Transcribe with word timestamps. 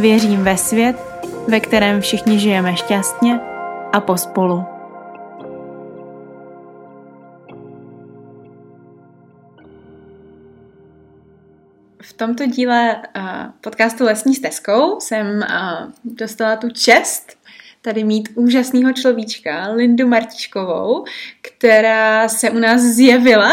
Věřím 0.00 0.44
ve 0.44 0.56
svět, 0.56 0.96
ve 1.48 1.60
kterém 1.60 2.00
všichni 2.00 2.38
žijeme 2.38 2.76
šťastně 2.76 3.40
a 3.92 4.00
pospolu. 4.00 4.64
V 12.02 12.12
tomto 12.12 12.46
díle 12.46 12.96
uh, 13.16 13.22
podcastu 13.60 14.04
Lesní 14.04 14.34
stezkou 14.34 15.00
jsem 15.00 15.26
uh, 15.26 15.90
dostala 16.04 16.56
tu 16.56 16.70
čest 16.70 17.36
tady 17.82 18.04
mít 18.04 18.28
úžasného 18.34 18.92
človíčka, 18.92 19.68
Lindu 19.68 20.06
Martiškovou, 20.06 21.04
která 21.40 22.28
se 22.28 22.50
u 22.50 22.58
nás 22.58 22.80
zjevila 22.80 23.52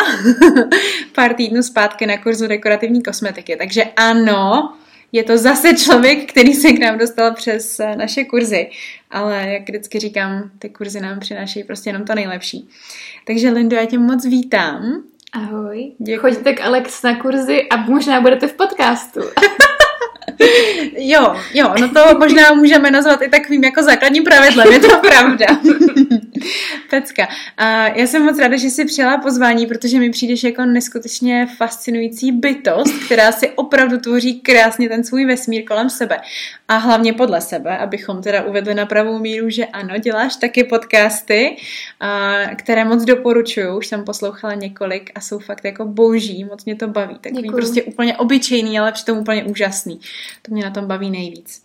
pár 1.16 1.34
týdnů 1.34 1.64
zpátky 1.64 2.06
na 2.06 2.18
kurzu 2.18 2.48
dekorativní 2.48 3.04
kosmetiky. 3.04 3.56
Takže 3.56 3.84
ano, 3.84 4.74
je 5.12 5.24
to 5.24 5.38
zase 5.38 5.74
člověk, 5.74 6.32
který 6.32 6.54
se 6.54 6.72
k 6.72 6.80
nám 6.80 6.98
dostal 6.98 7.34
přes 7.34 7.80
eh, 7.80 7.96
naše 7.96 8.24
kurzy, 8.24 8.70
ale 9.12 9.48
jak 9.48 9.70
vždycky 9.70 10.00
říkám, 10.00 10.52
ty 10.60 10.70
kurzy 10.70 11.02
nám 11.02 11.20
přinášejí 11.20 11.64
prostě 11.64 11.90
jenom 11.90 12.06
to 12.06 12.16
nejlepší. 12.16 12.70
Takže 13.28 13.50
Lindo, 13.50 13.76
já 13.76 13.86
tě 13.86 14.00
moc 14.00 14.26
vítám. 14.26 15.04
Ahoj. 15.34 15.92
Děkuji. 15.98 16.18
Choďte 16.18 16.54
k 16.54 16.62
Alex 16.62 17.04
na 17.04 17.16
kurzy 17.16 17.70
a 17.70 17.78
možná 17.78 18.22
budete 18.22 18.48
v 18.48 18.54
podcastu. 18.54 19.22
jo, 20.98 21.36
jo, 21.54 21.74
no 21.80 21.90
to 21.90 22.20
možná 22.20 22.54
můžeme 22.54 22.92
nazvat 22.92 23.22
i 23.22 23.30
takovým 23.30 23.64
jako 23.64 23.84
základním 23.84 24.24
pravidlem, 24.24 24.74
je 24.74 24.80
to 24.80 24.98
pravda. 25.08 25.46
Pecka. 26.90 27.28
A 27.58 27.88
já 27.88 28.08
jsem 28.08 28.26
moc 28.26 28.40
ráda, 28.40 28.58
že 28.58 28.68
jsi 28.68 28.86
přijala 28.86 29.18
pozvání, 29.18 29.66
protože 29.66 30.00
mi 30.00 30.10
přijdeš 30.10 30.44
jako 30.44 30.66
neskutečně 30.66 31.48
fascinující 31.58 32.32
bytost, 32.32 33.06
která 33.06 33.32
si 33.32 33.50
opravdu 33.50 33.98
tvoří 33.98 34.40
krásně 34.40 34.90
ten 34.90 35.04
svůj 35.04 35.26
vesmír 35.26 35.64
kolem 35.66 35.90
sebe. 35.90 36.20
A 36.68 36.78
hlavně 36.78 37.14
podle 37.14 37.42
sebe, 37.42 37.78
abychom 37.78 38.22
teda 38.22 38.44
uvedli 38.44 38.74
na 38.74 38.86
pravou 38.86 39.20
míru, 39.20 39.50
že 39.50 39.66
ano, 39.66 39.98
děláš 39.98 40.36
taky 40.36 40.64
podcasty, 40.64 41.56
a, 42.00 42.36
které 42.56 42.86
moc 42.86 43.06
doporučuju. 43.06 43.78
Už 43.78 43.88
jsem 43.88 44.04
poslouchala 44.04 44.54
několik 44.54 45.12
a 45.16 45.22
jsou 45.22 45.40
fakt 45.40 45.66
jako 45.66 45.86
boží, 45.86 46.44
moc 46.44 46.66
mě 46.66 46.76
to 46.76 46.88
baví. 46.88 47.16
Takový 47.22 47.42
Děkuju. 47.42 47.58
prostě 47.58 47.84
úplně 47.84 48.18
obyčejný, 48.18 48.80
ale 48.80 48.92
přitom 48.92 49.18
úplně 49.18 49.44
úžasný. 49.44 50.00
To 50.42 50.54
mě 50.54 50.64
na 50.64 50.72
tom 50.72 50.86
baví 50.86 51.10
nejvíc. 51.10 51.64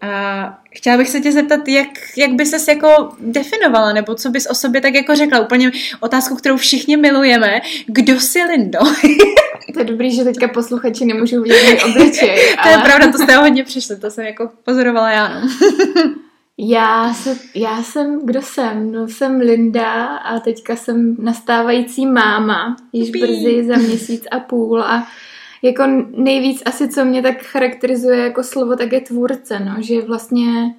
A 0.00 0.58
chtěla 0.70 0.96
bych 0.96 1.08
se 1.08 1.20
tě 1.20 1.32
zeptat, 1.32 1.68
jak, 1.68 1.88
jak 2.16 2.32
by 2.32 2.46
ses 2.46 2.68
jako 2.68 2.88
definovala, 3.20 3.92
nebo 3.92 4.14
co 4.14 4.30
bys 4.30 4.46
o 4.50 4.54
sobě 4.54 4.80
tak 4.80 4.94
jako 4.94 5.14
řekla? 5.14 5.40
Úplně 5.40 5.72
otázku, 6.00 6.36
kterou 6.36 6.56
všichni 6.56 6.96
milujeme. 6.96 7.60
Kdo 7.86 8.20
jsi 8.20 8.42
Lindo? 8.42 8.78
to 9.74 9.78
je 9.78 9.84
dobrý, 9.84 10.16
že 10.16 10.24
teďka 10.24 10.48
posluchači 10.48 11.04
nemůžou 11.04 11.42
vidět 11.42 11.62
můj 11.64 11.92
obličej. 11.92 12.56
to 12.62 12.68
je 12.68 12.78
pravda, 12.78 13.12
to 13.12 13.18
jste 13.18 13.36
hodně 13.36 13.64
přišli, 13.64 13.96
to 13.96 14.10
jsem 14.10 14.24
jako 14.24 14.50
pozorovala 14.64 15.10
já. 15.10 15.40
No. 15.40 15.48
Já, 16.58 17.14
se, 17.14 17.38
já 17.54 17.82
jsem, 17.82 18.26
kdo 18.26 18.42
jsem? 18.42 18.92
No 18.92 19.08
jsem 19.08 19.40
Linda 19.40 20.04
a 20.04 20.40
teďka 20.40 20.76
jsem 20.76 21.16
nastávající 21.18 22.06
máma, 22.06 22.76
již 22.92 23.10
brzy 23.10 23.64
za 23.66 23.76
měsíc 23.76 24.24
a 24.30 24.40
půl 24.40 24.82
a 24.82 25.06
jako 25.64 25.84
nejvíc 26.16 26.62
asi, 26.66 26.88
co 26.88 27.04
mě 27.04 27.22
tak 27.22 27.42
charakterizuje 27.42 28.18
jako 28.18 28.42
slovo, 28.42 28.76
tak 28.76 28.92
je 28.92 29.00
tvůrce, 29.00 29.60
no, 29.60 29.74
že 29.78 30.02
vlastně 30.02 30.74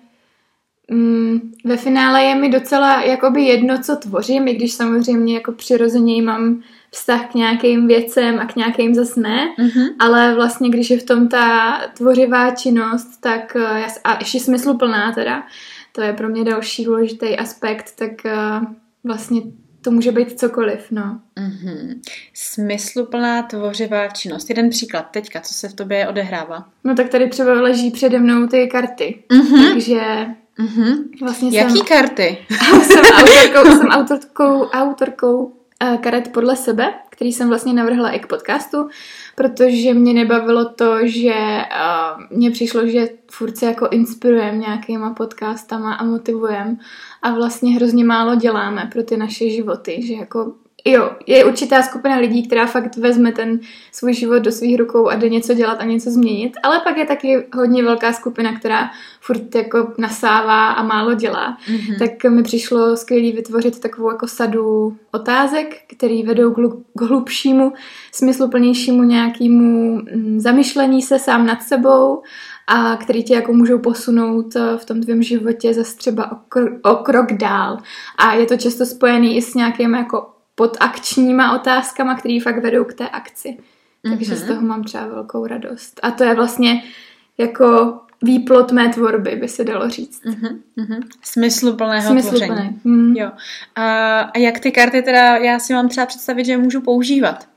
mm, 0.92 1.52
ve 1.64 1.78
finále 1.78 2.24
je 2.24 2.36
mi 2.36 2.50
docela 2.50 3.04
jakoby 3.04 3.42
jedno, 3.42 3.78
co 3.82 3.96
tvořím, 3.96 4.48
i 4.48 4.54
když 4.54 4.74
samozřejmě 4.74 5.34
jako 5.34 5.52
přirozeně 5.52 6.22
mám 6.22 6.62
vztah 6.92 7.32
k 7.32 7.34
nějakým 7.34 7.88
věcem 7.88 8.40
a 8.40 8.46
k 8.46 8.56
nějakým 8.56 8.96
zas 8.96 9.16
ne, 9.16 9.56
mm-hmm. 9.60 9.88
ale 10.00 10.36
vlastně 10.36 10.70
když 10.70 10.90
je 10.90 11.00
v 11.00 11.06
tom 11.06 11.28
ta 11.28 11.78
tvořivá 11.98 12.52
činnost, 12.52 13.18
tak 13.22 13.56
eh, 13.56 13.88
a 14.04 14.18
ještě 14.20 14.40
smysluplná 14.40 15.12
teda, 15.12 15.44
to 15.92 16.02
je 16.02 16.14
pro 16.14 16.30
mě 16.30 16.44
další 16.44 16.86
důležitý 16.86 17.38
aspekt, 17.38 17.96
tak 17.96 18.26
eh, 18.26 18.36
vlastně 19.04 19.42
to 19.86 19.92
může 19.92 20.12
být 20.12 20.40
cokoliv, 20.40 20.92
no. 20.92 21.20
Mm-hmm. 21.38 22.00
Smysluplná 22.34 23.42
tvořivá 23.42 24.08
činnost. 24.08 24.50
Jeden 24.50 24.70
příklad 24.70 25.02
teďka, 25.12 25.40
co 25.40 25.54
se 25.54 25.70
v 25.70 25.74
tobě 25.74 26.08
odehrává. 26.08 26.66
No 26.84 26.96
tak 26.96 27.10
tady 27.10 27.30
třeba 27.30 27.54
leží 27.54 27.92
přede 27.92 28.20
mnou 28.20 28.48
ty 28.48 28.68
karty. 28.68 29.24
Mm-hmm. 29.30 29.74
Takže 29.74 30.02
mm-hmm. 30.60 30.96
vlastně 31.22 31.58
Jaký 31.58 31.78
jsem... 31.78 31.88
karty? 31.88 32.38
jsem 32.84 33.04
autorkou, 33.06 33.78
jsem 33.78 33.88
autorkou, 33.88 34.64
autorkou 34.64 35.44
uh, 35.46 35.98
karet 35.98 36.32
podle 36.32 36.56
sebe, 36.56 36.94
který 37.16 37.34
jsem 37.34 37.50
vlastně 37.50 37.74
navrhla 37.74 38.10
i 38.10 38.20
k 38.20 38.28
podcastu, 38.28 38.90
protože 39.36 39.94
mě 39.94 40.14
nebavilo 40.14 40.66
to, 40.66 41.08
že 41.08 41.34
uh, 41.34 42.38
mně 42.38 42.52
přišlo, 42.52 42.88
že 42.88 43.10
furt 43.32 43.58
se 43.58 43.66
jako 43.66 43.88
inspirujeme 43.88 44.58
nějakýma 44.58 45.14
podcastama 45.14 45.94
a 45.94 46.06
motivujeme 46.06 46.78
a 47.22 47.32
vlastně 47.32 47.76
hrozně 47.76 48.04
málo 48.04 48.36
děláme 48.36 48.90
pro 48.92 49.04
ty 49.04 49.18
naše 49.18 49.50
životy, 49.50 50.02
že 50.08 50.14
jako 50.14 50.54
jo, 50.86 51.12
je 51.28 51.46
určitá 51.46 51.82
skupina 51.82 52.18
lidí, 52.18 52.48
která 52.48 52.66
fakt 52.66 52.98
vezme 52.98 53.32
ten 53.32 53.60
svůj 53.92 54.14
život 54.14 54.40
do 54.40 54.52
svých 54.52 54.80
rukou 54.80 55.10
a 55.10 55.16
jde 55.16 55.30
něco 55.30 55.54
dělat 55.54 55.78
a 55.80 55.86
něco 55.86 56.12
změnit, 56.12 56.54
ale 56.64 56.80
pak 56.84 56.98
je 56.98 57.06
taky 57.06 57.48
hodně 57.54 57.84
velká 57.84 58.14
skupina, 58.14 58.60
která 58.60 58.90
furt 59.22 59.56
jako 59.56 59.94
nasává 59.98 60.72
a 60.72 60.84
málo 60.84 61.14
dělá. 61.14 61.58
Mm-hmm. 61.68 62.00
Tak 62.00 62.32
mi 62.32 62.44
přišlo 62.44 62.98
skvělý 62.98 63.32
vytvořit 63.32 63.80
takovou 63.80 64.12
jako 64.12 64.28
sadu 64.28 64.98
otázek, 65.12 65.76
který 65.96 66.24
vedou 66.24 66.54
k 66.94 67.02
hlubšímu, 67.02 67.74
smysluplnějšímu 68.12 69.04
nějakému 69.04 69.96
mm, 69.96 70.40
zamyšlení 70.40 71.02
se 71.02 71.20
sám 71.20 71.46
nad 71.46 71.64
sebou 71.64 72.22
a 72.68 72.98
který 72.98 73.24
tě 73.24 73.34
jako 73.34 73.54
můžou 73.54 73.80
posunout 73.80 74.56
eh, 74.56 74.78
v 74.78 74.86
tom 74.86 75.02
tvém 75.02 75.24
životě 75.24 75.74
zase 75.74 75.98
třeba 75.98 76.32
o, 76.32 76.36
kr- 76.36 76.80
o 76.84 76.96
krok 76.96 77.34
dál. 77.34 77.78
A 78.18 78.34
je 78.34 78.46
to 78.46 78.58
často 78.58 78.86
spojený 78.86 79.38
i 79.38 79.42
s 79.42 79.54
nějakými 79.54 79.98
jako 79.98 80.35
podakčníma 80.56 81.56
otázkama, 81.56 82.16
které 82.16 82.40
fakt 82.44 82.64
vedou 82.64 82.84
k 82.84 82.94
té 82.94 83.10
akci. 83.10 83.50
Mm-hmm. 83.50 84.10
Takže 84.10 84.36
z 84.36 84.40
mhm. 84.40 84.48
toho 84.48 84.62
mám 84.62 84.84
třeba 84.84 85.08
velkou 85.08 85.48
radost. 85.48 86.00
A 86.04 86.12
to 86.12 86.24
je 86.24 86.36
vlastně 86.36 86.84
jako 87.38 88.00
výplot 88.22 88.72
mé 88.72 88.90
tvorby, 88.90 89.36
by 89.36 89.48
se 89.48 89.64
dalo 89.64 89.90
říct. 89.90 90.26
Mm-hmm. 90.26 91.02
Smysluplného 91.22 92.12
Smysluplné. 92.12 92.48
tvoření. 92.48 92.80
Mm. 92.84 93.16
Jo. 93.16 93.32
A, 93.76 94.20
a 94.20 94.38
jak 94.38 94.60
ty 94.60 94.72
karty 94.72 95.02
teda, 95.02 95.38
já 95.38 95.60
si 95.60 95.74
mám 95.74 95.90
třeba 95.90 96.06
představit, 96.06 96.46
že 96.46 96.52
je 96.52 96.58
můžu 96.58 96.82
používat? 96.82 97.48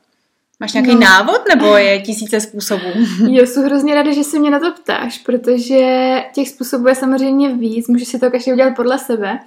Máš 0.61 0.73
nějaký 0.73 0.95
no. 0.95 1.01
návod, 1.01 1.41
nebo 1.49 1.77
je 1.77 2.01
tisíce 2.01 2.41
způsobů? 2.41 2.87
Jo, 3.29 3.47
jsem 3.47 3.65
hrozně 3.65 3.95
ráda, 3.95 4.13
že 4.13 4.25
se 4.25 4.39
mě 4.39 4.51
na 4.51 4.59
to 4.59 4.73
ptáš, 4.73 5.19
protože 5.19 6.23
těch 6.35 6.49
způsobů 6.49 6.89
je 6.89 6.94
samozřejmě 6.94 7.55
víc, 7.55 7.89
můžeš 7.89 8.09
si 8.09 8.19
to 8.19 8.31
každý 8.31 8.53
udělat 8.53 8.77
podle 8.77 8.99
sebe, 8.99 9.39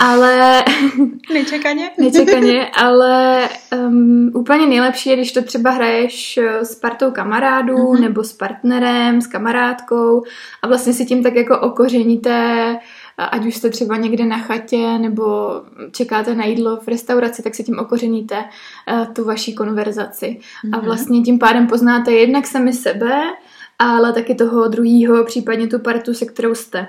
ale... 0.00 0.64
Nečekaně? 1.34 1.90
Nečekaně, 1.98 2.66
ale 2.76 3.48
um, 3.86 4.30
úplně 4.34 4.66
nejlepší 4.66 5.10
je, 5.10 5.16
když 5.16 5.32
to 5.32 5.42
třeba 5.42 5.70
hraješ 5.70 6.36
eh, 6.38 6.64
s 6.64 6.74
partou 6.74 7.10
kamarádů, 7.10 7.76
mm-hmm. 7.76 8.00
nebo 8.00 8.24
s 8.24 8.32
partnerem, 8.32 9.20
s 9.20 9.26
kamarádkou 9.26 10.24
a 10.62 10.68
vlastně 10.68 10.92
si 10.92 11.06
tím 11.06 11.22
tak 11.22 11.34
jako 11.34 11.58
okořeníte 11.58 12.76
ať 13.18 13.46
už 13.46 13.56
jste 13.56 13.70
třeba 13.70 13.96
někde 13.96 14.24
na 14.24 14.38
chatě 14.38 14.98
nebo 14.98 15.52
čekáte 15.92 16.34
na 16.34 16.44
jídlo 16.44 16.76
v 16.76 16.88
restauraci, 16.88 17.42
tak 17.42 17.54
se 17.54 17.62
tím 17.62 17.78
okořeníte 17.78 18.36
uh, 18.36 19.06
tu 19.06 19.24
vaší 19.24 19.54
konverzaci. 19.54 20.26
Mm-hmm. 20.26 20.70
A 20.72 20.76
mhm. 20.76 20.86
vlastně 20.86 21.20
tím 21.20 21.38
pádem 21.38 21.66
poznáte 21.66 22.12
jednak 22.12 22.46
sami 22.46 22.72
sebe, 22.72 23.20
ale 23.78 24.12
taky 24.12 24.34
toho 24.34 24.68
druhého, 24.68 25.24
případně 25.24 25.66
tu 25.66 25.78
partu, 25.78 26.14
se 26.14 26.26
kterou 26.26 26.54
jste. 26.54 26.86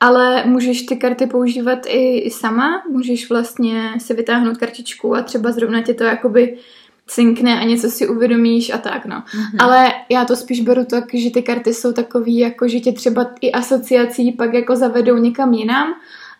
Ale 0.00 0.44
můžeš 0.46 0.82
ty 0.82 0.96
karty 0.96 1.26
používat 1.26 1.78
i, 1.86 2.18
i 2.18 2.30
sama, 2.30 2.82
můžeš 2.90 3.30
vlastně 3.30 3.92
si 3.98 4.14
vytáhnout 4.14 4.58
kartičku 4.58 5.16
a 5.16 5.22
třeba 5.22 5.52
zrovna 5.52 5.82
tě 5.82 5.94
to 5.94 6.04
jakoby 6.04 6.58
cinkne 7.06 7.60
a 7.60 7.64
něco 7.64 7.90
si 7.90 8.08
uvědomíš 8.08 8.70
a 8.70 8.78
tak, 8.78 9.06
no. 9.06 9.16
Mm-hmm. 9.16 9.56
Ale 9.58 9.92
já 10.08 10.24
to 10.24 10.36
spíš 10.36 10.60
beru 10.60 10.84
tak, 10.84 11.04
že 11.14 11.30
ty 11.30 11.42
karty 11.42 11.74
jsou 11.74 11.92
takový, 11.92 12.38
jako 12.38 12.68
že 12.68 12.80
tě 12.80 12.92
třeba 12.92 13.26
i 13.40 13.52
asociací 13.52 14.32
pak 14.32 14.54
jako 14.54 14.76
zavedou 14.76 15.16
někam 15.16 15.52
jinam 15.52 15.94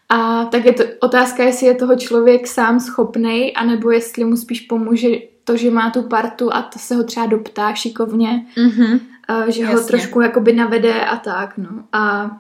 a 0.09 0.45
tak 0.45 0.65
je 0.65 0.73
to 0.73 0.85
otázka, 1.01 1.45
jestli 1.45 1.67
je 1.67 1.75
toho 1.75 1.97
člověk 1.97 2.47
sám 2.47 2.81
schopnej, 2.81 3.53
anebo 3.57 3.91
jestli 3.91 4.25
mu 4.25 4.37
spíš 4.37 4.61
pomůže 4.61 5.09
to, 5.45 5.57
že 5.57 5.71
má 5.71 5.91
tu 5.91 6.03
partu 6.03 6.55
a 6.55 6.63
to 6.63 6.79
se 6.79 6.95
ho 6.95 7.05
třeba 7.05 7.27
doptá 7.27 7.75
šikovně. 7.75 8.47
Mm-hmm. 8.57 9.01
že 9.49 9.63
Jasně. 9.63 9.77
ho 9.77 9.87
trošku 9.87 10.21
jakoby 10.21 10.53
navede 10.53 11.05
a 11.05 11.17
tak, 11.17 11.59
no. 11.59 11.69
A, 11.93 12.31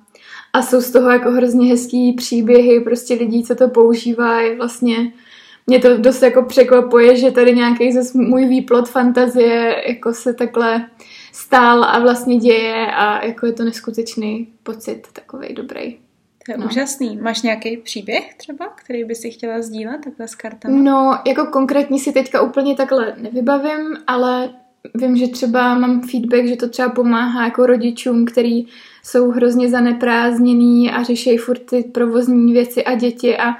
a 0.52 0.62
jsou 0.62 0.80
z 0.80 0.90
toho 0.90 1.10
jako 1.10 1.30
hrozně 1.30 1.66
hezký 1.70 2.12
příběhy 2.12 2.80
prostě 2.80 3.14
lidí, 3.14 3.44
co 3.44 3.54
to 3.54 3.68
používají, 3.68 4.56
vlastně 4.56 5.12
mě 5.66 5.78
to 5.78 5.96
dost 5.98 6.22
jako 6.22 6.42
překvapuje, 6.42 7.16
že 7.16 7.30
tady 7.30 7.54
nějaký 7.54 7.92
zase 7.92 8.18
můj 8.18 8.46
výplot 8.46 8.88
fantazie 8.88 9.82
jako 9.88 10.12
se 10.12 10.34
takhle 10.34 10.86
stál 11.32 11.84
a 11.84 11.98
vlastně 11.98 12.36
děje 12.36 12.86
a 12.86 13.24
jako 13.26 13.46
je 13.46 13.52
to 13.52 13.64
neskutečný 13.64 14.48
pocit, 14.62 15.02
takový 15.12 15.54
dobrý. 15.54 15.96
To 16.46 16.52
je 16.52 16.58
No. 16.58 16.66
úžasný. 16.66 17.16
Máš 17.16 17.42
nějaký 17.42 17.76
příběh 17.76 18.34
třeba, 18.34 18.68
který 18.68 19.04
by 19.04 19.14
si 19.14 19.30
chtěla 19.30 19.62
sdílet 19.62 20.00
takhle 20.04 20.28
s 20.28 20.34
kartama? 20.34 20.76
No, 20.82 21.18
jako 21.26 21.46
konkrétní 21.46 21.98
si 21.98 22.12
teďka 22.12 22.42
úplně 22.42 22.74
takhle 22.76 23.14
nevybavím, 23.18 23.96
ale 24.06 24.50
vím, 24.94 25.16
že 25.16 25.28
třeba 25.28 25.78
mám 25.78 26.00
feedback, 26.00 26.46
že 26.46 26.56
to 26.56 26.68
třeba 26.68 26.88
pomáhá 26.88 27.44
jako 27.44 27.66
rodičům, 27.66 28.24
který 28.24 28.66
jsou 29.02 29.30
hrozně 29.30 29.68
zaneprázdněný 29.68 30.90
a 30.90 31.02
řeší 31.02 31.36
furt 31.36 31.58
ty 31.58 31.82
provozní 31.82 32.52
věci 32.52 32.84
a 32.84 32.94
děti 32.94 33.36
a, 33.36 33.48
a 33.48 33.56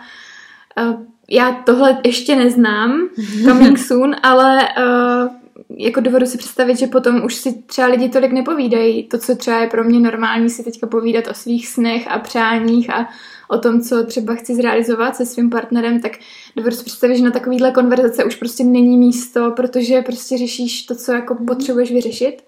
já 1.30 1.52
tohle 1.52 1.98
ještě 2.04 2.36
neznám, 2.36 3.08
coming 3.44 3.78
soon, 3.78 4.16
ale 4.22 4.58
uh, 4.58 5.40
jako 5.78 6.00
dovedu 6.00 6.26
si 6.26 6.38
představit, 6.38 6.78
že 6.78 6.86
potom 6.86 7.24
už 7.24 7.34
si 7.34 7.62
třeba 7.66 7.88
lidi 7.88 8.08
tolik 8.08 8.32
nepovídají. 8.32 9.08
To, 9.08 9.18
co 9.18 9.36
třeba 9.36 9.58
je 9.58 9.66
pro 9.66 9.84
mě 9.84 10.00
normální, 10.00 10.50
si 10.50 10.64
teďka 10.64 10.86
povídat 10.86 11.26
o 11.26 11.34
svých 11.34 11.68
snech 11.68 12.08
a 12.08 12.18
přáních 12.18 12.90
a 12.90 13.08
o 13.48 13.58
tom, 13.58 13.80
co 13.80 14.04
třeba 14.04 14.34
chci 14.34 14.54
zrealizovat 14.54 15.16
se 15.16 15.26
svým 15.26 15.50
partnerem, 15.50 16.00
tak 16.00 16.12
dovedu 16.56 16.76
si 16.76 16.84
představit, 16.84 17.16
že 17.16 17.24
na 17.24 17.30
takovýhle 17.30 17.72
konverzace 17.72 18.24
už 18.24 18.34
prostě 18.34 18.64
není 18.64 18.98
místo, 18.98 19.52
protože 19.56 20.02
prostě 20.02 20.38
řešíš 20.38 20.82
to, 20.82 20.94
co 20.94 21.12
jako 21.12 21.34
potřebuješ 21.34 21.92
vyřešit. 21.92 22.42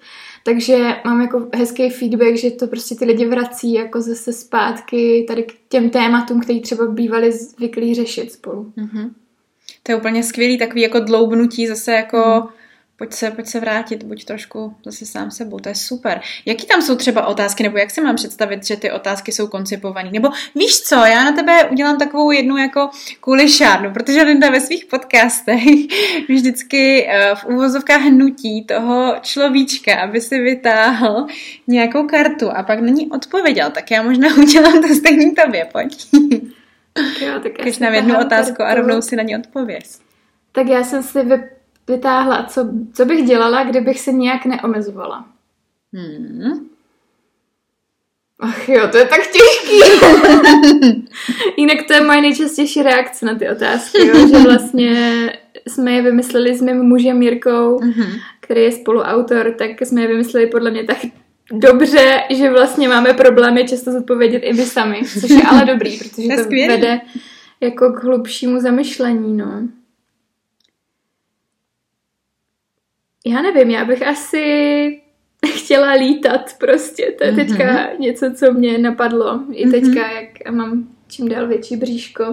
Takže 0.45 0.97
mám 1.05 1.21
jako 1.21 1.49
hezký 1.55 1.91
feedback, 1.91 2.37
že 2.37 2.51
to 2.51 2.67
prostě 2.67 2.95
ty 2.95 3.05
lidi 3.05 3.27
vrací 3.27 3.73
jako 3.73 4.01
zase 4.01 4.33
zpátky 4.33 5.25
tady 5.29 5.43
k 5.43 5.53
těm 5.69 5.91
tématům, 5.91 6.41
který 6.41 6.61
třeba 6.61 6.87
bývali 6.87 7.33
zvyklí 7.33 7.95
řešit 7.95 8.33
spolu. 8.33 8.73
Mhm. 8.77 9.15
To 9.83 9.93
je 9.93 9.97
úplně 9.97 10.23
skvělý, 10.23 10.59
takový 10.59 10.83
jako 10.83 11.01
dloubnutí 11.01 11.67
zase 11.67 11.93
jako 11.93 12.49
pojď 12.97 13.13
se, 13.13 13.31
pojď 13.31 13.47
se 13.47 13.61
vrátit, 13.61 14.03
buď 14.03 14.25
trošku 14.25 14.75
zase 14.85 15.07
sám 15.07 15.31
sebou, 15.31 15.59
to 15.59 15.69
je 15.69 15.75
super. 15.75 16.21
Jaký 16.47 16.67
tam 16.67 16.83
jsou 16.83 16.97
třeba 16.97 17.27
otázky, 17.27 17.63
nebo 17.63 17.79
jak 17.79 17.91
si 17.91 18.01
mám 18.01 18.17
představit, 18.17 18.67
že 18.67 18.77
ty 18.77 18.91
otázky 18.91 19.33
jsou 19.33 19.47
koncipované? 19.47 20.11
Nebo 20.11 20.29
víš 20.55 20.81
co, 20.81 20.95
já 20.95 21.25
na 21.25 21.33
tebe 21.33 21.65
udělám 21.65 21.99
takovou 21.99 22.31
jednu 22.31 22.57
jako 22.57 22.91
kulišárnu, 23.21 23.93
protože 23.93 24.23
Linda 24.23 24.51
ve 24.51 24.61
svých 24.61 24.85
podcastech 24.85 25.63
vždycky 26.29 27.07
uh, 27.07 27.39
v 27.39 27.45
úvozovkách 27.45 28.01
hnutí 28.01 28.65
toho 28.65 29.15
človíčka, 29.21 30.01
aby 30.01 30.21
si 30.21 30.39
vytáhl 30.39 31.27
nějakou 31.67 32.07
kartu 32.07 32.51
a 32.51 32.63
pak 32.63 32.81
na 32.81 32.89
ní 32.89 33.11
odpověděl, 33.11 33.71
tak 33.71 33.91
já 33.91 34.03
možná 34.03 34.29
udělám 34.39 34.83
to 34.83 34.95
stejný 34.95 35.35
tobě, 35.35 35.69
pojď. 35.73 36.07
Tak 36.93 37.21
jo, 37.21 37.41
tak 37.43 37.53
Když 37.63 37.79
nám 37.79 37.95
jednu 37.95 38.21
otázku 38.21 38.63
a 38.63 38.67
kartu. 38.67 38.81
rovnou 38.81 39.03
si 39.03 39.17
na 39.17 39.23
ní 39.23 39.37
odpověz. 39.37 40.01
Tak 40.53 40.67
já 40.67 40.85
jsem 40.85 41.03
si 41.03 41.23
vy, 41.23 41.43
vytáhla, 41.89 42.45
co, 42.45 42.69
co 42.93 43.05
bych 43.05 43.27
dělala, 43.27 43.65
kdybych 43.65 44.01
se 44.01 44.13
nějak 44.13 44.45
neomezovala. 44.47 45.25
Hmm. 45.93 46.69
Ach 48.41 48.69
jo, 48.69 48.89
to 48.93 48.99
je 48.99 49.05
tak 49.07 49.21
těžký. 49.21 49.81
Jinak 51.57 51.87
to 51.87 51.93
je 51.95 52.01
moje 52.01 52.21
nejčastější 52.21 52.83
reakce 52.83 53.27
na 53.27 53.35
ty 53.35 53.49
otázky, 53.49 54.07
jo, 54.07 54.29
že 54.29 54.39
vlastně 54.45 54.93
jsme 55.69 55.93
je 55.93 56.03
vymysleli 56.03 56.55
s 56.57 56.61
mým 56.63 56.77
mužem 56.83 57.23
Jirkou, 57.23 57.81
Mhm. 57.85 58.07
který 58.41 58.63
je 58.63 58.73
spoluautor, 58.73 59.55
tak 59.59 59.71
jsme 59.81 60.01
je 60.01 60.09
vymysleli 60.09 60.47
podle 60.47 60.71
mě 60.71 60.85
tak 60.85 60.97
dobře, 61.53 62.23
že 62.31 62.51
vlastně 62.51 62.89
máme 62.89 63.15
problémy 63.15 63.69
často 63.69 63.93
zodpovědět 63.93 64.39
i 64.39 64.53
vy 64.53 64.63
sami, 64.63 65.01
což 65.21 65.31
je 65.31 65.43
ale 65.43 65.65
dobrý, 65.65 65.99
protože 65.99 66.29
To 66.37 66.45
to 66.45 66.51
vede 66.69 67.01
jako 67.61 67.93
k 67.93 68.03
hlubšímu 68.05 68.61
zamyšlení, 68.61 69.37
no. 69.37 69.63
Já 73.27 73.43
nevím, 73.43 73.71
já 73.71 73.85
bych 73.85 74.07
asi 74.07 75.01
chtěla 75.55 75.93
lítat 75.93 76.55
prostě. 76.59 77.15
To 77.19 77.25
je 77.25 77.33
teďka 77.33 77.65
Mhm. 77.73 77.87
něco, 78.01 78.31
co 78.35 78.53
mě 78.53 78.79
napadlo. 78.79 79.41
I 79.53 79.67
Mhm. 79.67 79.73
teďka, 79.81 80.11
jak 80.11 80.51
mám 80.51 80.89
čím 81.09 81.29
dál 81.29 81.47
větší 81.49 81.77
bříško 81.77 82.25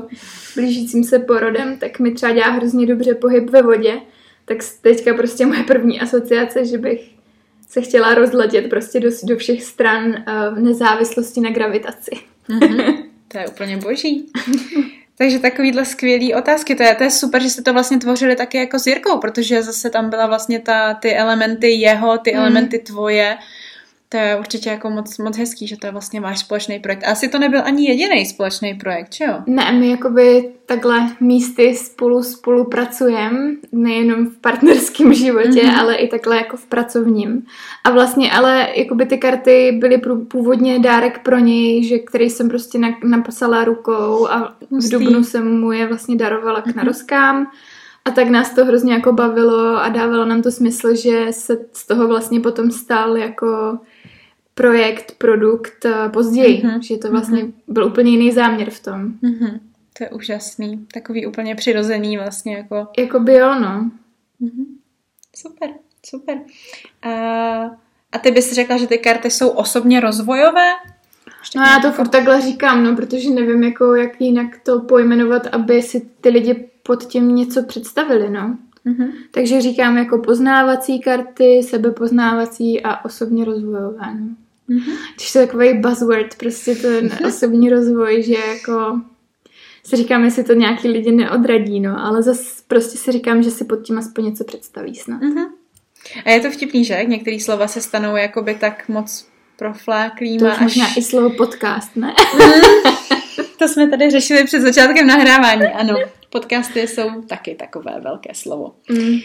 blížícím 0.55 1.03
se 1.03 1.19
porodem, 1.19 1.77
tak 1.77 1.99
mi 1.99 2.11
třeba 2.11 2.31
dělá 2.33 2.47
hrozně 2.49 2.85
dobře 2.85 3.13
pohyb 3.15 3.49
ve 3.49 3.61
vodě. 3.61 4.01
Tak 4.45 4.57
teďka 4.81 5.13
prostě 5.13 5.45
moje 5.45 5.63
první 5.63 5.99
asociace, 6.01 6.65
že 6.65 6.77
bych 6.77 7.09
se 7.69 7.81
chtěla 7.81 8.13
rozletět 8.13 8.69
prostě 8.69 8.99
do, 8.99 9.09
do 9.23 9.37
všech 9.37 9.63
stran 9.63 10.05
uh, 10.07 10.57
v 10.57 10.59
nezávislosti 10.59 11.41
na 11.41 11.49
gravitaci. 11.51 12.11
Mhm. 12.47 12.79
To 13.31 13.37
je 13.37 13.47
úplně 13.47 13.77
boží. 13.77 14.25
Takže 15.21 15.39
takovýhle 15.39 15.85
skvělý 15.85 16.33
otázky, 16.33 16.75
to 16.75 16.83
je, 16.83 16.95
to 16.95 17.03
je 17.03 17.11
super, 17.11 17.41
že 17.43 17.49
jste 17.49 17.61
to 17.61 17.73
vlastně 17.73 17.97
tvořili 17.97 18.35
taky 18.35 18.57
jako 18.57 18.79
s 18.79 18.87
Jirkou, 18.87 19.17
protože 19.19 19.63
zase 19.63 19.89
tam 19.89 20.09
byla 20.09 20.27
vlastně 20.27 20.59
ta, 20.59 20.93
ty 20.93 21.15
elementy 21.15 21.71
jeho, 21.71 22.17
ty 22.17 22.31
Mm. 22.31 22.39
elementy 22.39 22.79
tvoje. 22.79 23.37
To 24.11 24.17
je 24.17 24.35
určitě 24.39 24.69
jako 24.69 24.89
moc, 24.89 25.17
moc 25.17 25.37
hezký, 25.37 25.67
že 25.67 25.77
to 25.77 25.87
je 25.87 25.91
vlastně 25.91 26.21
váš 26.21 26.39
společný 26.39 26.79
projekt. 26.79 27.03
A 27.07 27.11
asi 27.11 27.27
to 27.29 27.39
nebyl 27.39 27.61
ani 27.65 27.87
jediný 27.89 28.25
společný 28.25 28.73
projekt, 28.73 29.13
že 29.13 29.25
jo? 29.25 29.33
Ne, 29.45 29.71
my 29.71 29.89
jakoby 29.89 30.49
takhle 30.65 31.09
místy 31.19 31.75
spolu 31.75 32.23
spolupracujeme, 32.23 33.39
nejenom 33.71 34.25
v 34.27 34.37
partnerském 34.37 35.13
životě, 35.13 35.63
Mhm. 35.63 35.75
ale 35.79 35.95
i 35.95 36.07
takhle 36.07 36.37
jako 36.37 36.57
v 36.57 36.65
pracovním. 36.65 37.43
A 37.83 37.89
vlastně 37.91 38.31
ale 38.31 38.67
jakoby 38.75 39.05
ty 39.05 39.17
karty 39.17 39.71
byly 39.79 40.01
původně 40.27 40.79
dárek 40.79 41.19
pro 41.23 41.39
něj, 41.39 41.83
že 41.83 41.99
který 41.99 42.29
jsem 42.29 42.49
prostě 42.49 42.77
na, 42.79 42.89
napsala 43.03 43.63
rukou 43.63 44.27
a 44.27 44.55
v. 44.71 44.89
Dubnu 44.91 45.23
jsem 45.23 45.59
mu 45.59 45.71
je 45.71 45.87
vlastně 45.87 46.15
darovala 46.15 46.61
k 46.61 46.65
Mhm. 46.65 46.75
narozkám. 46.77 47.51
A 48.05 48.11
tak 48.11 48.29
nás 48.29 48.49
to 48.53 48.65
hrozně 48.65 48.93
jako 48.93 49.13
bavilo 49.13 49.77
a 49.81 49.89
dávalo 49.89 50.25
nám 50.25 50.41
to 50.41 50.51
smysl, 50.51 50.95
že 50.95 51.25
se 51.31 51.57
z 51.73 51.87
toho 51.87 52.07
vlastně 52.07 52.39
potom 52.39 52.71
stal 52.71 53.17
jako 53.17 53.77
projekt, 54.59 55.15
produkt 55.17 55.85
eh, 55.85 56.09
později. 56.09 56.61
Mhm. 56.63 56.81
Že 56.81 56.97
to 56.97 57.11
vlastně 57.11 57.45
byl 57.67 57.85
úplně 57.85 58.11
jiný 58.11 58.31
záměr 58.31 58.69
v 58.69 58.79
tom. 58.79 59.13
Mhm. 59.21 59.59
To 59.97 60.03
je 60.03 60.09
úžasný. 60.09 60.87
Takový 60.93 61.25
úplně 61.25 61.55
přirozený 61.55 62.17
vlastně 62.17 62.57
jako 62.57 62.87
Jakoby 62.97 63.33
jo, 63.33 63.59
no. 63.59 63.91
Mhm. 64.39 64.65
Super, 65.35 65.69
super. 66.05 66.37
A, 67.01 67.11
a 68.11 68.19
ty 68.21 68.31
bys 68.31 68.53
řekla, 68.53 68.77
že 68.77 68.87
ty 68.87 68.97
karty 68.97 69.31
jsou 69.31 69.49
osobně 69.49 69.99
rozvojové? 69.99 70.69
No 71.55 71.61
já 71.61 71.79
to 71.81 71.91
furt 71.91 72.07
takhle 72.07 72.41
říkám, 72.41 72.83
no, 72.83 72.95
protože 72.95 73.29
nevím, 73.29 73.63
jako, 73.63 73.95
jak 73.95 74.21
jinak 74.21 74.59
to 74.63 74.79
pojmenovat, 74.79 75.47
aby 75.47 75.81
si 75.81 76.09
ty 76.21 76.29
lidi 76.29 76.69
pod 76.83 77.03
tím 77.03 77.35
něco 77.35 77.63
představili, 77.63 78.29
no. 78.29 78.57
Mhm. 78.85 79.11
Takže 79.31 79.61
říkám 79.61 79.97
jako 79.97 80.17
poznávací 80.17 80.99
karty, 80.99 81.63
sebepoznávací 81.63 82.83
a 82.83 83.05
osobně 83.05 83.45
rozvojové, 83.45 84.15
no. 84.19 84.35
Mhm. 84.69 84.97
Když 85.15 85.33
to 85.33 85.39
je 85.39 85.47
takový 85.47 85.73
buzzword, 85.73 86.35
prostě 86.35 86.75
ten 86.75 87.09
osobní 87.27 87.69
rozvoj, 87.69 88.23
že 88.23 88.33
jako 88.33 89.01
si 89.83 89.95
říkám, 89.95 90.25
jestli 90.25 90.43
to 90.43 90.53
nějaký 90.53 90.87
lidi 90.87 91.11
neodradí, 91.11 91.79
no, 91.79 92.05
ale 92.05 92.23
zase 92.23 92.43
prostě 92.67 92.97
si 92.97 93.11
říkám, 93.11 93.43
že 93.43 93.51
si 93.51 93.65
pod 93.65 93.75
tím 93.75 93.97
aspoň 93.97 94.25
něco 94.25 94.43
představí 94.43 94.95
snad. 94.95 95.21
Mhm. 95.21 95.45
A 96.25 96.29
je 96.29 96.39
to 96.39 96.51
vtipný, 96.51 96.85
že? 96.85 97.03
Některé 97.07 97.39
slova 97.39 97.67
se 97.67 97.81
stanou 97.81 98.15
jakoby 98.15 98.55
tak 98.55 98.89
moc 98.89 99.21
To 99.21 99.27
profláklýma, 99.57 100.53
už 100.53 100.59
možná 100.59 100.85
až... 100.85 100.97
i 100.97 101.01
slovo 101.01 101.29
podcast, 101.29 101.95
ne? 101.95 102.13
To 103.59 103.67
jsme 103.67 103.87
tady 103.87 104.09
řešili 104.09 104.43
před 104.43 104.61
začátkem 104.61 105.07
nahrávání, 105.07 105.65
ano. 105.65 105.95
Podcasty 106.29 106.87
jsou 106.87 107.21
taky 107.21 107.55
takové 107.55 107.99
velké 108.01 108.33
slovo. 108.33 108.75
Mm. 108.89 109.19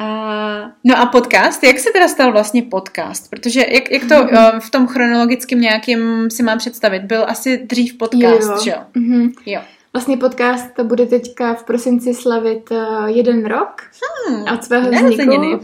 A, 0.00 0.72
no 0.84 0.98
a 0.98 1.06
podcast, 1.06 1.64
jak 1.64 1.78
se 1.78 1.90
teda 1.92 2.08
stal 2.08 2.32
vlastně 2.32 2.62
podcast? 2.62 3.30
Protože 3.30 3.60
jak, 3.68 3.90
jak 3.90 4.04
to 4.08 4.14
eh, 4.14 4.60
v 4.60 4.70
tom 4.70 4.86
chronologickém 4.86 5.60
nějakým 5.60 6.30
si 6.30 6.42
mám 6.42 6.58
představit? 6.58 7.02
Byl 7.02 7.24
asi 7.28 7.58
dřív 7.58 7.98
podcast, 7.98 8.62
že 8.62 8.70
jo? 8.70 8.76
Mhm. 8.94 9.32
Jo. 9.46 9.60
Vlastně 9.92 10.16
podcast 10.16 10.74
to 10.76 10.84
bude 10.84 11.06
teďka 11.06 11.54
v 11.54 11.64
prosinci 11.64 12.14
slavit 12.14 12.70
uh, 12.70 13.06
jeden 13.06 13.46
rok 13.46 13.82
Hmm, 14.28 14.44
od 14.54 14.64
svého 14.64 14.90
vzniku 14.90 15.60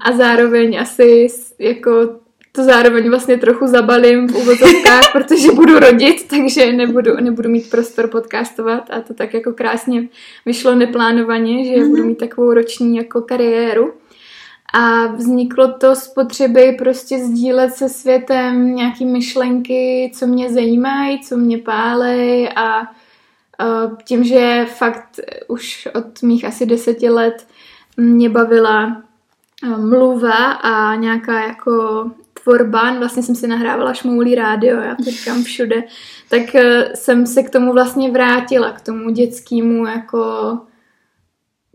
a 0.00 0.12
zároveň 0.12 0.80
asi 0.80 1.26
jako 1.58 2.19
to 2.52 2.64
zároveň 2.64 3.08
vlastně 3.10 3.36
trochu 3.38 3.66
zabalím 3.66 4.28
v 4.28 4.36
uvozovkách, 4.36 5.02
protože 5.12 5.52
budu 5.52 5.78
rodit, 5.78 6.28
takže 6.28 6.72
nebudu, 6.72 7.16
nebudu 7.20 7.48
mít 7.48 7.70
prostor 7.70 8.08
podcastovat 8.08 8.90
a 8.90 9.00
to 9.00 9.14
tak 9.14 9.34
jako 9.34 9.52
krásně 9.52 10.08
vyšlo 10.46 10.74
neplánovaně, 10.74 11.64
že 11.64 11.80
Mhm. 11.80 11.90
budu 11.90 12.04
mít 12.04 12.18
takovou 12.18 12.54
roční 12.54 12.96
jako 12.96 13.20
kariéru. 13.22 13.92
A 14.72 15.06
vzniklo 15.06 15.72
to 15.72 15.94
z 15.96 16.08
potřeby 16.08 16.76
prostě 16.78 17.18
sdílet 17.18 17.72
se 17.74 17.88
světem 17.88 18.74
nějaký 18.74 19.04
myšlenky, 19.06 20.12
co 20.14 20.26
mě 20.26 20.50
zajímají, 20.52 21.20
co 21.20 21.36
mě 21.36 21.58
pálej 21.58 22.48
a 22.56 22.82
tím, 24.04 24.24
že 24.24 24.66
fakt 24.78 25.20
už 25.48 25.88
od 25.94 26.22
mých 26.22 26.44
asi 26.44 26.66
deseti 26.66 27.08
let 27.08 27.46
mě 27.96 28.28
bavila 28.28 29.02
mluva 29.76 30.52
a 30.52 30.94
nějaká 30.94 31.40
jako 31.40 32.04
tvorba, 32.42 32.98
vlastně 32.98 33.22
jsem 33.22 33.34
si 33.34 33.46
nahrávala 33.46 33.94
šmoulí 33.94 34.34
rádio, 34.34 34.80
já 34.80 34.94
to 34.94 35.10
říkám 35.10 35.44
všude, 35.44 35.84
tak 36.28 36.54
eh, 36.54 36.92
jsem 36.94 37.26
se 37.26 37.42
k 37.42 37.50
tomu 37.50 37.72
vlastně 37.72 38.10
vrátila, 38.10 38.72
k 38.72 38.80
tomu 38.80 39.10
dětskému 39.10 39.86
jako 39.86 40.58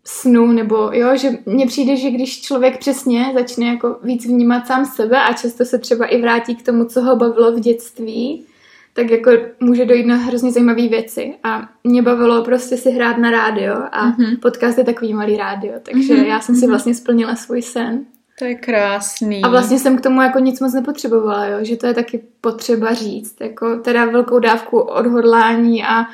snu, 0.07 0.51
nebo 0.51 0.89
jo, 0.93 1.17
že 1.17 1.29
mně 1.45 1.65
přijde, 1.65 1.95
že 1.95 2.11
když 2.11 2.41
člověk 2.41 2.79
přesně 2.79 3.31
začne 3.33 3.65
jako 3.65 3.99
víc 4.03 4.25
vnímat 4.25 4.67
sám 4.67 4.85
sebe 4.85 5.17
a 5.21 5.33
často 5.33 5.65
se 5.65 5.77
třeba 5.77 6.05
i 6.05 6.21
vrátí 6.21 6.55
k 6.55 6.65
tomu, 6.65 6.85
co 6.85 7.01
ho 7.01 7.15
bavilo 7.15 7.51
v 7.51 7.59
dětství, 7.59 8.45
tak 8.93 9.11
jako 9.11 9.31
může 9.59 9.85
dojít 9.85 10.05
na 10.05 10.15
hrozně 10.15 10.51
zajímavé 10.51 10.87
věci. 10.87 11.33
A 11.43 11.69
mě 11.83 12.01
bavilo 12.01 12.43
prostě 12.43 12.77
si 12.77 12.91
hrát 12.91 13.17
na 13.17 13.31
rádio 13.31 13.75
a 13.91 14.11
mm-hmm. 14.11 14.39
podcast 14.39 14.77
je 14.77 14.83
takový 14.83 15.13
malý 15.13 15.37
rádio, 15.37 15.73
takže 15.81 16.13
mm-hmm. 16.13 16.25
já 16.25 16.39
jsem 16.39 16.55
si 16.55 16.61
mhm. 16.61 16.69
vlastně 16.69 16.95
splnila 16.95 17.35
svůj 17.35 17.61
sen. 17.61 18.05
To 18.39 18.45
je 18.45 18.55
krásný. 18.55 19.41
A 19.43 19.49
vlastně 19.49 19.79
jsem 19.79 19.97
k 19.97 20.01
tomu 20.01 20.21
jako 20.21 20.39
nic 20.39 20.59
moc 20.59 20.73
nepotřebovala, 20.73 21.45
jo? 21.45 21.57
že 21.61 21.75
to 21.75 21.87
je 21.87 21.93
taky 21.93 22.23
potřeba 22.41 22.93
říct. 22.93 23.41
Jako 23.41 23.75
teda 23.75 24.05
velkou 24.05 24.39
dávku 24.39 24.79
odhodlání 24.79 25.83
a 25.83 26.05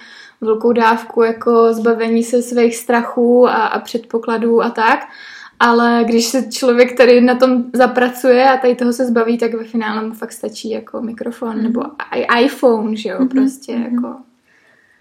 velkou 0.41 0.71
dávku 0.71 1.23
jako 1.23 1.73
zbavení 1.73 2.23
se 2.23 2.41
svých 2.41 2.75
strachů 2.75 3.47
a, 3.47 3.51
a 3.51 3.79
předpokladů 3.79 4.61
a 4.61 4.69
tak. 4.69 4.99
Ale 5.59 6.03
když 6.07 6.25
se 6.25 6.51
člověk 6.51 6.97
tady 6.97 7.21
na 7.21 7.35
tom 7.35 7.63
zapracuje 7.73 8.49
a 8.49 8.57
tady 8.57 8.75
toho 8.75 8.93
se 8.93 9.05
zbaví, 9.05 9.37
tak 9.37 9.53
ve 9.53 9.63
finále 9.63 10.07
mu 10.07 10.13
fakt 10.13 10.31
stačí 10.31 10.69
jako 10.69 11.01
mikrofon 11.01 11.57
mm. 11.57 11.63
nebo 11.63 11.81
i, 12.15 12.43
iPhone, 12.43 12.95
že 12.95 13.09
jo, 13.09 13.19
mm-hmm. 13.19 13.29
prostě 13.29 13.73
mm-hmm. 13.73 13.93
jako. 13.93 14.15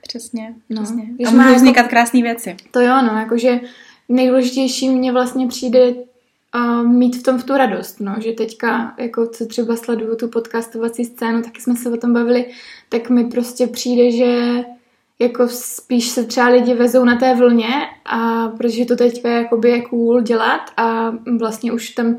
Přesně, 0.03 0.55
no. 0.71 0.83
přesně. 0.83 1.03
Když 1.15 1.29
a 1.29 1.31
můžou 1.31 1.55
vznikat 1.55 1.81
jako, 1.81 1.91
krásné 1.91 2.23
věci. 2.23 2.57
To 2.71 2.81
jo, 2.81 3.03
no, 3.03 3.19
jakože 3.19 3.61
nejdůležitější 4.09 4.89
mně 4.89 5.13
vlastně 5.13 5.49
přijde 5.49 5.95
uh, 6.55 6.87
mít 6.87 7.17
v 7.17 7.23
tom 7.23 7.39
v 7.39 7.45
tu 7.45 7.57
radost, 7.57 8.01
no, 8.01 8.15
že 8.19 8.33
teďka, 8.33 8.95
jako 8.99 9.27
co 9.27 9.47
třeba 9.47 9.77
sleduju 9.77 10.17
tu 10.17 10.29
podcastovací 10.29 11.05
scénu, 11.05 11.43
taky 11.43 11.61
jsme 11.61 11.77
se 11.77 11.91
o 11.91 11.97
tom 11.97 12.13
bavili, 12.13 12.47
tak 12.89 13.11
mi 13.11 13.25
prostě 13.25 13.67
přijde, 13.67 14.11
že 14.11 14.65
jako 15.19 15.49
spíš 15.49 16.09
se 16.09 16.25
třeba 16.25 16.49
lidi 16.49 16.75
vezou 16.75 17.05
na 17.05 17.17
té 17.17 17.35
vlně 17.35 17.69
a 18.05 18.49
protože 18.49 18.85
to 18.85 18.97
teďka 18.97 19.29
jakoby 19.29 19.71
je 19.71 19.83
cool 19.83 20.21
dělat 20.21 20.61
a 20.77 21.15
vlastně 21.39 21.73
už 21.73 21.91
tam 21.91 22.17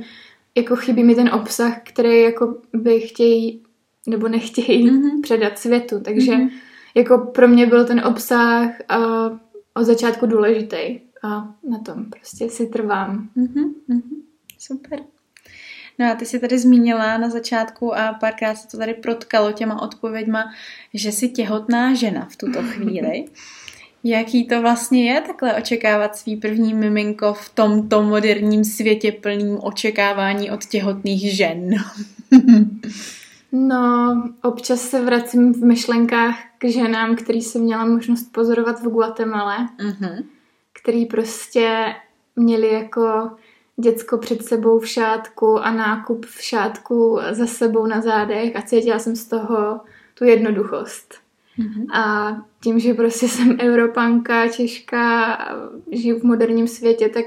jako 0.55 0.75
chybí 0.75 1.03
mi 1.03 1.15
ten 1.15 1.29
obsah, 1.33 1.81
který 1.83 2.21
jako 2.21 2.57
by 2.73 2.99
chtějí 2.99 3.63
nebo 4.07 4.27
nechtějí 4.27 4.89
mm-hmm. 4.89 5.21
předat 5.21 5.59
světu, 5.59 5.99
takže 5.99 6.31
mm-hmm. 6.31 6.49
jako 6.95 7.17
pro 7.17 7.47
mě 7.47 7.65
byl 7.65 7.85
ten 7.85 8.05
obsah 8.05 8.69
uh, 8.97 9.37
od 9.73 9.83
začátku 9.83 10.25
důležitý 10.25 10.99
a 11.23 11.55
na 11.69 11.79
tom 11.85 12.05
prostě 12.05 12.49
si 12.49 12.67
trvám. 12.67 13.29
Mm-hmm. 13.37 13.73
Super. 14.61 14.99
No 15.99 16.11
a 16.11 16.15
ty 16.15 16.25
jsi 16.25 16.39
tady 16.39 16.59
zmínila 16.59 17.17
na 17.17 17.29
začátku 17.29 17.95
a 17.95 18.13
párkrát 18.13 18.55
se 18.55 18.67
to 18.67 18.77
tady 18.77 18.93
protkalo 18.93 19.51
těma 19.51 19.81
odpověďma, 19.81 20.53
že 20.93 21.11
jsi 21.11 21.29
těhotná 21.29 21.93
žena 21.93 22.27
v 22.31 22.35
tuto 22.35 22.63
chvíli. 22.63 23.25
Jaký 24.03 24.47
to 24.47 24.61
vlastně 24.61 25.13
je 25.13 25.21
takhle 25.21 25.55
očekávat 25.55 26.15
svý 26.15 26.35
první 26.35 26.73
miminko 26.73 27.33
v 27.33 27.49
tomto 27.49 28.03
moderním 28.03 28.63
světě 28.63 29.11
plným 29.11 29.57
očekávání 29.61 30.51
od 30.51 30.65
těhotných 30.65 31.35
žen? 31.35 31.69
no, 33.51 34.23
občas 34.43 34.81
se 34.81 35.01
vracím 35.01 35.53
v 35.53 35.63
myšlenkách 35.63 36.35
k 36.57 36.69
ženám, 36.69 37.15
který 37.15 37.41
jsem 37.41 37.61
měla 37.61 37.85
možnost 37.85 38.23
pozorovat 38.31 38.79
v 38.79 38.89
Guatemala, 38.89 39.69
mm-hmm. 39.79 40.23
který 40.81 41.05
prostě 41.05 41.95
měli 42.35 42.73
jako 42.73 43.31
děcko 43.79 44.17
před 44.17 44.45
sebou 44.45 44.79
v 44.79 44.87
šátku 44.87 45.59
a 45.59 45.71
nákup 45.71 46.25
v 46.25 46.41
šátku 46.41 47.19
za 47.31 47.45
sebou 47.45 47.85
na 47.85 48.01
zádech 48.01 48.55
a 48.55 48.61
cítila 48.61 48.99
jsem 48.99 49.15
z 49.15 49.25
toho 49.25 49.79
tu 50.13 50.25
jednoduchost. 50.25 51.13
Mm-hmm. 51.59 51.85
A 51.93 52.35
tím, 52.63 52.79
že 52.79 52.93
prostě 52.93 53.27
jsem 53.27 53.57
Evropanka, 53.59 54.47
Češka, 54.47 55.37
žiju 55.91 56.19
v 56.19 56.23
moderním 56.23 56.67
světě, 56.67 57.09
tak 57.09 57.25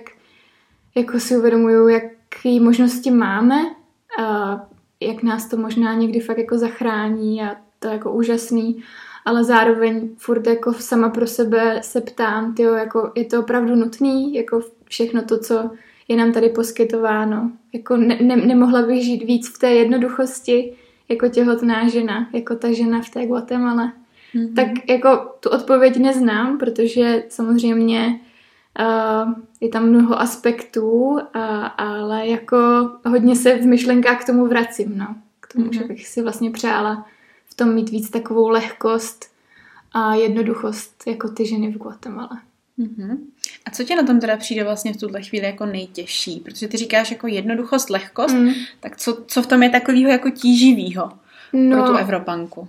jako 0.95 1.21
si 1.21 1.37
uvědomuju, 1.37 1.89
jaký 1.89 2.61
možnosti 2.61 3.11
máme, 3.11 3.61
a 4.23 4.61
jak 5.01 5.23
nás 5.23 5.49
to 5.49 5.57
možná 5.57 5.95
někdy 5.95 6.21
fakt 6.21 6.39
jako 6.39 6.59
zachrání 6.59 7.43
a 7.43 7.57
to 7.79 7.89
je 7.89 7.93
jako 7.93 8.13
úžasný, 8.13 8.83
ale 9.25 9.45
zároveň 9.45 10.09
furt 10.19 10.47
jako 10.47 10.73
sama 10.73 11.09
pro 11.09 11.27
sebe 11.27 11.81
se 11.83 12.01
ptám, 12.01 12.55
tyjo, 12.55 12.75
jako 12.75 13.13
je 13.15 13.25
to 13.25 13.41
opravdu 13.41 13.75
nutný, 13.75 14.35
jako 14.35 14.61
všechno 14.85 15.23
to, 15.23 15.39
co 15.39 15.71
je 16.09 16.17
nám 16.17 16.33
tady 16.33 16.49
poskytováno. 16.49 17.51
Jako 17.73 17.97
ne, 17.97 18.19
ne, 18.21 18.37
nemohla 18.37 18.83
bych 18.83 19.05
žít 19.05 19.25
víc 19.25 19.49
v 19.49 19.59
té 19.59 19.71
jednoduchosti 19.73 20.73
jako 21.09 21.29
těhotná 21.29 21.89
žena, 21.89 22.29
jako 22.33 22.55
ta 22.55 22.73
žena 22.73 23.03
v 23.03 23.11
té 23.11 23.27
Guatemala. 23.27 23.93
Mm-hmm. 24.35 24.55
Tak 24.55 24.89
jako 24.89 25.33
tu 25.41 25.51
odpověď 25.51 25.97
neznám, 25.97 26.59
protože 26.59 27.25
samozřejmě 27.29 28.21
uh, 28.81 29.33
je 29.61 29.69
tam 29.69 29.89
mnoho 29.89 30.21
aspektů, 30.21 30.91
uh, 30.91 31.21
ale 31.77 32.27
jako 32.27 32.57
hodně 33.07 33.37
se 33.37 33.55
v 33.55 33.67
myšlenkách 33.67 34.23
k 34.23 34.27
tomu 34.27 34.47
vracím, 34.47 34.99
no. 34.99 35.17
K 35.41 35.53
tomu, 35.53 35.67
mm-hmm. 35.67 35.79
že 35.79 35.85
bych 35.85 36.09
si 36.09 36.23
vlastně 36.23 36.51
přála 36.51 37.07
v 37.47 37.55
tom 37.55 37.75
mít 37.75 37.91
víc 37.91 38.11
takovou 38.11 38.49
lehkost 38.49 39.31
a 39.93 40.15
jednoduchost 40.15 41.07
jako 41.07 41.29
ty 41.29 41.47
ženy 41.47 41.73
v 41.73 41.79
Guatemala. 41.79 42.41
Mm-hmm. 42.79 43.19
A 43.67 43.71
co 43.71 43.85
tě 43.85 43.97
na 43.97 44.03
tom 44.03 44.21
teda 44.21 44.37
přijde 44.37 44.65
vlastně 44.65 44.93
v 44.93 44.97
tuhle 44.97 45.23
chvíli 45.23 45.47
jako 45.47 45.67
nejtěžší? 45.67 46.41
Protože 46.41 46.69
ty 46.69 46.77
říkáš 46.77 47.11
jako 47.11 47.27
jednoduchost, 47.27 47.91
lehkost, 47.91 48.35
mm. 48.35 48.53
tak 48.81 48.97
co, 48.97 49.19
co 49.27 49.43
v 49.43 49.47
tom 49.47 49.63
je 49.63 49.71
takového 49.71 50.11
jako 50.11 50.31
tíživého 50.31 51.13
no, 51.53 51.77
pro 51.77 51.93
tu 51.93 51.99
Evropanku? 51.99 52.69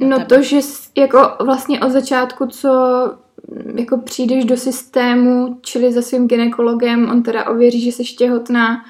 No 0.00 0.18
tebe? 0.18 0.24
to, 0.24 0.42
že 0.42 0.58
jako 0.96 1.30
vlastně 1.44 1.80
od 1.80 1.90
začátku, 1.90 2.46
co 2.46 2.68
mm, 3.48 3.78
jako 3.78 3.98
přijdeš 3.98 4.44
do 4.44 4.56
systému, 4.56 5.58
čili 5.62 5.92
za 5.92 6.02
svým 6.02 6.28
ginekologem, 6.28 7.10
on 7.10 7.22
teda 7.22 7.48
ověří, 7.48 7.80
že 7.80 7.92
jsi 7.92 8.04
těhotná, 8.04 8.84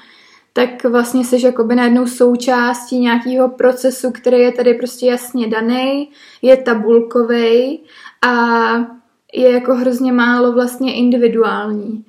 tak 0.53 0.83
vlastně 0.83 1.25
jsi 1.25 1.45
jakoby 1.45 1.75
najednou 1.75 2.07
součástí 2.07 2.99
nějakého 2.99 3.49
procesu, 3.49 4.11
který 4.11 4.37
je 4.37 4.51
tady 4.51 4.73
prostě 4.73 5.05
jasně 5.05 5.47
daný, 5.47 6.09
je 6.41 6.57
tabulkový 6.57 7.79
a 8.27 8.94
je 9.35 9.51
jako 9.51 9.75
hrozně 9.75 10.11
málo 10.11 10.51
vlastně 10.51 10.95
individuální. 10.95 12.05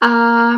A 0.00 0.50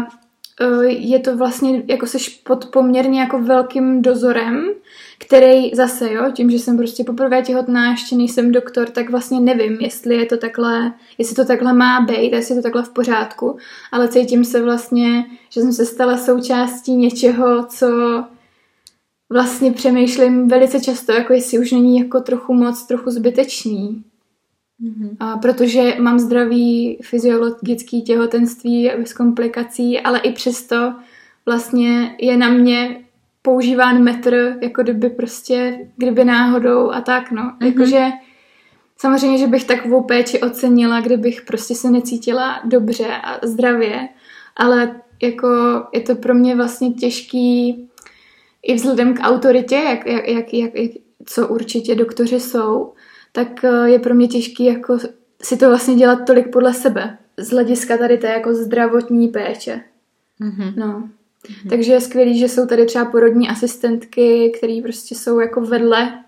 e, 0.60 0.84
je 0.86 1.18
to 1.18 1.36
vlastně, 1.36 1.82
jako 1.86 2.06
seš 2.06 2.28
pod 2.28 2.66
poměrně 2.66 3.20
jako 3.20 3.38
velkým 3.42 4.02
dozorem, 4.02 4.70
který 5.18 5.70
zase, 5.74 6.12
jo, 6.12 6.30
tím, 6.32 6.50
že 6.50 6.58
jsem 6.58 6.76
prostě 6.76 7.04
poprvé 7.04 7.42
těhotná, 7.42 7.90
ještě 7.90 8.16
nejsem 8.16 8.52
doktor, 8.52 8.88
tak 8.88 9.10
vlastně 9.10 9.40
nevím, 9.40 9.72
jestli 9.80 10.16
je 10.16 10.26
to 10.26 10.36
takhle, 10.36 10.92
jestli 11.18 11.36
to 11.36 11.44
takhle 11.44 11.72
má 11.72 12.00
být, 12.00 12.32
jestli 12.32 12.54
je 12.54 12.58
to 12.58 12.62
takhle 12.62 12.82
v 12.82 12.88
pořádku, 12.88 13.56
ale 13.92 14.08
cítím 14.08 14.44
se 14.44 14.62
vlastně, 14.62 15.26
že 15.50 15.60
jsem 15.60 15.72
se 15.72 15.86
stala 15.86 16.16
součástí 16.16 16.96
něčeho, 16.96 17.66
co 17.66 17.88
vlastně 19.32 19.72
přemýšlím 19.72 20.48
velice 20.48 20.80
často, 20.80 21.12
jako 21.12 21.32
jestli 21.32 21.58
už 21.58 21.72
není 21.72 21.98
jako 21.98 22.20
trochu 22.20 22.54
moc, 22.54 22.86
trochu 22.86 23.10
zbytečný. 23.10 24.04
Mm-hmm. 24.82 25.16
A 25.20 25.36
protože 25.36 25.96
mám 26.00 26.18
zdravý 26.18 26.98
fyziologický 27.02 28.02
těhotenství 28.02 28.90
bez 28.98 29.12
komplikací, 29.12 30.00
ale 30.00 30.18
i 30.18 30.32
přesto 30.32 30.94
vlastně 31.46 32.16
je 32.18 32.36
na 32.36 32.48
mě 32.48 33.00
používán 33.42 34.02
metr, 34.02 34.56
jako 34.62 34.82
kdyby 34.82 35.10
prostě, 35.10 35.88
kdyby 35.96 36.24
náhodou 36.24 36.90
a 36.90 37.00
tak, 37.00 37.30
no. 37.30 37.42
Mm-hmm. 37.42 37.66
Jakože 37.66 38.06
samozřejmě, 38.96 39.38
že 39.38 39.46
bych 39.46 39.64
takovou 39.64 40.02
péči 40.02 40.40
ocenila, 40.40 41.00
kdybych 41.00 41.42
prostě 41.42 41.74
se 41.74 41.90
necítila 41.90 42.60
dobře 42.64 43.06
a 43.06 43.46
zdravě, 43.46 44.08
ale 44.56 45.00
jako 45.22 45.48
je 45.92 46.00
to 46.00 46.14
pro 46.14 46.34
mě 46.34 46.56
vlastně 46.56 46.90
těžký 46.90 47.88
i 48.62 48.74
vzhledem 48.74 49.14
k 49.14 49.20
autoritě, 49.20 49.74
jak, 49.74 50.06
jak, 50.06 50.28
jak, 50.52 50.74
jak, 50.74 50.90
co 51.26 51.48
určitě 51.48 51.94
doktoři 51.94 52.40
jsou, 52.40 52.92
tak 53.32 53.64
eh, 53.64 53.90
je 53.90 53.98
pro 53.98 54.14
mě 54.14 54.28
těžký 54.28 54.64
jako 54.64 54.98
si 55.42 55.56
to 55.56 55.68
vlastně 55.68 55.94
dělat 55.94 56.18
tolik 56.26 56.52
podle 56.52 56.74
sebe. 56.74 57.18
Z 57.36 57.50
hlediska 57.50 57.96
tady 57.96 58.18
té 58.18 58.26
jako 58.26 58.54
zdravotní 58.54 59.28
péče. 59.28 59.80
Mm-hmm. 60.40 60.72
No. 60.76 60.86
Mm-hmm. 60.86 61.68
Takže 61.68 61.92
je 61.92 62.00
skvělý, 62.00 62.38
že 62.38 62.48
jsou 62.48 62.66
tady 62.66 62.86
třeba 62.86 63.04
porodní 63.04 63.48
asistentky, 63.48 64.52
které 64.58 64.80
prostě 64.82 65.14
jsou 65.14 65.40
jako 65.40 65.60
vedle 65.60 66.24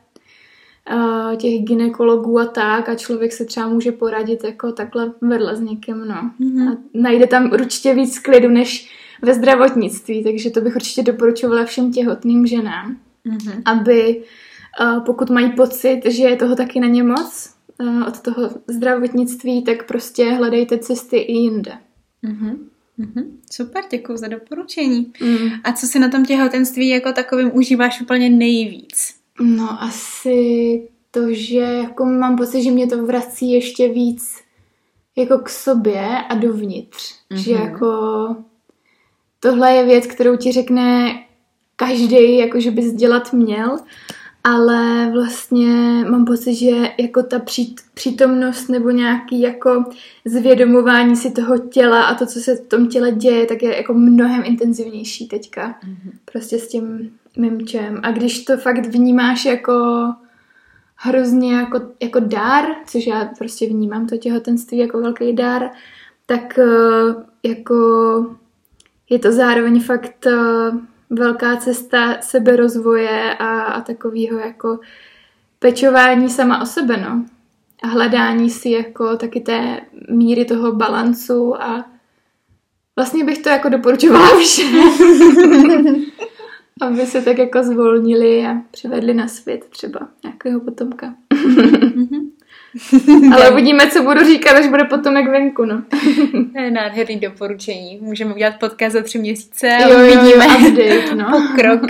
uh, 0.93 1.37
těch 1.37 1.63
ginekologů 1.63 2.39
a 2.39 2.47
tak 2.47 2.89
a 2.89 2.95
člověk 2.95 3.33
se 3.33 3.45
třeba 3.45 3.69
může 3.69 3.93
poradit 3.93 4.45
jako 4.45 4.73
takhle 4.73 5.13
vedle 5.21 5.57
s 5.57 5.61
někým, 5.61 5.99
no. 5.99 6.31
Mm-hmm. 6.41 6.73
A 6.73 6.77
najde 6.95 7.27
tam 7.27 7.53
určitě 7.53 7.95
víc 7.95 8.19
klidu 8.19 8.49
než 8.49 8.91
ve 9.23 9.35
zdravotnictví, 9.35 10.25
takže 10.25 10.51
to 10.51 10.61
bych 10.61 10.77
určitě 10.77 11.03
doporučovala 11.03 11.65
všem 11.65 11.93
těhotným 11.93 12.47
ženám, 12.47 12.97
mm-hmm. 13.27 13.63
aby 13.65 14.23
pokud 15.07 15.31
mají 15.31 15.53
pocit, 15.53 16.01
že 16.05 16.23
je 16.23 16.37
toho 16.37 16.57
taky 16.57 16.81
na 16.81 16.89
ně 16.89 17.03
moc 17.03 17.55
od 18.09 18.21
toho 18.21 18.51
zdravotnictví, 18.69 19.63
tak 19.63 19.87
prostě 19.87 20.31
hledejte 20.31 20.79
cesty 20.79 21.17
i 21.17 21.33
jinde. 21.33 21.73
Mm-hmm. 22.25 22.57
Mm-hmm. 23.01 23.25
Super, 23.53 23.85
děkuji 23.91 24.17
za 24.17 24.29
doporučení. 24.29 25.13
Mm. 25.21 25.49
A 25.65 25.73
co 25.73 25.87
si 25.87 25.99
na 25.99 26.09
tom 26.09 26.25
těhotenství 26.25 26.89
jako 26.89 27.13
takovým 27.13 27.51
užíváš 27.55 28.01
úplně 28.01 28.31
nejvíc? 28.31 29.15
No 29.41 29.83
asi 29.83 30.83
to, 31.11 31.21
že 31.31 31.59
jako 31.59 32.05
mám 32.05 32.37
pocit, 32.37 32.63
že 32.63 32.71
mě 32.71 32.87
to 32.87 33.07
vrací 33.07 33.53
ještě 33.53 33.89
víc 33.89 34.35
jako 35.17 35.39
k 35.39 35.49
sobě 35.49 36.07
a 36.29 36.35
dovnitř. 36.35 37.15
Mm-hmm. 37.31 37.37
Že 37.37 37.53
jako 37.53 37.87
tohle 39.41 39.73
je 39.73 39.85
věc, 39.85 40.07
kterou 40.07 40.37
ti 40.37 40.53
řekne 40.53 41.15
každý, 41.77 42.39
jako 42.39 42.61
že 42.61 42.71
bys 42.71 42.93
dělat 42.93 43.33
měl, 43.33 43.79
ale 44.45 45.11
vlastně 45.13 46.05
mám 46.11 46.25
pocit, 46.25 46.55
že 46.55 46.71
jako 46.99 47.23
ta 47.23 47.39
přít, 47.39 47.81
přítomnost 47.95 48.69
nebo 48.69 48.91
nějaký 48.91 49.41
jako 49.41 49.85
zvědomování 50.25 51.17
si 51.17 51.31
toho 51.31 51.59
těla 51.59 52.05
a 52.05 52.15
to, 52.15 52.27
co 52.27 52.41
se 52.41 52.57
v 52.57 52.69
tom 52.69 52.89
těle 52.89 53.13
děje, 53.13 53.47
tak 53.47 53.63
je 53.63 53.77
jako 53.77 53.95
mnohem 53.95 54.43
intenzivnější 54.45 55.29
teďka. 55.29 55.69
Mm-hmm. 55.69 56.13
Prostě 56.33 56.59
s 56.59 56.69
tím 56.69 57.11
mým 57.37 57.67
čem. 57.67 58.01
A 58.03 58.11
když 58.11 58.45
to 58.45 58.57
fakt 58.57 58.87
vnímáš 58.87 59.45
jako 59.45 59.75
hrozně 60.97 61.55
jako, 61.55 61.81
jako 62.03 62.21
dár, 62.21 62.65
což 62.87 63.07
já 63.07 63.25
prostě 63.39 63.67
vnímám 63.67 64.07
to 64.07 64.17
těhotenství 64.17 64.79
jako 64.79 65.01
velký 65.01 65.33
dár, 65.33 65.71
tak 66.27 66.59
eh, 66.59 66.69
jako 67.43 67.77
je 69.11 69.19
to 69.19 69.33
zároveň 69.33 69.81
fakt 69.81 70.27
eh, 70.27 70.73
velká 71.13 71.57
cesta 71.57 72.17
seberozvoje 72.21 73.35
a, 73.35 73.63
a 73.63 73.81
takového 73.81 74.39
jako 74.39 74.79
pečování 75.59 76.29
sama 76.31 76.63
o 76.63 76.67
sebe, 76.67 76.97
no. 76.97 77.25
A 77.83 77.87
hledání 77.87 78.51
si 78.51 78.71
jako 78.71 79.17
taky 79.17 79.41
té 79.41 79.81
míry 80.11 80.45
toho 80.45 80.73
balancu 80.73 81.63
a 81.63 81.85
vlastně 82.97 83.25
bych 83.25 83.39
to 83.39 83.49
jako 83.49 83.69
doporučovala 83.69 84.39
všem. 84.39 84.75
aby 86.81 87.07
se 87.07 87.23
tak 87.23 87.39
jako 87.39 87.63
zvolnili 87.63 88.47
a 88.47 88.55
přivedli 88.71 89.15
na 89.15 89.29
svět 89.29 89.65
třeba 89.71 90.09
nějakého 90.25 90.61
potomka. 90.61 91.15
Ale 93.35 93.51
uvidíme, 93.51 93.91
co 93.91 94.03
budu 94.03 94.25
říkat, 94.25 94.57
až 94.57 94.67
bude 94.67 94.85
potomek 94.85 95.29
venku, 95.29 95.65
no. 95.65 95.83
to 96.53 96.61
je 96.61 96.71
nádherný 96.71 97.17
doporučení. 97.17 97.99
Můžeme 98.03 98.35
udělat 98.35 98.55
podcast 98.61 98.93
za 98.93 99.03
tři 99.03 99.19
měsíce 99.19 99.69
a 99.69 99.89
jo, 99.89 99.97
uvidíme 99.97 100.47
jo, 100.47 100.69
update, 100.69 101.15
no. 101.15 101.31
pokrok. 101.31 101.81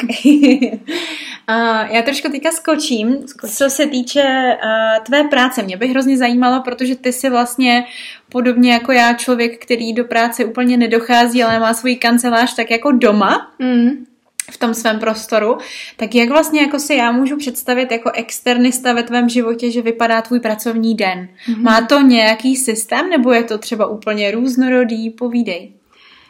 já 1.90 2.02
trošku 2.04 2.28
teďka 2.30 2.50
skočím, 2.50 3.16
Skoč. 3.26 3.50
co 3.50 3.70
se 3.70 3.86
týče 3.86 4.22
uh, 4.22 5.04
tvé 5.04 5.24
práce. 5.24 5.62
Mě 5.62 5.76
by 5.76 5.88
hrozně 5.88 6.18
zajímalo, 6.18 6.62
protože 6.62 6.96
ty 6.96 7.12
jsi 7.12 7.30
vlastně 7.30 7.84
podobně 8.28 8.72
jako 8.72 8.92
já 8.92 9.12
člověk, 9.12 9.62
který 9.62 9.92
do 9.92 10.04
práce 10.04 10.44
úplně 10.44 10.76
nedochází, 10.76 11.42
ale 11.42 11.58
má 11.58 11.74
svůj 11.74 11.96
kancelář 11.96 12.56
tak 12.56 12.70
jako 12.70 12.92
doma. 12.92 13.50
Mm 13.58 14.11
v 14.50 14.58
tom 14.58 14.74
svém 14.74 14.98
prostoru, 14.98 15.58
tak 15.96 16.14
jak 16.14 16.28
vlastně 16.28 16.60
jako 16.60 16.78
si 16.78 16.94
já 16.94 17.12
můžu 17.12 17.36
představit 17.36 17.92
jako 17.92 18.10
externista 18.14 18.92
ve 18.92 19.02
tvém 19.02 19.28
životě, 19.28 19.70
že 19.70 19.82
vypadá 19.82 20.22
tvůj 20.22 20.40
pracovní 20.40 20.94
den? 20.94 21.28
Mm-hmm. 21.48 21.62
Má 21.62 21.80
to 21.80 22.00
nějaký 22.00 22.56
systém, 22.56 23.10
nebo 23.10 23.32
je 23.32 23.44
to 23.44 23.58
třeba 23.58 23.86
úplně 23.86 24.30
různorodý? 24.30 25.10
Povídej. 25.10 25.72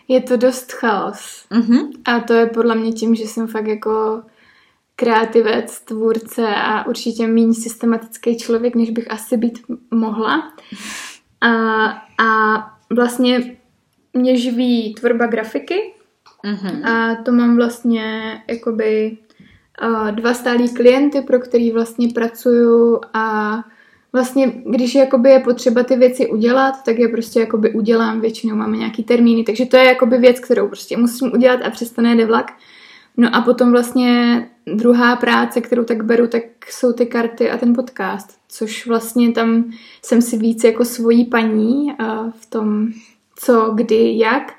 Je 0.09 0.21
to 0.21 0.37
dost 0.37 0.73
chaos. 0.73 1.47
Mm-hmm. 1.51 1.89
A 2.05 2.21
to 2.21 2.33
je 2.33 2.47
podle 2.47 2.75
mě 2.75 2.93
tím, 2.93 3.15
že 3.15 3.23
jsem 3.23 3.47
fakt 3.47 3.67
jako 3.67 4.23
kreativec, 4.97 5.81
tvůrce 5.81 6.47
a 6.47 6.87
určitě 6.87 7.27
méně 7.27 7.55
systematický 7.55 8.39
člověk, 8.39 8.75
než 8.75 8.91
bych 8.91 9.11
asi 9.11 9.37
být 9.37 9.59
mohla. 9.91 10.53
A, 11.41 11.51
a 12.25 12.57
vlastně 12.91 13.57
mě 14.13 14.37
živí 14.37 14.95
tvorba 14.95 15.27
grafiky, 15.27 15.95
Mm-hmm. 16.45 16.89
A 16.89 17.15
to 17.15 17.33
mám 17.33 17.57
vlastně 17.57 18.37
jakoby 18.49 19.17
dva 20.11 20.35
stálí 20.35 20.75
klienty, 20.75 21.21
pro 21.21 21.39
který 21.39 21.73
vlastně 21.73 22.09
pracuju 22.09 23.01
a 23.15 23.57
vlastně, 24.13 24.53
když 24.67 24.95
jakoby 24.95 25.31
je 25.31 25.41
potřeba 25.41 25.83
ty 25.83 25.97
věci 25.97 26.27
udělat, 26.27 26.85
tak 26.85 26.99
je 26.99 27.09
prostě 27.09 27.41
jakoby 27.41 27.73
udělám, 27.73 28.21
většinou 28.21 28.57
máme 28.57 28.77
nějaký 28.77 29.05
termíny, 29.05 29.45
takže 29.45 29.67
to 29.67 29.77
je 29.77 29.85
jakoby 29.85 30.19
věc, 30.19 30.41
kterou 30.41 30.67
prostě 30.67 30.97
musím 30.97 31.33
udělat 31.33 31.61
a 31.65 31.71
přesto 31.71 32.03
nejde 32.03 32.27
vlak. 32.27 32.53
No 33.17 33.35
a 33.35 33.41
potom 33.41 33.71
vlastně 33.71 34.49
druhá 34.75 35.17
práce, 35.17 35.61
kterou 35.61 35.85
tak 35.85 36.05
beru, 36.05 36.27
tak 36.27 36.43
jsou 36.71 36.93
ty 36.93 37.07
karty 37.07 37.51
a 37.51 37.59
ten 37.59 37.75
podcast, 37.75 38.39
což 38.49 38.87
vlastně 38.87 39.33
tam 39.33 39.65
jsem 40.05 40.23
si 40.23 40.39
víc 40.39 40.65
jako 40.65 40.85
svojí 40.85 41.25
paní 41.25 41.93
v 42.41 42.47
tom, 42.47 42.89
co, 43.37 43.71
kdy, 43.75 44.19
jak 44.19 44.53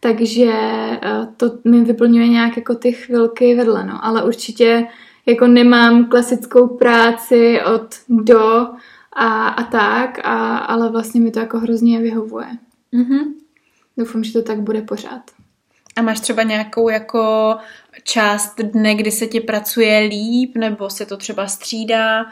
takže 0.00 0.50
eh, 0.52 1.28
to 1.36 1.58
mi 1.64 1.80
vyplňuje 1.80 2.28
nějak 2.28 2.56
jako 2.56 2.74
ty 2.74 2.92
chvilky 2.92 3.54
vedle, 3.54 3.84
no. 3.86 4.04
Ale 4.04 4.24
určitě 4.24 4.86
jako 5.26 5.46
nemám 5.46 6.04
klasickou 6.04 6.68
práci 6.68 7.60
od 7.74 7.94
do 8.08 8.66
a, 9.12 9.48
a 9.48 9.62
tak, 9.62 10.18
a, 10.24 10.58
ale 10.58 10.90
vlastně 10.90 11.20
mi 11.20 11.30
to 11.30 11.40
jako 11.40 11.58
hrozně 11.58 12.00
vyhovuje. 12.00 12.46
Mm-hmm. 12.94 13.24
Doufám, 13.96 14.24
že 14.24 14.32
to 14.32 14.42
tak 14.42 14.60
bude 14.60 14.82
pořád. 14.82 15.22
A 15.96 16.02
máš 16.02 16.20
třeba 16.20 16.42
nějakou 16.42 16.88
jako 16.88 17.56
část 18.02 18.60
dne, 18.60 18.94
kdy 18.94 19.10
se 19.10 19.26
ti 19.26 19.40
pracuje 19.40 19.98
líp, 19.98 20.56
nebo 20.56 20.90
se 20.90 21.06
to 21.06 21.16
třeba 21.16 21.46
střídá? 21.46 22.26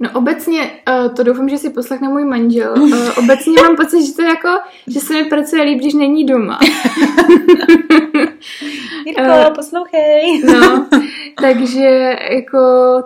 No 0.00 0.10
obecně, 0.14 0.70
uh, 0.88 1.14
to 1.14 1.22
doufám, 1.22 1.48
že 1.48 1.58
si 1.58 1.70
poslechne 1.70 2.08
můj 2.08 2.24
manžel, 2.24 2.74
uh, 2.78 3.08
obecně 3.18 3.62
mám 3.62 3.76
pocit, 3.76 4.06
že 4.06 4.12
to 4.12 4.22
jako, 4.22 4.48
že 4.86 5.00
se 5.00 5.12
mi 5.12 5.24
pracuje 5.24 5.62
líp, 5.62 5.78
když 5.78 5.94
není 5.94 6.24
doma. 6.24 6.58
Jirko, 9.06 9.22
uh, 9.22 9.54
poslouchej. 9.54 10.42
no, 10.44 10.86
takže 11.40 12.16
jako 12.30 12.58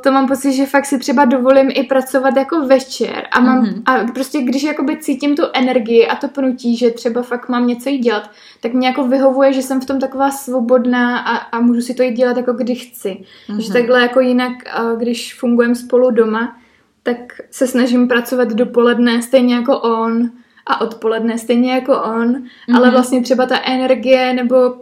to 0.02 0.12
mám 0.12 0.28
pocit, 0.28 0.52
že 0.52 0.66
fakt 0.66 0.86
si 0.86 0.98
třeba 0.98 1.24
dovolím 1.24 1.70
i 1.74 1.82
pracovat 1.82 2.36
jako 2.36 2.66
večer 2.66 3.26
a 3.32 3.40
mám, 3.40 3.64
mm-hmm. 3.64 3.82
a 3.86 4.04
prostě 4.12 4.42
když 4.42 4.62
jakoby 4.62 4.96
cítím 4.96 5.36
tu 5.36 5.42
energii 5.52 6.06
a 6.06 6.16
to 6.16 6.28
pnutí, 6.28 6.76
že 6.76 6.90
třeba 6.90 7.22
fakt 7.22 7.48
mám 7.48 7.66
něco 7.66 7.88
jít 7.88 7.98
dělat, 7.98 8.30
tak 8.60 8.72
mě 8.72 8.86
jako 8.86 9.04
vyhovuje, 9.06 9.52
že 9.52 9.62
jsem 9.62 9.80
v 9.80 9.86
tom 9.86 9.98
taková 9.98 10.30
svobodná 10.30 11.18
a, 11.18 11.36
a 11.36 11.60
můžu 11.60 11.80
si 11.80 11.94
to 11.94 12.02
jít 12.02 12.14
dělat 12.14 12.36
jako 12.36 12.52
kdy 12.52 12.74
chci. 12.74 13.08
Mm-hmm. 13.48 13.58
Že 13.58 13.72
takhle 13.72 14.02
jako 14.02 14.20
jinak, 14.20 14.52
když 14.96 15.34
fungujeme 15.34 15.74
spolu 15.74 16.10
doma, 16.10 16.56
tak 17.02 17.18
se 17.50 17.66
snažím 17.66 18.08
pracovat 18.08 18.52
dopoledne 18.52 19.22
stejně 19.22 19.54
jako 19.54 19.80
on 19.80 20.30
a 20.66 20.80
odpoledne 20.80 21.38
stejně 21.38 21.72
jako 21.72 22.02
on, 22.02 22.34
mm-hmm. 22.34 22.76
ale 22.76 22.90
vlastně 22.90 23.22
třeba 23.22 23.46
ta 23.46 23.58
energie 23.64 24.34
nebo 24.34 24.74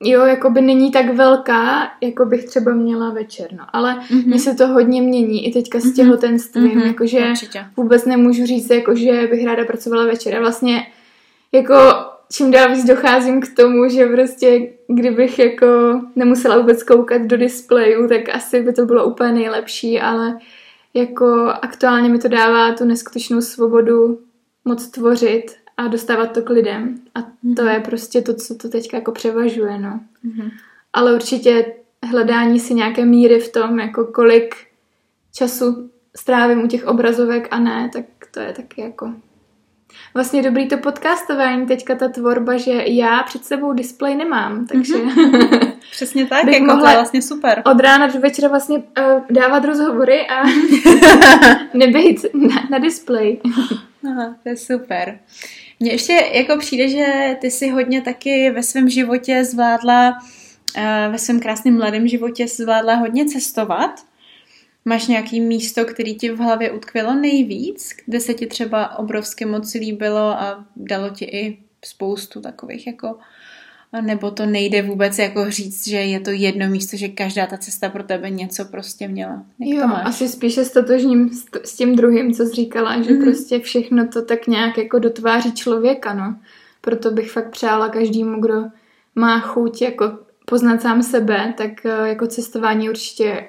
jo, 0.00 0.24
jako 0.24 0.50
by 0.50 0.60
není 0.60 0.90
tak 0.90 1.14
velká, 1.14 1.90
jako 2.00 2.26
bych 2.26 2.44
třeba 2.44 2.74
měla 2.74 3.10
večer, 3.10 3.48
no. 3.52 3.64
Ale 3.72 3.94
mm-hmm. 3.94 4.26
mně 4.26 4.38
se 4.38 4.54
to 4.54 4.66
hodně 4.66 5.02
mění 5.02 5.46
i 5.46 5.52
teďka 5.52 5.80
s 5.80 5.84
mhm. 5.84 5.94
těhotenstvím, 5.94 6.80
mm-hmm. 6.80 6.86
jakože 6.86 7.32
vůbec 7.76 8.04
nemůžu 8.04 8.46
říct, 8.46 8.70
jakože 8.70 9.28
bych 9.30 9.44
ráda 9.46 9.64
pracovala 9.64 10.06
večer 10.06 10.36
a 10.36 10.40
vlastně 10.40 10.86
jako 11.52 11.74
čím 12.32 12.50
dál 12.50 12.74
víc 12.74 12.84
docházím 12.84 13.40
k 13.40 13.54
tomu, 13.56 13.88
že 13.88 14.06
prostě 14.06 14.68
kdybych 14.88 15.38
jako 15.38 15.66
nemusela 16.16 16.58
vůbec 16.58 16.82
koukat 16.82 17.22
do 17.22 17.36
displeju, 17.36 18.08
tak 18.08 18.28
asi 18.34 18.62
by 18.62 18.72
to 18.72 18.86
bylo 18.86 19.04
úplně 19.04 19.32
nejlepší, 19.32 20.00
ale 20.00 20.38
jako 20.94 21.54
aktuálně 21.62 22.08
mi 22.08 22.18
to 22.18 22.28
dává 22.28 22.72
tu 22.72 22.84
neskutečnou 22.84 23.40
svobodu 23.40 24.20
moc 24.64 24.88
tvořit 24.88 25.56
a 25.76 25.88
dostávat 25.88 26.26
to 26.26 26.42
k 26.42 26.50
lidem. 26.50 27.00
A 27.14 27.22
to 27.22 27.28
mm-hmm. 27.44 27.72
je 27.72 27.80
prostě 27.80 28.22
to, 28.22 28.34
co 28.34 28.54
to 28.54 28.68
teďka 28.68 28.96
jako 28.96 29.12
převažuje, 29.12 29.78
no. 29.78 30.00
Mm-hmm. 30.24 30.50
Ale 30.92 31.14
určitě 31.14 31.74
hledání 32.02 32.60
si 32.60 32.74
nějaké 32.74 33.04
míry 33.04 33.40
v 33.40 33.52
tom, 33.52 33.78
jako 33.78 34.04
kolik 34.04 34.54
času 35.34 35.90
strávím 36.16 36.64
u 36.64 36.68
těch 36.68 36.86
obrazovek 36.86 37.48
a 37.50 37.58
ne, 37.58 37.90
tak 37.92 38.04
to 38.30 38.40
je 38.40 38.52
taky 38.52 38.80
jako 38.80 39.14
vlastně 40.14 40.42
dobrý 40.42 40.68
to 40.68 40.76
podcastování, 40.78 41.66
teďka 41.66 41.94
ta 41.94 42.08
tvorba, 42.08 42.56
že 42.56 42.72
já 42.86 43.22
před 43.22 43.44
sebou 43.44 43.72
display 43.72 44.14
nemám, 44.14 44.66
takže... 44.66 44.94
Mm-hmm. 44.94 45.72
Přesně 45.90 46.26
tak, 46.26 46.44
jako 46.46 46.64
mohla 46.64 46.82
to 46.82 46.88
je 46.88 46.94
vlastně 46.94 47.22
super. 47.22 47.62
Od 47.64 47.80
rána 47.80 48.06
do 48.06 48.20
večera 48.20 48.48
vlastně 48.48 48.78
uh, 48.78 49.22
dávat 49.30 49.64
rozhovory 49.64 50.26
a 50.26 50.44
nebejt 51.74 52.20
na, 52.34 52.68
na 52.70 52.78
display. 52.78 53.38
Aha, 54.10 54.36
to 54.42 54.48
je 54.48 54.56
super. 54.56 55.18
Mně 55.80 55.92
ještě 55.92 56.12
jako 56.32 56.56
přijde, 56.56 56.88
že 56.88 57.36
ty 57.40 57.50
si 57.50 57.68
hodně 57.68 58.00
taky 58.00 58.50
ve 58.50 58.62
svém 58.62 58.88
životě 58.88 59.44
zvládla, 59.44 60.18
uh, 60.76 61.12
ve 61.12 61.18
svém 61.18 61.40
krásném 61.40 61.76
mladém 61.76 62.08
životě 62.08 62.48
zvládla 62.48 62.94
hodně 62.94 63.24
cestovat. 63.24 63.90
Máš 64.84 65.06
nějaký 65.06 65.40
místo, 65.40 65.84
který 65.84 66.14
ti 66.14 66.30
v 66.30 66.38
hlavě 66.38 66.72
utkvělo 66.72 67.14
nejvíc, 67.14 67.90
kde 68.06 68.20
se 68.20 68.34
ti 68.34 68.46
třeba 68.46 68.98
obrovsky 68.98 69.44
moc 69.44 69.74
líbilo 69.74 70.20
a 70.20 70.64
dalo 70.76 71.10
ti 71.10 71.24
i 71.24 71.58
spoustu 71.84 72.40
takových 72.40 72.86
jako 72.86 73.16
nebo 74.00 74.30
to 74.30 74.46
nejde 74.46 74.82
vůbec 74.82 75.18
jako 75.18 75.50
říct, 75.50 75.88
že 75.88 75.96
je 75.96 76.20
to 76.20 76.30
jedno 76.30 76.68
místo, 76.68 76.96
že 76.96 77.08
každá 77.08 77.46
ta 77.46 77.56
cesta 77.56 77.88
pro 77.88 78.02
tebe 78.02 78.30
něco 78.30 78.64
prostě 78.64 79.08
měla. 79.08 79.42
Jak 79.58 79.78
jo, 79.78 79.88
asi 80.04 80.28
spíše 80.28 80.64
stotožním 80.64 81.30
s, 81.30 81.44
s 81.64 81.76
tím 81.76 81.96
druhým, 81.96 82.34
co 82.34 82.46
jsi 82.46 82.54
říkala, 82.54 83.02
že 83.02 83.12
mm. 83.12 83.22
prostě 83.22 83.58
všechno 83.58 84.08
to 84.08 84.22
tak 84.22 84.46
nějak 84.46 84.78
jako 84.78 84.98
dotváří 84.98 85.52
člověka, 85.52 86.14
no. 86.14 86.36
proto 86.80 87.10
bych 87.10 87.30
fakt 87.30 87.50
přála 87.50 87.88
každému, 87.88 88.40
kdo 88.40 88.64
má 89.14 89.40
chuť 89.40 89.82
jako 89.82 90.18
poznat 90.44 90.82
sám 90.82 91.02
sebe, 91.02 91.54
tak 91.56 91.86
eh, 91.86 92.08
jako 92.08 92.26
cestování 92.26 92.88
určitě 92.88 93.48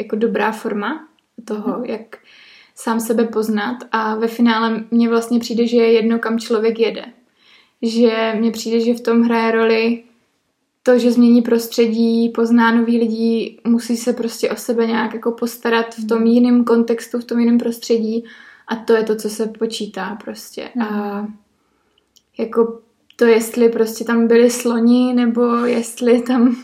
jako 0.00 0.16
dobrá 0.16 0.52
forma 0.52 1.08
toho, 1.44 1.72
hmm. 1.72 1.84
jak 1.84 2.16
sám 2.74 3.00
sebe 3.00 3.24
poznat 3.24 3.76
a 3.92 4.14
ve 4.14 4.28
finále 4.28 4.84
mně 4.90 5.08
vlastně 5.08 5.40
přijde, 5.40 5.66
že 5.66 5.76
je 5.76 5.92
jedno, 5.92 6.18
kam 6.18 6.38
člověk 6.38 6.78
jede. 6.78 7.04
Že 7.82 8.34
mně 8.38 8.50
přijde, 8.50 8.80
že 8.80 8.94
v 8.94 9.00
tom 9.00 9.22
hraje 9.22 9.52
roli 9.52 10.02
to, 10.82 10.98
že 10.98 11.12
změní 11.12 11.42
prostředí, 11.42 12.28
pozná 12.28 12.72
nový 12.72 12.98
lidi, 12.98 13.60
musí 13.64 13.96
se 13.96 14.12
prostě 14.12 14.50
o 14.50 14.56
sebe 14.56 14.86
nějak 14.86 15.14
jako 15.14 15.32
postarat 15.32 15.94
v 15.94 16.06
tom 16.06 16.18
hmm. 16.18 16.26
jiném 16.26 16.64
kontextu, 16.64 17.18
v 17.18 17.24
tom 17.24 17.38
jiném 17.38 17.58
prostředí 17.58 18.24
a 18.68 18.76
to 18.76 18.92
je 18.92 19.02
to, 19.04 19.16
co 19.16 19.30
se 19.30 19.46
počítá 19.46 20.18
prostě. 20.24 20.68
Mm. 20.74 20.82
A 20.82 21.18
hmm. 21.20 21.34
jako 22.38 22.80
to, 23.16 23.24
jestli 23.24 23.68
prostě 23.68 24.04
tam 24.04 24.26
byli 24.26 24.50
sloni, 24.50 25.14
nebo 25.14 25.56
jestli 25.56 26.22
tam 26.22 26.56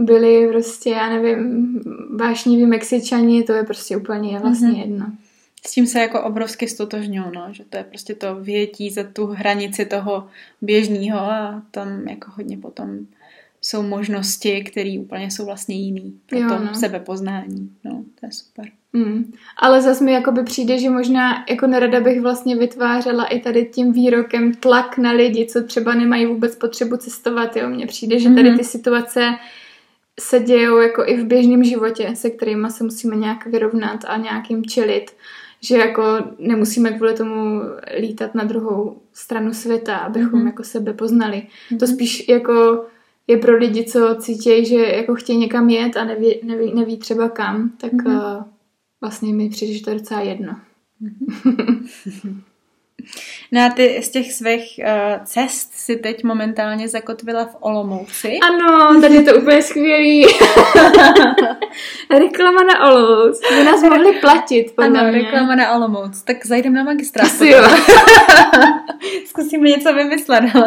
byli 0.00 0.48
prostě, 0.48 0.90
já 0.90 1.08
nevím, 1.10 1.80
vášniví 2.16 2.66
Mexičani, 2.66 3.42
to 3.42 3.52
je 3.52 3.62
prostě 3.62 3.96
úplně 3.96 4.38
vlastně 4.38 4.68
mm-hmm. 4.68 4.80
jedno. 4.80 5.06
S 5.66 5.72
tím 5.72 5.86
se 5.86 6.00
jako 6.00 6.22
obrovsky 6.22 6.68
stotožňuji, 6.68 7.30
no, 7.34 7.48
že 7.50 7.64
to 7.64 7.76
je 7.76 7.84
prostě 7.84 8.14
to 8.14 8.34
větí 8.34 8.90
za 8.90 9.04
tu 9.04 9.26
hranici 9.26 9.86
toho 9.86 10.26
běžného 10.62 11.18
a 11.18 11.62
tam 11.70 12.08
jako 12.08 12.30
hodně 12.34 12.58
potom 12.58 12.98
jsou 13.60 13.82
možnosti, 13.82 14.62
které 14.62 14.96
úplně 15.00 15.30
jsou 15.30 15.44
vlastně 15.44 15.74
jiný 15.74 16.20
pro 16.26 16.38
jo, 16.38 16.48
to 16.48 16.58
no. 16.64 16.74
sebepoznání. 16.74 17.70
No, 17.84 18.04
to 18.20 18.26
je 18.26 18.32
super. 18.32 18.66
Mm. 18.92 19.32
Ale 19.56 19.82
zase 19.82 20.04
mi 20.04 20.12
jakoby 20.12 20.42
přijde, 20.42 20.78
že 20.78 20.90
možná 20.90 21.44
jako 21.50 21.66
nerada 21.66 22.00
bych 22.00 22.20
vlastně 22.20 22.56
vytvářela 22.56 23.24
i 23.24 23.40
tady 23.40 23.64
tím 23.64 23.92
výrokem 23.92 24.54
tlak 24.54 24.98
na 24.98 25.12
lidi, 25.12 25.46
co 25.46 25.62
třeba 25.62 25.94
nemají 25.94 26.26
vůbec 26.26 26.56
potřebu 26.56 26.96
cestovat. 26.96 27.56
Jo. 27.56 27.68
Mně 27.68 27.86
přijde, 27.86 28.18
že 28.18 28.30
tady 28.30 28.48
mhm. 28.48 28.58
ty 28.58 28.64
situace 28.64 29.30
se 30.20 30.40
dějou 30.40 30.78
jako 30.78 31.02
i 31.06 31.16
v 31.16 31.26
běžném 31.26 31.64
životě, 31.64 32.12
se 32.14 32.30
kterými 32.30 32.70
se 32.70 32.84
musíme 32.84 33.16
nějak 33.16 33.46
vyrovnat 33.46 34.04
a 34.08 34.16
nějakým 34.16 34.64
čelit. 34.64 35.10
Že 35.60 35.76
jako 35.76 36.02
nemusíme 36.38 36.92
kvůli 36.92 37.14
tomu 37.14 37.62
lítat 38.00 38.34
na 38.34 38.44
druhou 38.44 38.96
stranu 39.12 39.52
světa, 39.52 39.96
abychom 39.96 40.42
mm-hmm. 40.42 40.46
jako 40.46 40.64
sebe 40.64 40.92
poznali. 40.92 41.46
Mm-hmm. 41.70 41.78
To 41.78 41.86
spíš 41.86 42.28
jako 42.28 42.84
je 43.26 43.36
pro 43.36 43.56
lidi, 43.56 43.84
co 43.84 44.16
cítí, 44.18 44.66
že 44.66 44.76
jako 44.76 45.14
chtějí 45.14 45.38
někam 45.38 45.68
jet 45.68 45.96
a 45.96 46.04
neví, 46.04 46.40
neví, 46.42 46.74
neví 46.74 46.96
třeba 46.96 47.28
kam, 47.28 47.72
tak 47.80 47.92
mm-hmm. 47.92 48.36
uh, 48.38 48.44
vlastně 49.00 49.34
mi 49.34 49.48
přijde, 49.48 49.72
že 49.74 49.84
to 49.84 49.90
je 49.90 49.98
docela 49.98 50.20
jedno. 50.20 50.56
No 53.52 53.60
a 53.64 53.68
ty 53.68 54.00
z 54.02 54.08
těch 54.08 54.32
svých 54.32 54.80
uh, 54.84 55.24
cest 55.24 55.70
si 55.74 55.96
teď 55.96 56.24
momentálně 56.24 56.88
zakotvila 56.88 57.44
v 57.44 57.56
Olomouci. 57.60 58.38
Ano, 58.48 59.00
tady 59.00 59.14
je 59.14 59.22
to 59.22 59.36
úplně 59.40 59.62
skvělý. 59.62 60.26
reklama 62.10 62.62
na 62.62 62.88
Olomouc. 62.90 63.40
By 63.50 63.64
nás 63.64 63.82
mohli 63.82 64.12
platit, 64.20 64.72
podle 64.76 65.00
Ano, 65.00 65.12
mě. 65.12 65.22
reklama 65.22 65.54
na 65.54 65.72
Olomouc. 65.72 66.22
Tak 66.22 66.46
zajdeme 66.46 66.76
na 66.76 66.84
magistrát. 66.84 67.26
Asi 67.26 67.48
jo. 67.48 67.62
Zkusíme 69.26 69.68
něco 69.68 69.94
vymyslet, 69.94 70.44
ale... 70.54 70.66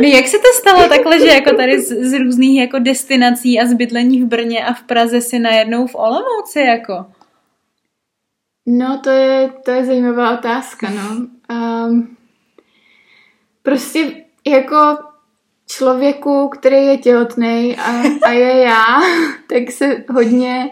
No 0.00 0.08
jak 0.08 0.26
se 0.26 0.36
to 0.38 0.48
stalo 0.60 0.88
takhle, 0.88 1.20
že 1.20 1.26
jako 1.26 1.56
tady 1.56 1.80
z, 1.80 1.88
z 2.10 2.18
různých 2.18 2.60
jako 2.60 2.78
destinací 2.78 3.60
a 3.60 3.66
z 3.66 3.74
bydlení 3.74 4.22
v 4.22 4.26
Brně 4.26 4.64
a 4.64 4.72
v 4.72 4.82
Praze 4.82 5.20
si 5.20 5.38
najednou 5.38 5.86
v 5.86 5.94
Olomouci 5.94 6.60
jako? 6.60 7.06
No 8.66 9.00
to 9.04 9.10
je, 9.10 9.52
to 9.64 9.70
je 9.70 9.84
zajímavá 9.84 10.38
otázka, 10.38 10.90
no. 10.90 11.26
Um, 11.56 12.16
prostě 13.62 14.24
jako 14.46 14.98
člověku, 15.66 16.48
který 16.48 16.76
je 16.76 16.98
těhotný 16.98 17.76
a, 17.76 18.02
a 18.22 18.30
je 18.30 18.56
já, 18.56 18.84
tak 19.46 19.70
se 19.70 20.04
hodně 20.12 20.70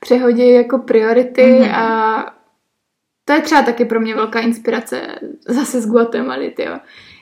přehodí 0.00 0.52
jako 0.52 0.78
priority 0.78 1.42
mm-hmm. 1.42 1.74
a 1.74 2.34
to 3.24 3.32
je 3.32 3.40
třeba 3.40 3.62
taky 3.62 3.84
pro 3.84 4.00
mě 4.00 4.14
velká 4.14 4.40
inspirace 4.40 5.18
zase 5.48 5.80
z 5.80 5.86
Guatemaly, 5.86 6.54
jo 6.58 6.78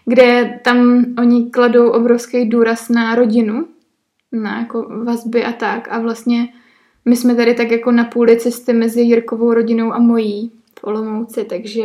kde 0.06 0.60
tam 0.64 1.04
oni 1.18 1.50
kladou 1.50 1.90
obrovský 1.90 2.48
důraz 2.48 2.88
na 2.88 3.14
rodinu, 3.14 3.66
na 4.32 4.58
jako 4.58 5.04
vazby 5.04 5.44
a 5.44 5.52
tak. 5.52 5.88
A 5.90 5.98
vlastně 5.98 6.48
my 7.06 7.16
jsme 7.16 7.34
tady 7.34 7.54
tak 7.54 7.70
jako 7.70 7.92
na 7.92 8.04
půli 8.04 8.36
cesty 8.36 8.72
mezi 8.72 9.00
Jirkovou 9.00 9.54
rodinou 9.54 9.92
a 9.92 9.98
mojí 9.98 10.52
v 10.80 10.84
Olomouci, 10.84 11.44
takže 11.44 11.84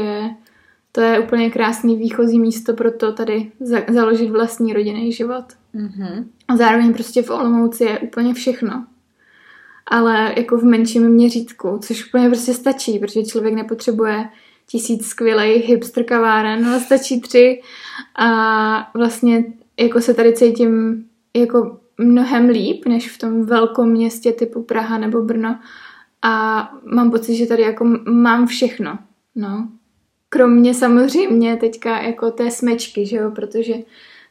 to 0.92 1.02
je 1.02 1.20
úplně 1.20 1.50
krásný 1.50 1.96
výchozí 1.96 2.40
místo 2.40 2.74
pro 2.74 2.92
to 2.92 3.14
tady 3.14 3.52
za- 3.60 3.84
založit 3.90 4.30
vlastní 4.30 4.74
rodinný 4.74 5.12
život. 5.12 5.46
Mm-hmm. 5.76 6.26
A 6.48 6.58
zároveň 6.58 6.94
prostě 6.94 7.22
v 7.22 7.30
Olomouci 7.30 7.84
je 7.84 8.00
úplně 8.00 8.34
všechno. 8.34 8.86
Ale 9.88 10.34
jako 10.38 10.58
v 10.58 10.64
menším 10.64 11.10
měřítku, 11.10 11.80
což 11.82 12.08
úplně 12.08 12.28
prostě 12.30 12.54
stačí, 12.54 13.00
protože 13.00 13.24
člověk 13.24 13.54
nepotřebuje 13.54 14.30
tisíc 14.68 15.08
skvělých 15.08 15.66
hipster 15.66 16.04
kaváren, 16.04 16.66
ale 16.66 16.80
stačí 16.80 17.22
tři 17.22 17.62
a 18.16 18.92
vlastně 18.94 19.44
jako 19.80 20.02
se 20.02 20.14
tady 20.14 20.34
cítím 20.34 21.06
jako 21.36 21.78
mnohem 22.02 22.50
líp, 22.50 22.86
než 22.86 23.12
v 23.12 23.18
tom 23.18 23.46
velkom 23.46 23.90
městě 23.90 24.32
typu 24.32 24.64
Praha 24.64 24.98
nebo 24.98 25.22
Brno 25.22 25.60
a 26.22 26.70
mám 26.84 27.12
pocit, 27.12 27.36
že 27.36 27.46
tady 27.46 27.62
jako 27.62 27.86
mám 28.06 28.48
všechno, 28.48 29.00
no. 29.36 29.70
Kromě 30.30 30.74
samozřejmě 30.74 31.58
teďka 31.58 32.02
jako 32.02 32.32
té 32.32 32.52
smečky, 32.52 33.06
že 33.06 33.16
jo, 33.16 33.32
protože 33.32 33.74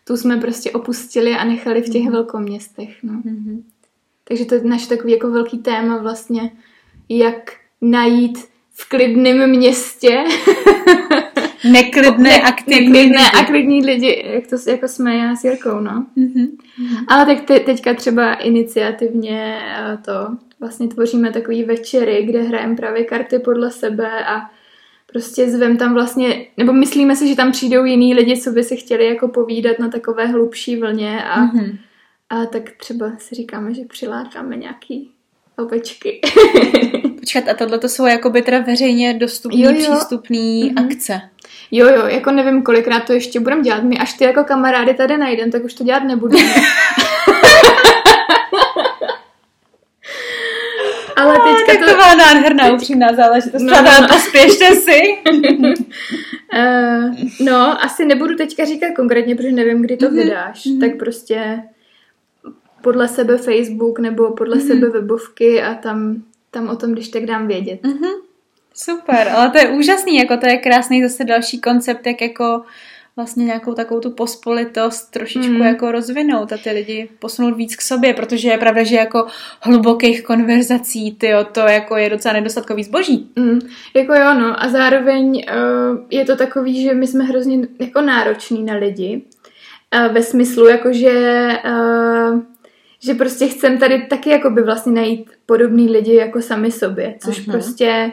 tu 0.06 0.16
jsme 0.16 0.36
prostě 0.36 0.70
opustili 0.70 1.32
a 1.32 1.44
nechali 1.44 1.82
v 1.82 1.88
těch 1.88 2.04
mm. 2.04 2.12
velkoměstech, 2.12 3.02
no. 3.02 3.12
Mm-hmm. 3.12 3.62
Takže 4.24 4.44
to 4.44 4.54
je 4.54 4.64
naše 4.64 4.88
takový 4.88 5.12
jako 5.12 5.30
velký 5.30 5.58
téma 5.58 5.98
vlastně, 5.98 6.52
jak 7.08 7.52
najít 7.80 8.38
v 8.72 8.88
klidném 8.88 9.50
městě 9.50 10.24
Neklidné, 11.72 12.42
aktivní 12.42 12.86
Neklidné 12.86 13.18
lidi. 13.18 13.30
a 13.40 13.44
klidní 13.44 13.86
lidi, 13.86 14.24
jak 14.34 14.46
to 14.46 14.70
jako 14.70 14.88
jsme 14.88 15.16
já 15.16 15.36
s 15.36 15.44
Jirkou, 15.44 15.80
no. 15.80 16.06
Mm-hmm. 16.16 16.48
Ale 17.08 17.26
tak 17.26 17.44
te, 17.44 17.60
teďka 17.60 17.94
třeba 17.94 18.34
iniciativně 18.34 19.58
eh, 19.76 19.98
to 20.04 20.36
vlastně 20.60 20.88
tvoříme 20.88 21.32
takový 21.32 21.64
večery, 21.64 22.24
kde 22.24 22.42
hrajeme 22.42 22.76
právě 22.76 23.04
karty 23.04 23.38
podle 23.38 23.70
sebe 23.70 24.24
a 24.24 24.50
prostě 25.12 25.50
zvem 25.50 25.76
tam 25.76 25.94
vlastně, 25.94 26.46
nebo 26.56 26.72
myslíme 26.72 27.16
si, 27.16 27.28
že 27.28 27.36
tam 27.36 27.52
přijdou 27.52 27.84
jiní 27.84 28.14
lidi, 28.14 28.40
co 28.40 28.50
by 28.50 28.64
si 28.64 28.76
chtěli 28.76 29.06
jako 29.06 29.28
povídat 29.28 29.78
na 29.78 29.88
takové 29.88 30.26
hlubší 30.26 30.76
vlně 30.76 31.24
a, 31.24 31.46
mm-hmm. 31.46 31.78
a 32.30 32.46
tak 32.46 32.70
třeba 32.70 33.12
si 33.18 33.34
říkáme, 33.34 33.74
že 33.74 33.82
přilákáme 33.84 34.56
nějaký 34.56 35.10
ovečky. 35.58 36.20
Počkat, 37.20 37.48
a 37.48 37.54
tohle 37.54 37.78
to 37.78 37.88
jsou 37.88 38.06
jakoby 38.06 38.42
teda 38.42 38.58
veřejně 38.58 39.14
dostupný, 39.14 39.62
jo, 39.62 39.70
jo. 39.70 39.76
přístupný 39.76 40.64
mm-hmm. 40.64 40.86
akce. 40.86 41.20
Jo, 41.70 41.88
jo, 41.88 42.06
jako 42.06 42.30
nevím, 42.30 42.62
kolikrát 42.62 43.04
to 43.04 43.12
ještě 43.12 43.40
budem 43.40 43.62
dělat. 43.62 43.82
My 43.82 43.98
až 43.98 44.12
ty 44.14 44.24
jako 44.24 44.44
kamarády 44.44 44.94
tady 44.94 45.16
najdem, 45.16 45.50
tak 45.50 45.64
už 45.64 45.74
to 45.74 45.84
dělat 45.84 46.04
nebudu. 46.04 46.38
Ale 51.16 51.34
teďka 51.34 51.72
tak 51.72 51.78
to... 51.78 51.86
to 51.86 51.92
byla 51.96 52.14
nádherná 52.14 52.72
upřímná 52.72 53.14
záležitost. 53.16 53.62
No, 53.62 53.82
no, 53.82 54.00
no. 54.00 54.08
pospěšte 54.08 54.74
si. 54.74 55.00
uh, 56.54 57.14
no, 57.46 57.84
asi 57.84 58.04
nebudu 58.06 58.36
teďka 58.36 58.64
říkat 58.64 58.90
konkrétně, 58.96 59.36
protože 59.36 59.52
nevím, 59.52 59.82
kdy 59.82 59.96
to 59.96 60.06
mm-hmm. 60.06 60.14
vydáš. 60.24 60.66
Mm-hmm. 60.66 60.80
Tak 60.80 60.98
prostě 60.98 61.62
podle 62.82 63.08
sebe 63.08 63.38
Facebook 63.38 63.98
nebo 63.98 64.30
podle 64.30 64.56
mm-hmm. 64.56 64.66
sebe 64.66 64.88
webovky 64.88 65.62
a 65.62 65.74
tam, 65.74 66.22
tam 66.50 66.68
o 66.68 66.76
tom, 66.76 66.92
když 66.92 67.08
tak 67.08 67.26
dám 67.26 67.46
vědět. 67.46 67.82
Mm-hmm. 67.82 68.29
Super, 68.74 69.28
ale 69.28 69.50
to 69.50 69.58
je 69.58 69.68
úžasný, 69.68 70.16
jako 70.16 70.36
to 70.36 70.46
je 70.46 70.56
krásný 70.56 71.02
zase 71.02 71.24
další 71.24 71.60
koncept, 71.60 72.06
jak 72.06 72.20
jako 72.20 72.62
vlastně 73.16 73.44
nějakou 73.44 73.74
takovou 73.74 74.00
tu 74.00 74.10
pospolitost 74.10 75.10
trošičku 75.10 75.52
mm. 75.52 75.62
jako 75.62 75.92
rozvinout 75.92 76.52
a 76.52 76.56
ty 76.56 76.70
lidi 76.70 77.08
posunout 77.18 77.56
víc 77.56 77.76
k 77.76 77.80
sobě, 77.80 78.14
protože 78.14 78.48
je 78.48 78.58
pravda, 78.58 78.82
že 78.82 78.96
jako 78.96 79.26
hlubokých 79.60 80.22
konverzací, 80.22 81.14
tyjo, 81.14 81.44
to 81.44 81.60
jako 81.60 81.96
je 81.96 82.10
docela 82.10 82.34
nedostatkový 82.34 82.84
zboží. 82.84 83.30
Mm. 83.36 83.58
Jako 83.96 84.14
jo, 84.14 84.34
no 84.34 84.62
a 84.62 84.68
zároveň 84.68 85.26
uh, 85.30 85.98
je 86.10 86.24
to 86.24 86.36
takový, 86.36 86.82
že 86.82 86.94
my 86.94 87.06
jsme 87.06 87.24
hrozně 87.24 87.58
jako 87.80 88.00
nároční 88.00 88.64
na 88.64 88.74
lidi 88.74 89.22
uh, 89.94 90.12
ve 90.12 90.22
smyslu 90.22 90.68
jako, 90.68 90.92
že 90.92 91.48
uh, 91.64 92.40
že 93.02 93.14
prostě 93.14 93.48
chcem 93.48 93.78
tady 93.78 94.06
taky 94.10 94.30
jako 94.30 94.50
by 94.50 94.62
vlastně 94.62 94.92
najít 94.92 95.30
podobný 95.46 95.88
lidi 95.88 96.14
jako 96.14 96.42
sami 96.42 96.72
sobě, 96.72 97.14
což 97.18 97.40
uh-huh. 97.40 97.50
prostě 97.52 98.12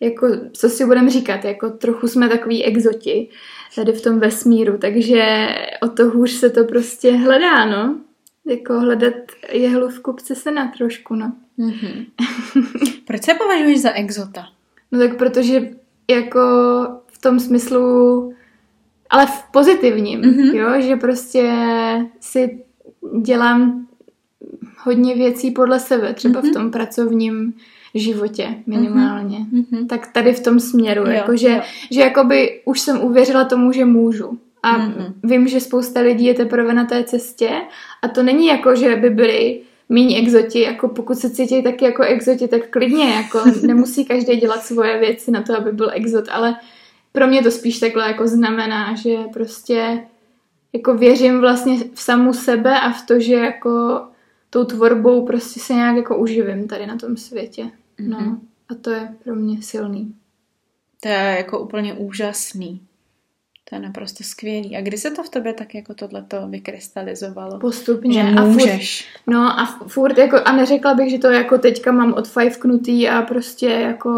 jako, 0.00 0.28
co 0.52 0.68
si 0.68 0.86
budeme 0.86 1.10
říkat, 1.10 1.44
jako 1.44 1.70
trochu 1.70 2.08
jsme 2.08 2.28
takový 2.28 2.64
exoti 2.64 3.28
tady 3.74 3.92
v 3.92 4.02
tom 4.02 4.18
vesmíru, 4.18 4.78
takže 4.78 5.48
o 5.82 5.88
to 5.88 6.10
hůř 6.10 6.30
se 6.30 6.50
to 6.50 6.64
prostě 6.64 7.12
hledá, 7.12 7.66
no. 7.66 8.00
Jako 8.46 8.80
hledat 8.80 9.14
jehlu 9.52 9.88
v 9.88 10.00
kupce 10.00 10.34
se 10.34 10.50
na 10.50 10.68
trošku, 10.68 11.14
no. 11.14 11.32
Mm-hmm. 11.58 12.06
Proč 13.06 13.22
se 13.22 13.34
považuješ 13.34 13.80
za 13.80 13.92
exota? 13.92 14.46
No 14.92 14.98
tak 14.98 15.16
protože 15.16 15.70
jako 16.10 16.40
v 17.06 17.20
tom 17.20 17.40
smyslu 17.40 18.34
ale 19.10 19.26
v 19.26 19.42
pozitivním, 19.52 20.20
mm-hmm. 20.20 20.54
jo, 20.54 20.82
že 20.82 20.96
prostě 20.96 21.52
si 22.20 22.64
dělám 23.22 23.86
hodně 24.78 25.14
věcí 25.14 25.50
podle 25.50 25.80
sebe, 25.80 26.14
třeba 26.14 26.42
mm-hmm. 26.42 26.50
v 26.50 26.54
tom 26.54 26.70
pracovním 26.70 27.54
životě 27.94 28.54
minimálně. 28.66 29.38
Mm-hmm. 29.38 29.86
Tak 29.86 30.12
tady 30.12 30.32
v 30.32 30.40
tom 30.40 30.60
směru, 30.60 31.02
jo, 31.02 31.10
jako, 31.10 31.36
že, 31.36 31.48
jo. 31.48 31.60
že 31.90 32.00
jakoby 32.00 32.60
už 32.64 32.80
jsem 32.80 33.00
uvěřila 33.00 33.44
tomu, 33.44 33.72
že 33.72 33.84
můžu. 33.84 34.38
A 34.62 34.78
mm-hmm. 34.78 35.12
vím, 35.22 35.48
že 35.48 35.60
spousta 35.60 36.00
lidí 36.00 36.24
je 36.24 36.34
teprve 36.34 36.74
na 36.74 36.84
té 36.84 37.04
cestě 37.04 37.50
a 38.02 38.08
to 38.08 38.22
není 38.22 38.46
jako, 38.46 38.76
že 38.76 38.96
by 38.96 39.10
byli 39.10 39.60
míň 39.88 40.14
exoti, 40.14 40.60
jako 40.60 40.88
pokud 40.88 41.18
se 41.18 41.30
cítí 41.30 41.62
taky 41.62 41.84
jako 41.84 42.02
exoti, 42.02 42.48
tak 42.48 42.68
klidně, 42.70 43.10
jako 43.10 43.42
nemusí 43.66 44.04
každý 44.04 44.36
dělat 44.36 44.62
svoje 44.62 44.98
věci 44.98 45.30
na 45.30 45.42
to, 45.42 45.56
aby 45.56 45.72
byl 45.72 45.90
exot, 45.92 46.24
ale 46.30 46.56
pro 47.12 47.26
mě 47.26 47.42
to 47.42 47.50
spíš 47.50 47.78
takhle 47.78 48.06
jako 48.06 48.26
znamená, 48.26 48.94
že 48.94 49.16
prostě 49.32 50.04
jako 50.72 50.94
věřím 50.94 51.40
vlastně 51.40 51.76
v 51.94 52.00
samu 52.00 52.32
sebe 52.32 52.80
a 52.80 52.90
v 52.90 53.06
to, 53.06 53.20
že 53.20 53.34
jako 53.34 54.00
tou 54.50 54.64
tvorbou 54.64 55.26
prostě 55.26 55.60
se 55.60 55.74
nějak 55.74 55.96
jako 55.96 56.18
uživím 56.18 56.68
tady 56.68 56.86
na 56.86 56.96
tom 56.96 57.16
světě. 57.16 57.70
No. 57.98 58.18
Mm-hmm. 58.18 58.38
A 58.68 58.74
to 58.74 58.90
je 58.90 59.14
pro 59.24 59.34
mě 59.34 59.62
silný. 59.62 60.14
To 61.02 61.08
je 61.08 61.34
jako 61.38 61.60
úplně 61.60 61.94
úžasný. 61.94 62.80
To 63.68 63.76
je 63.76 63.80
naprosto 63.80 64.24
skvělý. 64.24 64.76
A 64.76 64.80
kdy 64.80 64.98
se 64.98 65.10
to 65.10 65.22
v 65.22 65.28
tobě 65.28 65.52
tak 65.52 65.74
jako 65.74 65.94
tohleto 65.94 66.48
vykrystalizovalo? 66.48 67.58
Postupně. 67.58 68.22
Že 68.22 68.40
můžeš. 68.40 69.08
A 69.08 69.18
furt, 69.18 69.34
no 69.34 69.60
a 69.60 69.66
furt 69.86 70.18
jako, 70.18 70.36
a 70.44 70.52
neřekla 70.52 70.94
bych, 70.94 71.10
že 71.10 71.18
to 71.18 71.26
jako 71.26 71.58
teďka 71.58 71.92
mám 71.92 72.12
odfajfknutý 72.12 73.08
a 73.08 73.22
prostě 73.22 73.66
jako 73.66 74.10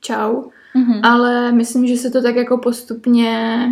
čau. 0.00 0.42
Mm-hmm. 0.76 1.00
Ale 1.02 1.52
myslím, 1.52 1.86
že 1.86 1.96
se 1.96 2.10
to 2.10 2.22
tak 2.22 2.36
jako 2.36 2.58
postupně 2.58 3.66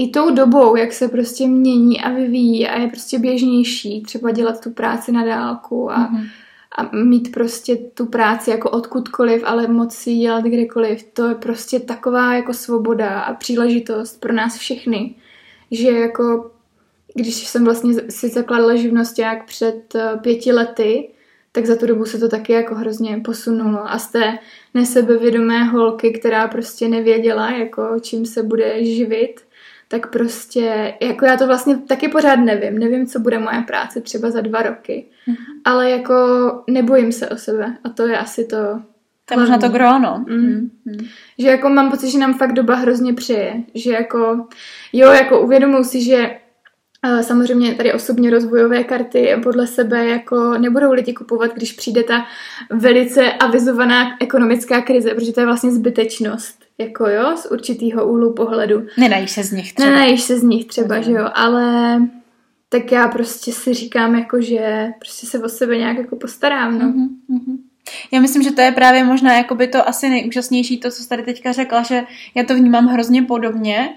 i 0.00 0.08
tou 0.08 0.30
dobou, 0.34 0.76
jak 0.76 0.92
se 0.92 1.08
prostě 1.08 1.46
mění 1.46 2.00
a 2.00 2.10
vyvíjí 2.10 2.68
a 2.68 2.80
je 2.80 2.88
prostě 2.88 3.18
běžnější 3.18 4.02
třeba 4.02 4.30
dělat 4.30 4.60
tu 4.60 4.70
práci 4.70 5.12
na 5.12 5.24
dálku 5.24 5.90
a, 5.90 5.98
mm-hmm. 5.98 6.28
a 6.78 6.96
mít 6.96 7.32
prostě 7.32 7.76
tu 7.76 8.06
práci 8.06 8.50
jako 8.50 8.70
odkudkoliv, 8.70 9.42
ale 9.46 9.66
moc 9.66 9.94
si 9.94 10.10
ji 10.10 10.20
dělat 10.20 10.44
kdekoliv. 10.44 11.02
To 11.02 11.26
je 11.26 11.34
prostě 11.34 11.80
taková 11.80 12.34
jako 12.34 12.54
svoboda 12.54 13.20
a 13.20 13.34
příležitost 13.34 14.20
pro 14.20 14.32
nás 14.32 14.58
všechny, 14.58 15.14
že 15.70 15.90
jako 15.90 16.50
když 17.14 17.34
jsem 17.34 17.64
vlastně 17.64 17.94
si 18.10 18.28
zakladala 18.28 18.74
jak 19.18 19.44
před 19.46 19.94
eh, 19.94 20.16
pěti 20.22 20.52
lety, 20.52 21.08
tak 21.52 21.66
za 21.66 21.76
tu 21.76 21.86
dobu 21.86 22.04
se 22.04 22.18
to 22.18 22.28
taky 22.28 22.52
jako 22.52 22.74
hrozně 22.74 23.20
posunulo 23.24 23.90
a 23.90 23.98
z 23.98 24.12
té 24.12 24.38
nesebevědomé 24.74 25.64
holky, 25.64 26.12
která 26.12 26.48
prostě 26.48 26.88
nevěděla, 26.88 27.50
jako 27.50 28.00
čím 28.00 28.26
se 28.26 28.42
bude 28.42 28.84
živit, 28.84 29.40
tak 29.90 30.10
prostě, 30.10 30.94
jako 31.00 31.24
já 31.24 31.36
to 31.36 31.46
vlastně 31.46 31.78
taky 31.78 32.08
pořád 32.08 32.36
nevím. 32.36 32.78
Nevím, 32.78 33.06
co 33.06 33.20
bude 33.20 33.38
moje 33.38 33.62
práce 33.66 34.00
třeba 34.00 34.30
za 34.30 34.40
dva 34.40 34.62
roky. 34.62 35.06
Mm. 35.26 35.34
Ale 35.64 35.90
jako 35.90 36.14
nebojím 36.66 37.12
se 37.12 37.28
o 37.28 37.36
sebe 37.36 37.76
a 37.84 37.88
to 37.88 38.06
je 38.06 38.18
asi 38.18 38.44
to 38.44 38.56
to 39.24 39.34
je 39.34 39.40
možná 39.40 39.58
to 39.58 39.68
gro, 39.68 39.98
no. 39.98 40.24
Mm. 40.28 40.70
Mm. 40.84 41.06
Že 41.38 41.48
jako 41.48 41.68
mám 41.68 41.90
pocit, 41.90 42.10
že 42.10 42.18
nám 42.18 42.34
fakt 42.34 42.52
doba 42.52 42.74
hrozně 42.74 43.14
přeje. 43.14 43.62
Že 43.74 43.92
jako, 43.92 44.46
jo, 44.92 45.10
jako 45.10 45.40
uvědomuji 45.40 45.84
si, 45.84 46.02
že 46.02 46.30
Samozřejmě 47.20 47.74
tady 47.74 47.92
osobně 47.92 48.30
rozvojové 48.30 48.84
karty 48.84 49.36
podle 49.42 49.66
sebe 49.66 50.06
jako 50.06 50.58
nebudou 50.58 50.92
lidi 50.92 51.12
kupovat, 51.12 51.54
když 51.54 51.72
přijde 51.72 52.02
ta 52.02 52.26
velice 52.70 53.32
avizovaná 53.32 54.16
ekonomická 54.20 54.80
krize, 54.80 55.14
protože 55.14 55.32
to 55.32 55.40
je 55.40 55.46
vlastně 55.46 55.72
zbytečnost, 55.72 56.64
jako 56.80 57.08
jo, 57.08 57.36
z 57.36 57.46
určitého 57.46 58.08
úhlu 58.08 58.34
pohledu. 58.34 58.86
Nenajíš 58.98 59.30
se 59.30 59.44
z 59.44 59.52
nich 59.52 59.72
třeba. 59.72 59.90
Nenajíš 59.90 60.22
se 60.22 60.38
z 60.38 60.42
nich 60.42 60.64
třeba, 60.64 60.94
okay. 60.94 61.02
že 61.04 61.12
jo, 61.12 61.28
ale 61.34 61.98
tak 62.68 62.92
já 62.92 63.08
prostě 63.08 63.52
si 63.52 63.74
říkám 63.74 64.14
jako, 64.14 64.40
že 64.40 64.88
prostě 64.98 65.26
se 65.26 65.38
o 65.38 65.48
sebe 65.48 65.78
nějak 65.78 65.96
jako 65.98 66.16
postarám, 66.16 66.78
no. 66.78 66.88
Mm-hmm. 66.88 67.58
Já 68.12 68.20
myslím, 68.20 68.42
že 68.42 68.52
to 68.52 68.60
je 68.60 68.72
právě 68.72 69.04
možná 69.04 69.36
jako 69.36 69.54
by 69.54 69.66
to 69.66 69.88
asi 69.88 70.08
nejúžasnější, 70.08 70.80
to, 70.80 70.90
co 70.90 71.02
jsi 71.02 71.08
tady 71.08 71.22
teďka 71.22 71.52
řekla, 71.52 71.82
že 71.82 72.02
já 72.34 72.44
to 72.44 72.54
vnímám 72.54 72.86
hrozně 72.86 73.22
podobně, 73.22 73.94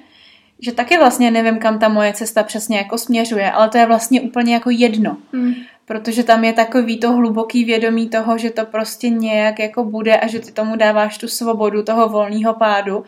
že 0.59 0.71
taky 0.71 0.97
vlastně 0.97 1.31
nevím, 1.31 1.59
kam 1.59 1.79
ta 1.79 1.87
moje 1.87 2.13
cesta 2.13 2.43
přesně 2.43 2.77
jako 2.77 2.97
směřuje, 2.97 3.51
ale 3.51 3.69
to 3.69 3.77
je 3.77 3.85
vlastně 3.85 4.21
úplně 4.21 4.53
jako 4.53 4.69
jedno. 4.69 5.17
Hmm. 5.33 5.53
Protože 5.85 6.23
tam 6.23 6.43
je 6.43 6.53
takový 6.53 6.99
to 6.99 7.11
hluboký 7.11 7.65
vědomí 7.65 8.09
toho, 8.09 8.37
že 8.37 8.49
to 8.49 8.65
prostě 8.65 9.09
nějak 9.09 9.59
jako 9.59 9.83
bude 9.83 10.17
a 10.17 10.27
že 10.27 10.39
ty 10.39 10.51
tomu 10.51 10.75
dáváš 10.75 11.17
tu 11.17 11.27
svobodu 11.27 11.83
toho 11.83 12.09
volného 12.09 12.53
pádu 12.53 13.03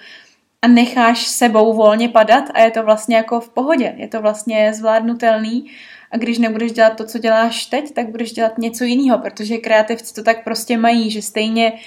a 0.62 0.68
necháš 0.68 1.28
sebou 1.28 1.74
volně 1.74 2.10
padat 2.10 2.44
a 2.54 2.60
je 2.60 2.72
to 2.72 2.84
vlastně 2.84 3.16
jako 3.16 3.40
v 3.40 3.50
pohodě. 3.50 3.94
Je 3.98 4.08
to 4.08 4.22
vlastně 4.22 4.74
zvládnutelný 4.74 5.66
a 6.12 6.18
když 6.18 6.38
nebudeš 6.38 6.72
dělat 6.72 6.98
to, 6.98 7.06
co 7.06 7.18
děláš 7.18 7.66
teď, 7.66 7.94
tak 7.94 8.10
budeš 8.10 8.32
dělat 8.32 8.58
něco 8.58 8.84
jiného, 8.84 9.18
protože 9.18 9.58
kreativci 9.58 10.14
to 10.14 10.24
tak 10.24 10.44
prostě 10.44 10.78
mají, 10.78 11.12
že 11.12 11.22
stejně 11.22 11.72
uh, 11.72 11.80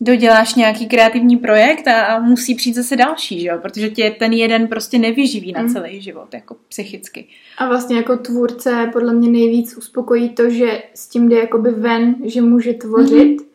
doděláš 0.00 0.54
nějaký 0.54 0.86
kreativní 0.86 1.36
projekt 1.36 1.88
a, 1.88 2.04
a 2.04 2.18
musí 2.18 2.54
přijít 2.54 2.74
zase 2.74 2.96
další, 2.96 3.40
že 3.40 3.48
jo? 3.48 3.58
protože 3.62 3.90
tě 3.90 4.10
ten 4.18 4.32
jeden 4.32 4.68
prostě 4.68 4.98
nevyživí 4.98 5.52
na 5.52 5.62
mm. 5.62 5.68
celý 5.68 6.00
život, 6.00 6.34
jako 6.34 6.56
psychicky. 6.68 7.28
A 7.58 7.68
vlastně 7.68 7.96
jako 7.96 8.16
tvůrce 8.16 8.90
podle 8.92 9.12
mě 9.12 9.30
nejvíc 9.30 9.76
uspokojí 9.76 10.28
to, 10.28 10.50
že 10.50 10.82
s 10.94 11.08
tím 11.08 11.28
jde 11.28 11.36
jakoby 11.36 11.70
ven, 11.70 12.14
že 12.24 12.42
může 12.42 12.74
tvořit 12.74 13.40
mm. 13.40 13.46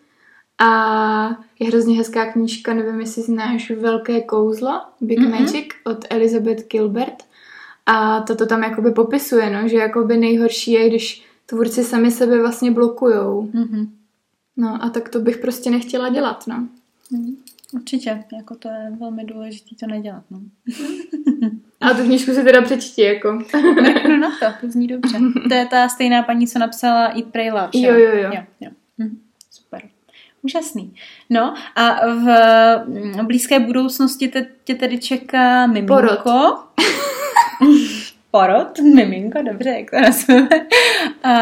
a 0.68 1.44
je 1.60 1.68
hrozně 1.68 1.98
hezká 1.98 2.32
knížka, 2.32 2.74
nevím, 2.74 3.00
jestli 3.00 3.22
znáš 3.22 3.72
Velké 3.72 4.22
kouzlo, 4.22 4.82
Big 5.02 5.20
mm-hmm. 5.20 5.40
Magic 5.40 5.66
od 5.86 6.06
Elizabeth 6.10 6.68
Gilbert 6.68 7.24
a 7.86 8.22
to 8.22 8.36
to 8.36 8.46
tam 8.46 8.64
jakoby 8.64 8.92
popisuje, 8.92 9.50
no, 9.50 9.68
že 9.68 9.78
jakoby 9.78 10.18
nejhorší 10.18 10.72
je, 10.72 10.90
když 10.90 11.26
tvůrci 11.46 11.84
sami 11.84 12.12
sebe 12.12 12.40
vlastně 12.40 12.72
blokujou. 12.72 13.50
Mm-hmm. 13.54 13.88
No 14.58 14.84
a 14.84 14.90
tak 14.90 15.10
to 15.10 15.20
bych 15.20 15.38
prostě 15.38 15.70
nechtěla 15.70 16.10
dělat, 16.10 16.48
no. 16.48 16.68
Hmm, 17.12 17.38
určitě, 17.74 18.24
jako 18.36 18.56
to 18.56 18.68
je 18.68 18.92
velmi 19.00 19.24
důležité 19.24 19.76
to 19.80 19.88
nedělat, 19.88 20.24
no. 20.32 20.40
A 21.82 21.94
tu 21.94 22.04
knížku 22.04 22.34
si 22.34 22.44
teda 22.44 22.62
přečti, 22.62 23.02
jako. 23.02 23.32
no 24.10 24.18
na 24.18 24.30
to, 24.40 24.46
to 24.62 24.72
zní 24.72 24.88
dobře. 24.88 25.18
To 25.50 25.54
je 25.54 25.66
ta 25.66 25.90
stejná 25.90 26.24
paní, 26.24 26.48
co 26.48 26.60
napsala 26.60 27.06
Eat, 27.06 27.26
Pray, 27.32 27.52
Love, 27.52 27.70
Jo, 27.74 27.94
jo, 27.94 28.16
jo. 28.16 28.32
jo, 28.34 28.44
jo. 28.62 28.70
Hm, 29.00 29.20
super. 29.52 29.82
Úžasný. 30.42 30.96
No 31.30 31.54
a 31.76 32.08
v 32.08 33.24
blízké 33.24 33.60
budoucnosti 33.60 34.28
te, 34.28 34.48
tě 34.64 34.76
tedy 34.76 35.00
čeká 35.00 35.68
miminko. 35.68 35.94
Porod. 35.94 36.20
Porod, 38.32 38.80
miminko, 38.80 39.42
dobře, 39.42 39.70
jak 39.70 39.92
to 39.92 40.00
nazveme. 40.02 40.50
A 41.24 41.34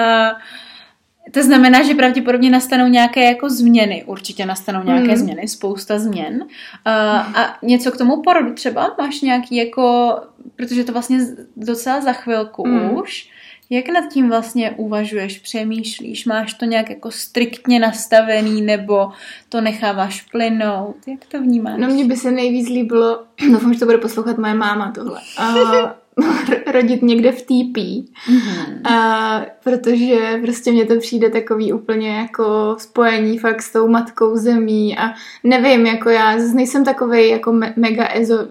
to 1.32 1.44
znamená, 1.44 1.84
že 1.84 1.94
pravděpodobně 1.94 2.50
nastanou 2.50 2.88
nějaké 2.88 3.26
jako 3.26 3.50
změny. 3.50 4.04
Určitě 4.08 4.46
nastanou 4.46 4.84
nějaké 4.84 5.08
hmm. 5.08 5.16
změny, 5.16 5.48
spousta 5.48 6.00
změn. 6.00 6.36
Uh, 6.42 7.38
a 7.38 7.58
něco 7.62 7.92
k 7.92 7.98
tomu 7.98 8.22
porodu 8.22 8.54
třeba? 8.54 8.96
Máš 9.00 9.22
nějaký 9.22 9.56
jako, 9.56 10.16
protože 10.56 10.84
to 10.84 10.92
vlastně 10.92 11.20
docela 11.58 12.02
za 12.02 12.14
chvilku 12.14 12.64
hmm. 12.64 12.98
už. 12.98 13.30
Jak 13.70 13.90
nad 13.90 14.08
tím 14.14 14.30
vlastně 14.30 14.72
uvažuješ, 14.72 15.40
přemýšlíš? 15.40 16.26
Máš 16.26 16.54
to 16.54 16.66
nějak 16.66 16.90
jako 16.90 17.12
striktně 17.12 17.80
nastavený 17.80 18.62
nebo 18.62 19.12
to 19.50 19.62
necháváš 19.62 20.22
plynout? 20.22 20.96
Jak 21.08 21.26
to 21.26 21.42
vnímáš? 21.42 21.74
No 21.78 21.88
mně 21.88 22.06
by 22.06 22.16
se 22.16 22.32
nejvíc 22.32 22.70
líbilo, 22.70 23.24
doufám, 23.52 23.74
že 23.74 23.80
to 23.80 23.86
bude 23.86 23.98
poslouchat 23.98 24.38
moje 24.38 24.54
máma 24.54 24.92
tohle. 24.92 25.20
Uh, 25.40 25.90
rodit 26.72 27.02
někde 27.02 27.32
v 27.32 27.42
TP, 27.42 27.78
mm-hmm. 27.78 28.92
a, 28.92 29.46
protože 29.64 30.40
prostě 30.42 30.72
mně 30.72 30.86
to 30.86 31.00
přijde 31.00 31.30
takový 31.30 31.74
úplně 31.74 32.18
jako 32.18 32.76
spojení 32.80 33.38
fakt 33.38 33.62
s 33.62 33.72
tou 33.72 33.88
matkou 33.88 34.36
zemí 34.36 34.98
a 34.98 35.14
nevím, 35.44 35.86
jako 35.86 36.10
já 36.10 36.36
nejsem 36.36 36.86
takový 36.86 37.30
jako 37.30 37.52
me- 37.52 37.74
mega 37.76 38.08
ezo 38.14 38.48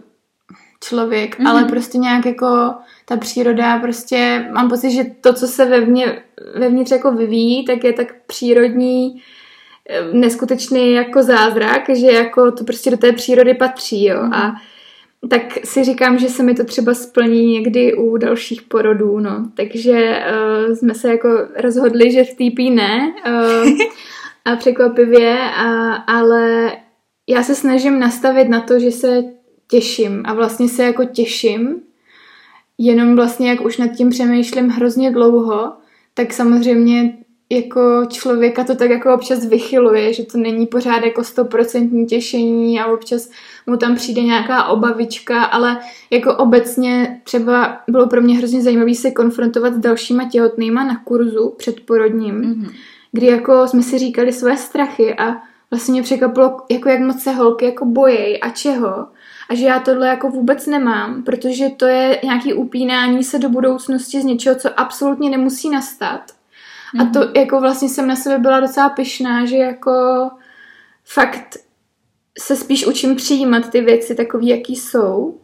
člověk, 0.85 1.39
mm-hmm. 1.39 1.49
ale 1.49 1.65
prostě 1.65 1.99
nějak 1.99 2.27
jako 2.27 2.75
ta 3.05 3.17
příroda 3.17 3.79
prostě, 3.79 4.49
mám 4.53 4.69
pocit, 4.69 4.91
že 4.91 5.05
to, 5.21 5.33
co 5.33 5.47
se 5.47 5.65
vevně, 5.65 6.23
vevnitř 6.55 6.91
jako 6.91 7.13
vyvíjí, 7.13 7.65
tak 7.65 7.85
je 7.85 7.93
tak 7.93 8.15
přírodní 8.27 9.23
eh, 9.89 10.05
neskutečný 10.13 10.93
jako 10.93 11.23
zázrak, 11.23 11.83
že 11.89 12.07
jako 12.07 12.53
to 12.53 12.65
prostě 12.65 12.91
do 12.91 12.97
té 12.97 13.13
přírody 13.13 13.55
patří, 13.55 14.05
jo, 14.05 14.23
mm-hmm. 14.23 14.35
a 14.35 14.55
tak 15.29 15.43
si 15.65 15.85
říkám, 15.85 16.19
že 16.19 16.29
se 16.29 16.43
mi 16.43 16.55
to 16.55 16.65
třeba 16.65 16.95
splní 16.95 17.53
někdy 17.53 17.95
u 17.95 18.17
dalších 18.17 18.63
porodů, 18.63 19.21
no. 19.21 19.51
Takže 19.55 20.23
uh, 20.69 20.75
jsme 20.75 20.95
se 20.95 21.11
jako 21.11 21.29
rozhodli, 21.57 22.13
že 22.13 22.25
v 22.25 22.35
TP 22.35 22.59
ne 22.75 23.15
uh, 23.27 23.71
a 24.45 24.57
překvapivě, 24.57 25.39
a, 25.57 25.95
ale 25.95 26.73
já 27.29 27.43
se 27.43 27.55
snažím 27.55 28.01
nastavit 28.01 28.49
na 28.49 28.61
to, 28.61 28.79
že 28.79 28.91
se 28.91 29.23
těším 29.71 30.23
a 30.25 30.35
vlastně 30.35 30.69
se 30.69 30.83
jako 30.83 31.05
těším, 31.05 31.81
jenom 32.79 33.17
vlastně 33.17 33.51
jak 33.51 33.61
už 33.61 33.79
nad 33.79 33.89
tím 33.89 34.11
přemýšlím 34.11 34.69
hrozně 34.69 35.11
dlouho, 35.11 35.73
tak 36.15 36.33
samozřejmě 36.33 37.17
jako 37.51 38.07
člověka 38.09 38.65
to 38.65 38.75
tak 38.75 38.91
jako 38.91 39.15
občas 39.15 39.45
vychyluje, 39.45 40.13
že 40.13 40.25
to 40.25 40.39
není 40.39 40.67
pořád 40.67 41.05
jako 41.05 41.25
stoprocentní 41.25 42.07
těšení 42.07 42.81
a 42.81 42.87
občas 42.87 43.31
mu 43.67 43.77
tam 43.77 43.97
přijde 43.97 44.23
nějaká 44.23 44.65
obavička, 44.65 45.45
ale 45.45 45.81
jako 46.11 46.37
obecně 46.37 47.21
třeba 47.25 47.79
bylo 47.89 48.07
pro 48.07 48.21
mě 48.21 48.39
hrozně 48.39 48.63
zajímavé 48.63 48.95
se 48.95 49.11
konfrontovat 49.11 49.75
s 49.75 49.79
dalšíma 49.79 50.29
těhotnýma 50.29 50.85
na 50.85 50.97
kurzu 51.05 51.55
předporodním, 51.57 52.43
mm-hmm. 52.43 52.71
kdy 53.13 53.27
jako 53.27 53.69
jsme 53.69 53.83
si 53.83 53.99
říkali 53.99 54.33
své 54.33 54.57
strachy 54.57 55.15
a 55.15 55.37
vlastně 55.71 55.93
mě 55.93 56.03
překvapilo, 56.03 56.57
jako 56.71 56.89
jak 56.89 57.01
moc 57.01 57.23
se 57.23 57.33
holky 57.33 57.65
jako 57.65 57.85
bojejí 57.85 58.41
a 58.41 58.51
čeho. 58.51 59.07
A 59.51 59.55
že 59.55 59.67
já 59.67 59.81
tohle 59.81 60.09
jako 60.09 60.29
vůbec 60.29 60.67
nemám, 60.67 61.23
protože 61.23 61.69
to 61.77 61.87
je 61.87 62.21
nějaký 62.25 62.55
upínání 62.55 63.25
se 63.25 63.39
do 63.39 63.49
budoucnosti 63.49 64.21
z 64.21 64.25
něčeho, 64.25 64.57
co 64.57 64.81
absolutně 64.81 65.31
nemusí 65.31 65.71
nastat. 65.71 66.21
Mm-hmm. 66.95 67.09
A 67.09 67.13
to 67.13 67.19
mhm. 67.19 67.33
jako 67.37 67.61
vlastně 67.61 67.89
jsem 67.89 68.07
na 68.07 68.17
sebe 68.17 68.39
byla 68.39 68.61
docela 68.61 68.89
pyšná, 68.89 69.47
že 69.47 69.57
jako 69.57 70.31
fakt 71.05 71.57
se 72.39 72.57
spíš 72.57 72.87
učím 72.87 73.17
přijímat 73.17 73.71
ty 73.71 73.81
věci 73.81 74.15
takový, 74.15 74.49
jaký 74.49 74.77
jsou. 74.77 75.39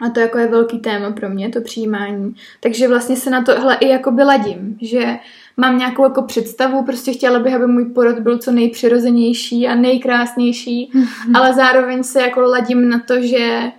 A 0.00 0.10
to 0.10 0.20
jako 0.20 0.38
je 0.38 0.46
velký 0.46 0.78
téma 0.78 1.10
pro 1.10 1.28
mě, 1.28 1.48
to 1.48 1.60
přijímání. 1.60 2.34
Takže 2.60 2.88
vlastně 2.88 3.16
se 3.16 3.30
na 3.30 3.42
tohle 3.42 3.74
i 3.74 3.88
jako 3.88 4.10
ladím, 4.24 4.78
že 4.80 5.18
mám 5.56 5.78
nějakou 5.78 6.04
jako 6.04 6.22
představu, 6.22 6.84
prostě 6.84 7.12
chtěla 7.12 7.38
bych, 7.38 7.54
aby 7.54 7.66
můj 7.66 7.84
porod 7.84 8.18
byl 8.18 8.38
co 8.38 8.52
nejpřirozenější 8.52 9.68
a 9.68 9.74
nejkrásnější, 9.74 10.90
mm-hmm. 10.94 11.38
ale 11.38 11.54
zároveň 11.54 12.02
se 12.02 12.20
jako 12.20 12.40
ladím 12.40 12.88
na 12.88 12.98
to, 12.98 13.20
že 13.20 13.72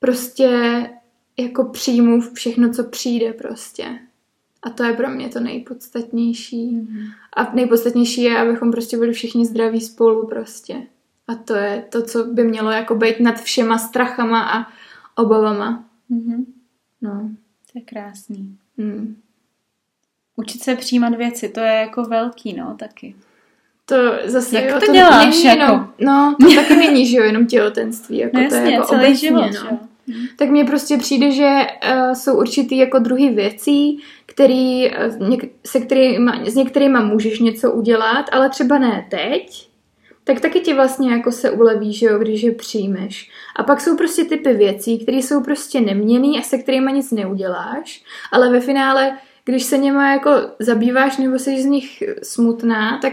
prostě 0.00 0.50
jako 1.38 1.64
přijmu 1.64 2.20
všechno, 2.20 2.70
co 2.70 2.84
přijde 2.84 3.32
prostě. 3.32 3.84
A 4.62 4.70
to 4.70 4.84
je 4.84 4.92
pro 4.92 5.10
mě 5.10 5.28
to 5.28 5.40
nejpodstatnější. 5.40 6.70
Mm-hmm. 6.70 7.10
A 7.36 7.54
nejpodstatnější 7.54 8.22
je, 8.22 8.38
abychom 8.38 8.70
prostě 8.70 8.98
byli 8.98 9.12
všichni 9.12 9.46
zdraví 9.46 9.80
spolu 9.80 10.26
prostě. 10.26 10.86
A 11.28 11.34
to 11.34 11.54
je 11.54 11.84
to, 11.92 12.02
co 12.02 12.24
by 12.24 12.44
mělo 12.44 12.70
jako 12.70 12.94
být 12.94 13.20
nad 13.20 13.40
všema 13.40 13.78
strachama 13.78 14.42
a 14.42 14.66
obavama. 15.14 15.84
Mm-hmm. 16.10 16.44
No. 17.02 17.30
To 17.72 17.78
je 17.78 17.82
krásný. 17.82 18.58
Mm. 18.76 19.16
Učit 20.36 20.62
se 20.62 20.76
přijímat 20.76 21.14
věci, 21.14 21.48
to 21.48 21.60
je 21.60 21.72
jako 21.72 22.02
velký, 22.02 22.52
no, 22.52 22.76
taky. 22.78 23.14
To 23.84 23.96
zase, 24.24 24.56
Jak 24.56 24.64
jo, 24.64 24.80
to, 24.80 24.86
to 24.86 24.92
děláš, 24.92 25.24
není 25.24 25.44
jako? 25.44 25.60
jenom, 25.60 25.92
no, 26.00 26.36
to 26.40 26.54
taky 26.54 26.76
není, 26.76 27.06
že 27.06 27.16
jo, 27.16 27.24
jenom 27.24 27.46
těhotenství, 27.46 28.18
jako 28.18 28.36
no, 28.36 28.42
jasně, 28.42 28.60
to 28.60 28.66
je 28.66 28.72
jako 28.72 28.86
celý 28.86 29.00
obecně, 29.00 29.28
život, 29.28 29.50
no. 29.64 29.70
Jo. 29.70 29.78
Tak 30.36 30.48
mně 30.48 30.64
prostě 30.64 30.98
přijde, 30.98 31.30
že 31.30 31.48
uh, 31.48 32.12
jsou 32.12 32.38
určitý 32.38 32.78
jako 32.78 32.98
druhy 32.98 33.30
věcí, 33.30 34.02
který, 34.26 34.90
něk- 35.18 35.50
se 35.66 35.80
kterýma, 35.80 36.44
s 36.44 36.54
některýma 36.54 37.02
můžeš 37.02 37.38
něco 37.40 37.72
udělat, 37.72 38.26
ale 38.32 38.50
třeba 38.50 38.78
ne 38.78 39.06
teď, 39.10 39.68
tak 40.24 40.40
taky 40.40 40.60
ti 40.60 40.74
vlastně 40.74 41.12
jako 41.12 41.32
se 41.32 41.50
uleví, 41.50 41.92
že 41.92 42.06
jo, 42.06 42.18
když 42.18 42.42
je 42.42 42.52
přijmeš. 42.52 43.30
A 43.56 43.62
pak 43.62 43.80
jsou 43.80 43.96
prostě 43.96 44.24
typy 44.24 44.52
věcí, 44.52 44.98
které 44.98 45.18
jsou 45.18 45.42
prostě 45.42 45.80
neměný 45.80 46.38
a 46.38 46.42
se 46.42 46.58
kterými 46.58 46.92
nic 46.92 47.10
neuděláš, 47.10 48.02
ale 48.32 48.50
ve 48.50 48.60
finále, 48.60 49.18
když 49.44 49.62
se 49.62 49.78
něma 49.78 50.12
jako 50.12 50.30
zabýváš 50.58 51.18
nebo 51.18 51.38
jsi 51.38 51.62
z 51.62 51.64
nich 51.64 52.02
smutná, 52.22 52.98
tak 53.02 53.12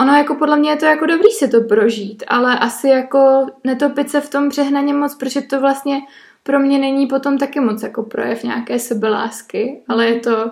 ono 0.00 0.16
jako 0.16 0.34
podle 0.34 0.56
mě 0.56 0.70
je 0.70 0.76
to 0.76 0.86
jako 0.86 1.06
dobrý 1.06 1.30
si 1.30 1.48
to 1.48 1.60
prožít, 1.60 2.22
ale 2.28 2.58
asi 2.58 2.88
jako 2.88 3.46
netopit 3.64 4.10
se 4.10 4.20
v 4.20 4.30
tom 4.30 4.48
přehnaně 4.48 4.94
moc, 4.94 5.14
protože 5.14 5.42
to 5.42 5.60
vlastně 5.60 6.00
pro 6.42 6.60
mě 6.60 6.78
není 6.78 7.06
potom 7.06 7.38
taky 7.38 7.60
moc 7.60 7.82
jako 7.82 8.02
projev 8.02 8.44
nějaké 8.44 8.78
sebelásky, 8.78 9.82
ale 9.88 10.06
je 10.06 10.20
to 10.20 10.50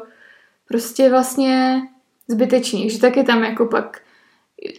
prostě 0.68 1.10
vlastně 1.10 1.82
zbytečný, 2.28 2.90
že 2.90 3.00
taky 3.00 3.24
tam 3.24 3.44
jako 3.44 3.66
pak 3.66 4.02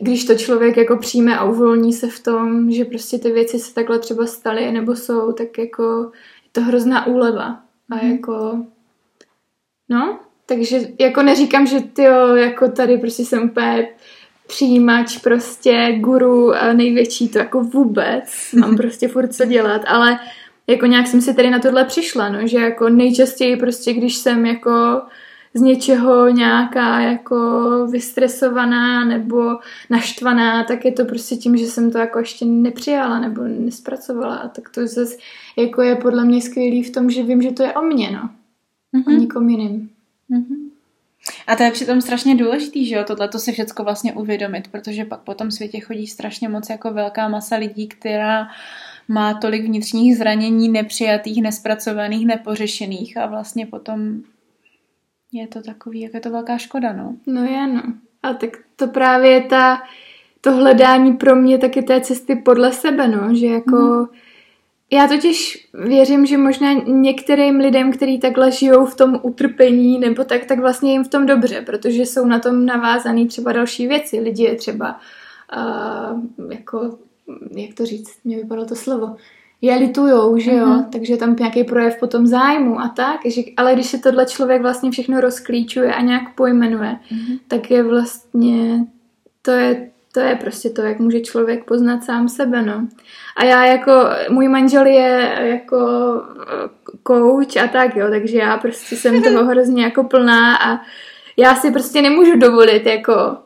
když 0.01 0.25
to 0.25 0.35
člověk 0.35 0.77
jako 0.77 0.97
přijme 0.97 1.37
a 1.37 1.43
uvolní 1.43 1.93
se 1.93 2.07
v 2.07 2.19
tom, 2.19 2.71
že 2.71 2.85
prostě 2.85 3.19
ty 3.19 3.31
věci 3.31 3.59
se 3.59 3.73
takhle 3.73 3.99
třeba 3.99 4.25
staly 4.25 4.71
nebo 4.71 4.95
jsou, 4.95 5.31
tak 5.31 5.57
jako 5.57 5.83
je 6.43 6.49
to 6.51 6.61
hrozná 6.61 7.07
úleva. 7.07 7.61
A 7.91 7.95
mm. 7.95 8.11
jako 8.11 8.65
no, 9.89 10.19
takže 10.45 10.79
jako 10.99 11.23
neříkám, 11.23 11.67
že 11.67 11.81
ty 11.81 12.03
jako 12.35 12.71
tady 12.71 12.97
prostě 12.97 13.25
jsem 13.25 13.43
úplně 13.43 13.89
přijímač, 14.47 15.17
prostě 15.17 15.97
guru 15.99 16.51
největší, 16.73 17.29
to 17.29 17.39
jako 17.39 17.61
vůbec, 17.61 18.53
mám 18.59 18.77
prostě 18.77 19.07
furt 19.07 19.33
co 19.33 19.45
dělat, 19.45 19.81
ale 19.87 20.19
jako 20.69 20.85
nějak 20.85 21.07
jsem 21.07 21.21
si 21.21 21.33
tady 21.33 21.49
na 21.49 21.59
tohle 21.59 21.85
přišla, 21.85 22.29
no, 22.29 22.47
že 22.47 22.57
jako 22.57 22.89
nejčastěji 22.89 23.57
prostě, 23.57 23.93
když 23.93 24.15
jsem 24.15 24.45
jako 24.45 25.01
z 25.53 25.61
něčeho 25.61 26.29
nějaká 26.29 26.99
jako 26.99 27.37
vystresovaná 27.91 29.05
nebo 29.05 29.57
naštvaná, 29.89 30.63
tak 30.63 30.85
je 30.85 30.91
to 30.91 31.05
prostě 31.05 31.35
tím, 31.35 31.57
že 31.57 31.67
jsem 31.67 31.91
to 31.91 31.97
jako 31.97 32.19
ještě 32.19 32.45
nepřijala 32.45 33.19
nebo 33.19 33.41
nespracovala. 33.43 34.35
A 34.35 34.47
tak 34.47 34.69
to 34.69 34.87
zase 34.87 35.17
jako 35.57 35.81
je 35.81 35.95
podle 35.95 36.25
mě 36.25 36.41
skvělý 36.41 36.83
v 36.83 36.91
tom, 36.91 37.09
že 37.09 37.23
vím, 37.23 37.41
že 37.41 37.51
to 37.51 37.63
je 37.63 37.73
o 37.73 37.81
mně, 37.81 38.11
no. 38.11 38.29
Mm-hmm. 38.95 39.15
O 39.15 39.19
nikom 39.19 39.49
jiným. 39.49 39.89
Mm-hmm. 40.31 40.69
A 41.47 41.55
to 41.55 41.63
je 41.63 41.71
přitom 41.71 42.01
strašně 42.01 42.35
důležitý, 42.35 42.85
že 42.85 42.95
jo, 42.95 43.03
tohle 43.03 43.27
to 43.27 43.39
si 43.39 43.51
všechno 43.51 43.85
vlastně 43.85 44.13
uvědomit, 44.13 44.67
protože 44.67 45.05
pak 45.05 45.19
po 45.19 45.33
tom 45.33 45.51
světě 45.51 45.79
chodí 45.79 46.07
strašně 46.07 46.49
moc 46.49 46.69
jako 46.69 46.93
velká 46.93 47.27
masa 47.27 47.55
lidí, 47.55 47.87
která 47.87 48.47
má 49.11 49.33
tolik 49.33 49.65
vnitřních 49.65 50.17
zranění, 50.17 50.69
nepřijatých, 50.69 51.41
nespracovaných, 51.41 52.27
nepořešených 52.27 53.17
a 53.17 53.25
vlastně 53.25 53.65
potom 53.65 54.21
je 55.31 55.47
to 55.47 55.61
takový, 55.61 55.99
jak 55.99 56.13
je 56.13 56.19
to 56.19 56.29
velká 56.29 56.57
škoda, 56.57 56.93
no. 56.93 57.15
No 57.27 57.43
je, 57.43 57.67
no. 57.67 57.83
A 58.23 58.33
tak 58.33 58.49
to 58.75 58.87
právě 58.87 59.31
je 59.31 59.41
ta, 59.41 59.81
to 60.41 60.51
hledání 60.51 61.13
pro 61.13 61.35
mě 61.35 61.57
taky 61.57 61.81
té 61.81 62.01
cesty 62.01 62.35
podle 62.35 62.71
sebe, 62.71 63.07
no, 63.07 63.35
že 63.35 63.45
jako 63.45 63.75
mm. 63.75 64.05
já 64.91 65.07
totiž 65.07 65.69
věřím, 65.73 66.25
že 66.25 66.37
možná 66.37 66.73
některým 66.73 67.55
lidem, 67.59 67.91
kteří 67.91 68.19
takhle 68.19 68.51
žijou 68.51 68.85
v 68.85 68.95
tom 68.95 69.19
utrpení 69.21 69.99
nebo 69.99 70.23
tak, 70.23 70.45
tak 70.45 70.59
vlastně 70.59 70.91
jim 70.91 71.03
v 71.03 71.09
tom 71.09 71.25
dobře, 71.25 71.61
protože 71.61 72.01
jsou 72.01 72.25
na 72.25 72.39
tom 72.39 72.65
navázaný 72.65 73.27
třeba 73.27 73.51
další 73.51 73.87
věci. 73.87 74.19
Lidi 74.19 74.43
je 74.43 74.55
třeba 74.55 74.99
uh, 75.57 76.51
jako, 76.51 76.97
jak 77.51 77.73
to 77.73 77.85
říct, 77.85 78.19
mě 78.23 78.37
vypadalo 78.37 78.67
to 78.67 78.75
slovo, 78.75 79.15
je 79.61 79.75
litujou, 79.75 80.37
že 80.37 80.51
jo, 80.51 80.65
mm-hmm. 80.65 80.89
takže 80.89 81.17
tam 81.17 81.35
nějaký 81.39 81.63
projev 81.63 81.99
potom 81.99 82.27
zájmu 82.27 82.79
a 82.79 82.87
tak, 82.87 83.19
že, 83.25 83.41
ale 83.57 83.73
když 83.73 83.85
se 83.85 83.97
tohle 83.97 84.25
člověk 84.25 84.61
vlastně 84.61 84.91
všechno 84.91 85.21
rozklíčuje 85.21 85.93
a 85.93 86.01
nějak 86.01 86.35
pojmenuje, 86.35 86.95
mm-hmm. 87.11 87.39
tak 87.47 87.71
je 87.71 87.83
vlastně, 87.83 88.85
to 89.41 89.51
je, 89.51 89.89
to 90.13 90.19
je 90.19 90.35
prostě 90.35 90.69
to, 90.69 90.81
jak 90.81 90.99
může 90.99 91.19
člověk 91.19 91.63
poznat 91.63 92.03
sám 92.03 92.29
sebe, 92.29 92.61
no. 92.61 92.87
A 93.37 93.45
já 93.45 93.65
jako, 93.65 93.91
můj 94.29 94.47
manžel 94.47 94.85
je 94.85 95.37
jako 95.39 95.77
eh, 96.41 96.69
coach 97.07 97.63
a 97.63 97.67
tak, 97.67 97.95
jo, 97.95 98.07
takže 98.09 98.37
já 98.37 98.57
prostě 98.57 98.95
jsem 98.95 99.23
toho 99.23 99.45
hrozně 99.51 99.83
jako 99.83 100.03
plná 100.03 100.55
a 100.55 100.81
já 101.37 101.55
si 101.55 101.71
prostě 101.71 102.01
nemůžu 102.01 102.39
dovolit 102.39 102.85
jako 102.85 103.37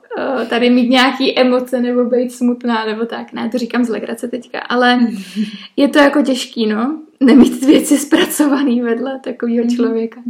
tady 0.49 0.69
mít 0.69 0.89
nějaký 0.89 1.39
emoce 1.39 1.81
nebo 1.81 2.05
být 2.05 2.31
smutná 2.31 2.85
nebo 2.85 3.05
tak. 3.05 3.33
Ne, 3.33 3.49
to 3.49 3.57
říkám 3.57 3.83
z 3.83 3.89
legrace 3.89 4.27
teďka, 4.27 4.59
ale 4.59 4.99
je 5.77 5.87
to 5.87 5.99
jako 5.99 6.21
těžký, 6.21 6.67
no. 6.67 7.01
Nemít 7.19 7.65
věci 7.65 7.97
zpracovaný 7.97 8.81
vedle 8.81 9.19
takového 9.19 9.65
mhm. 9.65 9.75
člověka. 9.75 10.21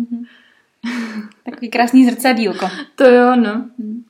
Takový 1.46 1.70
krásný 1.70 2.06
zrcadílko. 2.06 2.70
To 2.96 3.04
jo, 3.04 3.36
no. 3.36 3.66
Mhm. 3.78 4.04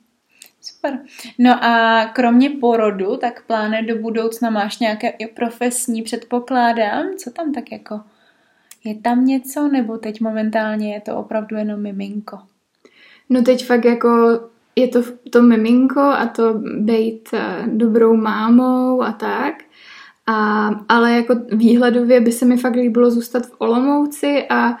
Super. 0.60 0.98
No 1.38 1.64
a 1.64 2.04
kromě 2.14 2.50
porodu, 2.50 3.16
tak 3.16 3.46
plány 3.46 3.82
do 3.82 3.96
budoucna 3.96 4.50
máš 4.50 4.78
nějaké 4.78 5.12
profesní, 5.34 6.02
předpokládám. 6.02 7.06
Co 7.16 7.30
tam 7.30 7.52
tak 7.52 7.72
jako? 7.72 8.00
Je 8.84 8.94
tam 8.94 9.24
něco, 9.24 9.68
nebo 9.68 9.98
teď 9.98 10.20
momentálně 10.20 10.94
je 10.94 11.00
to 11.00 11.16
opravdu 11.16 11.56
jenom 11.56 11.82
miminko? 11.82 12.38
No 13.28 13.42
teď 13.42 13.66
fakt 13.66 13.84
jako 13.84 14.40
je 14.76 14.88
to 14.88 15.02
to 15.30 15.42
miminko 15.42 16.00
a 16.00 16.26
to 16.26 16.54
být 16.78 17.28
eh, 17.32 17.64
dobrou 17.66 18.16
mámou 18.16 19.02
a 19.02 19.12
tak. 19.12 19.54
A, 20.26 20.68
ale 20.88 21.12
jako 21.12 21.34
výhledově 21.52 22.20
by 22.20 22.32
se 22.32 22.44
mi 22.44 22.56
fakt 22.56 22.76
líbilo 22.76 23.10
zůstat 23.10 23.46
v 23.46 23.54
Olomouci 23.58 24.44
a 24.50 24.76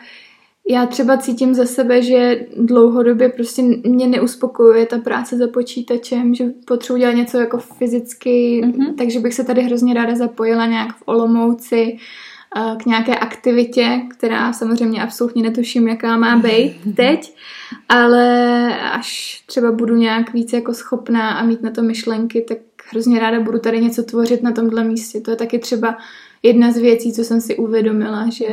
já 0.68 0.86
třeba 0.86 1.16
cítím 1.16 1.54
za 1.54 1.66
sebe, 1.66 2.02
že 2.02 2.46
dlouhodobě 2.56 3.28
prostě 3.28 3.62
mě 3.84 4.06
neuspokojuje 4.06 4.86
ta 4.86 4.98
práce 4.98 5.36
za 5.36 5.48
počítačem, 5.48 6.34
že 6.34 6.44
potřebuji 6.64 6.98
dělat 6.98 7.12
něco 7.12 7.38
jako 7.38 7.58
fyzicky, 7.58 8.62
mm-hmm. 8.64 8.94
takže 8.98 9.20
bych 9.20 9.34
se 9.34 9.44
tady 9.44 9.62
hrozně 9.62 9.94
ráda 9.94 10.14
zapojila 10.14 10.66
nějak 10.66 10.96
v 10.96 11.02
Olomouci 11.04 11.96
k 12.82 12.86
nějaké 12.86 13.18
aktivitě, 13.18 14.00
která 14.08 14.52
samozřejmě 14.52 15.02
absolutně 15.02 15.42
netuším, 15.42 15.88
jaká 15.88 16.16
má 16.16 16.36
být 16.36 16.76
teď, 16.96 17.36
ale 17.88 18.66
až 18.80 19.42
třeba 19.46 19.72
budu 19.72 19.96
nějak 19.96 20.32
víc 20.32 20.52
jako 20.52 20.74
schopná 20.74 21.30
a 21.30 21.44
mít 21.44 21.62
na 21.62 21.70
to 21.70 21.82
myšlenky, 21.82 22.40
tak 22.40 22.58
hrozně 22.90 23.20
ráda 23.20 23.40
budu 23.40 23.58
tady 23.58 23.80
něco 23.80 24.02
tvořit 24.02 24.42
na 24.42 24.52
tomhle 24.52 24.84
místě. 24.84 25.20
To 25.20 25.30
je 25.30 25.36
taky 25.36 25.58
třeba 25.58 25.96
jedna 26.42 26.72
z 26.72 26.76
věcí, 26.76 27.12
co 27.12 27.24
jsem 27.24 27.40
si 27.40 27.56
uvědomila, 27.56 28.30
že 28.30 28.46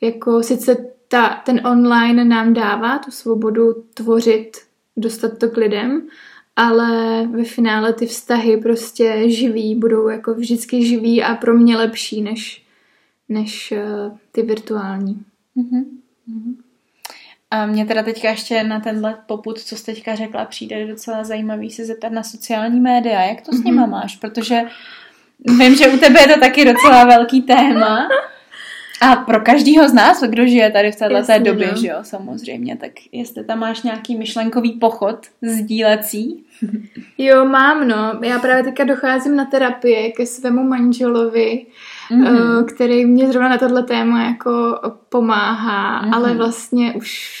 jako 0.00 0.42
sice 0.42 0.76
ta, 1.08 1.42
ten 1.44 1.66
online 1.66 2.24
nám 2.24 2.54
dává 2.54 2.98
tu 2.98 3.10
svobodu 3.10 3.84
tvořit 3.94 4.56
dostat 4.96 5.38
to 5.38 5.48
k 5.48 5.56
lidem, 5.56 6.02
ale 6.56 7.26
ve 7.26 7.44
finále 7.44 7.92
ty 7.92 8.06
vztahy 8.06 8.56
prostě 8.56 9.22
živí, 9.26 9.74
budou 9.74 10.08
jako 10.08 10.34
vždycky 10.34 10.84
živí 10.86 11.22
a 11.22 11.34
pro 11.34 11.54
mě 11.54 11.76
lepší 11.76 12.22
než, 12.22 12.59
než 13.30 13.72
uh, 13.72 14.18
ty 14.32 14.42
virtuální. 14.42 15.24
Mm-hmm. 15.56 15.84
A 17.50 17.66
mě 17.66 17.86
teda 17.86 18.02
teďka 18.02 18.30
ještě 18.30 18.64
na 18.64 18.80
tenhle 18.80 19.18
poput, 19.26 19.58
co 19.60 19.76
jsi 19.76 19.84
teďka 19.84 20.14
řekla, 20.14 20.44
přijde 20.44 20.86
docela 20.86 21.24
zajímavý 21.24 21.70
se 21.70 21.84
zeptat 21.84 22.12
na 22.12 22.22
sociální 22.22 22.80
média. 22.80 23.20
Jak 23.22 23.40
to 23.40 23.52
s 23.52 23.64
nima 23.64 23.86
mm-hmm. 23.86 23.90
máš? 23.90 24.16
Protože 24.16 24.62
vím, 25.58 25.74
že 25.74 25.88
u 25.88 25.98
tebe 25.98 26.20
je 26.20 26.34
to 26.34 26.40
taky 26.40 26.64
docela 26.64 27.04
velký 27.04 27.42
téma. 27.42 28.08
A 29.02 29.16
pro 29.16 29.40
každýho 29.40 29.88
z 29.88 29.92
nás, 29.92 30.22
kdo 30.22 30.46
žije 30.46 30.70
tady 30.70 30.92
v 30.92 30.96
této 30.96 31.44
době, 31.44 31.68
no. 31.70 31.80
že 31.80 31.86
jo, 31.86 31.96
samozřejmě, 32.02 32.76
tak 32.76 32.90
jestli 33.12 33.44
tam 33.44 33.58
máš 33.58 33.82
nějaký 33.82 34.16
myšlenkový 34.16 34.72
pochod 34.72 35.26
sdílecí. 35.42 36.44
Jo, 37.18 37.44
mám, 37.44 37.88
no. 37.88 38.20
Já 38.22 38.38
právě 38.38 38.64
teďka 38.64 38.84
docházím 38.84 39.36
na 39.36 39.44
terapie 39.44 40.12
ke 40.12 40.26
svému 40.26 40.62
manželovi, 40.62 41.66
mm-hmm. 42.10 42.64
který 42.64 43.04
mě 43.06 43.28
zrovna 43.28 43.48
na 43.48 43.58
tohle 43.58 43.82
téma 43.82 44.22
jako 44.22 44.80
pomáhá, 45.08 46.02
mm-hmm. 46.02 46.14
ale 46.14 46.34
vlastně 46.34 46.94
už 46.94 47.40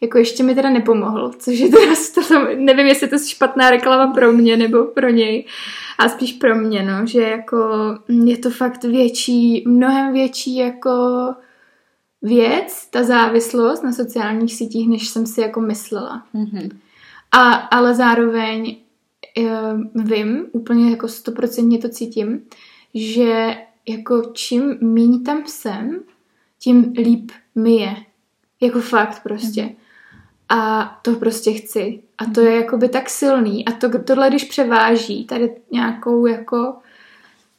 jako 0.00 0.18
ještě 0.18 0.42
mi 0.42 0.54
teda 0.54 0.70
nepomohl, 0.70 1.32
což 1.38 1.58
je 1.58 1.68
teda, 1.68 1.92
to, 2.28 2.54
nevím, 2.56 2.86
jestli 2.86 3.08
to 3.08 3.14
je 3.14 3.28
špatná 3.28 3.70
reklama 3.70 4.12
pro 4.14 4.32
mě 4.32 4.56
nebo 4.56 4.84
pro 4.84 5.10
něj, 5.10 5.46
a 5.98 6.08
spíš 6.08 6.32
pro 6.32 6.54
mě, 6.54 6.82
no, 6.82 7.06
že 7.06 7.22
jako 7.22 7.58
je 8.08 8.38
to 8.38 8.50
fakt 8.50 8.84
větší, 8.84 9.64
mnohem 9.66 10.12
větší 10.12 10.56
jako 10.56 10.90
věc, 12.22 12.86
ta 12.90 13.02
závislost 13.02 13.82
na 13.82 13.92
sociálních 13.92 14.54
sítích, 14.54 14.88
než 14.88 15.08
jsem 15.08 15.26
si 15.26 15.40
jako 15.40 15.60
myslela. 15.60 16.22
Mm-hmm. 16.34 16.70
A, 17.32 17.52
ale 17.52 17.94
zároveň 17.94 18.76
uh, 19.38 20.04
vím, 20.04 20.46
úplně 20.52 20.90
jako 20.90 21.08
stoprocentně 21.08 21.78
to 21.78 21.88
cítím, 21.88 22.40
že 22.94 23.56
jako 23.88 24.22
čím 24.32 24.78
míň 24.80 25.24
tam 25.24 25.46
jsem, 25.46 26.00
tím 26.58 26.92
líp 26.96 27.30
mi 27.54 27.72
je. 27.76 27.96
Jako 28.60 28.80
fakt 28.80 29.22
prostě. 29.22 29.62
Mm-hmm. 29.62 29.74
A 30.48 30.84
to 31.02 31.14
prostě 31.14 31.52
chci. 31.52 32.02
A 32.18 32.24
to 32.24 32.40
je 32.40 32.56
jakoby 32.56 32.88
tak 32.88 33.10
silný. 33.10 33.64
A 33.64 33.72
to, 33.72 34.02
tohle, 34.02 34.28
když 34.28 34.44
převáží 34.44 35.24
tady 35.24 35.56
nějakou 35.70 36.26
jako 36.26 36.74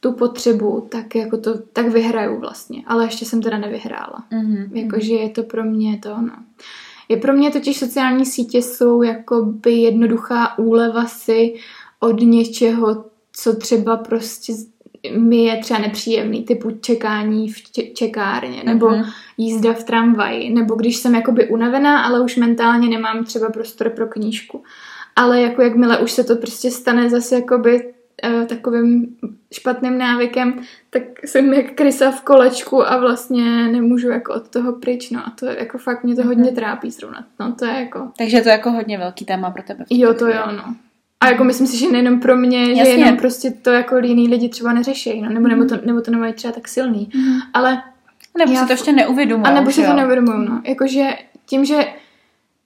tu 0.00 0.12
potřebu, 0.12 0.88
tak 0.90 1.14
jako 1.14 1.36
to, 1.36 1.58
tak 1.58 1.88
vyhraju 1.88 2.40
vlastně. 2.40 2.82
Ale 2.86 3.04
ještě 3.04 3.24
jsem 3.24 3.42
teda 3.42 3.58
nevyhrála. 3.58 4.24
Mm-hmm. 4.32 4.68
Jakože 4.72 5.14
je 5.14 5.28
to 5.28 5.42
pro 5.42 5.64
mě 5.64 5.98
to, 5.98 6.20
no. 6.20 6.32
Je 7.08 7.16
pro 7.16 7.32
mě 7.32 7.50
totiž 7.50 7.78
sociální 7.78 8.26
sítě 8.26 8.62
jsou 8.62 9.02
jakoby 9.02 9.72
jednoduchá 9.72 10.58
úleva 10.58 11.06
si 11.06 11.54
od 12.00 12.20
něčeho, 12.20 13.04
co 13.32 13.56
třeba 13.56 13.96
prostě 13.96 14.52
mi 15.10 15.44
je 15.44 15.56
třeba 15.56 15.80
nepříjemný, 15.80 16.44
typu 16.44 16.70
čekání 16.70 17.52
v 17.52 17.62
čekárně, 17.94 18.62
nebo 18.64 18.86
uh-huh. 18.86 19.12
jízda 19.36 19.72
v 19.72 19.84
tramvaji, 19.84 20.50
nebo 20.50 20.74
když 20.74 20.96
jsem 20.96 21.14
jakoby 21.14 21.48
unavená, 21.48 22.02
ale 22.02 22.20
už 22.20 22.36
mentálně 22.36 22.88
nemám 22.88 23.24
třeba 23.24 23.50
prostor 23.50 23.90
pro 23.90 24.06
knížku. 24.06 24.62
Ale 25.16 25.40
jako 25.40 25.62
jakmile 25.62 25.98
už 25.98 26.12
se 26.12 26.24
to 26.24 26.36
prostě 26.36 26.70
stane 26.70 27.10
zase 27.10 27.34
jakoby 27.34 27.92
uh, 28.24 28.46
takovým 28.46 29.16
špatným 29.52 29.98
návykem, 29.98 30.60
tak 30.90 31.02
jsem 31.24 31.52
jak 31.52 31.72
krysa 31.72 32.10
v 32.10 32.22
kolečku 32.22 32.88
a 32.88 32.98
vlastně 32.98 33.68
nemůžu 33.68 34.08
jako 34.08 34.34
od 34.34 34.48
toho 34.48 34.72
pryč, 34.72 35.10
no 35.10 35.20
a 35.26 35.30
to 35.30 35.46
jako 35.46 35.78
fakt 35.78 36.04
mě 36.04 36.16
to 36.16 36.22
hodně 36.22 36.50
mhm. 36.50 36.54
trápí 36.54 36.90
zrovna, 36.90 37.26
no 37.40 37.52
to 37.52 37.64
je 37.64 37.72
jako... 37.72 38.08
Takže 38.18 38.40
to 38.40 38.48
je 38.48 38.52
jako 38.52 38.70
hodně 38.70 38.98
velký 38.98 39.24
téma 39.24 39.50
pro 39.50 39.62
tebe. 39.62 39.84
Jo, 39.90 40.14
to 40.14 40.26
jo, 40.26 40.42
no. 40.56 40.74
A 41.22 41.28
jako 41.28 41.44
myslím 41.44 41.66
si, 41.66 41.78
že 41.78 41.90
nejenom 41.90 42.20
pro 42.20 42.36
mě, 42.36 42.60
Jasně. 42.60 42.84
že 42.84 42.90
jenom 42.90 43.16
prostě 43.16 43.50
to 43.50 43.70
jako 43.70 43.96
jiný 43.96 44.28
lidi 44.28 44.48
třeba 44.48 44.72
neřeší, 44.72 45.20
no, 45.20 45.30
nebo, 45.30 45.48
nebo, 45.48 45.64
to, 45.64 45.76
nebo 45.84 46.00
to 46.00 46.10
nemají 46.10 46.32
třeba 46.32 46.52
tak 46.52 46.68
silný. 46.68 47.10
Mm. 47.14 47.38
Ale 47.54 47.82
nebo 48.38 48.56
si 48.56 48.66
to 48.66 48.72
ještě 48.72 48.92
neuvědomují. 48.92 49.46
A 49.46 49.54
nebo 49.54 49.70
si 49.70 49.84
to 49.84 49.94
neuvědomují, 49.94 50.48
no. 50.48 50.62
Jakože 50.64 51.08
tím, 51.46 51.64
že 51.64 51.86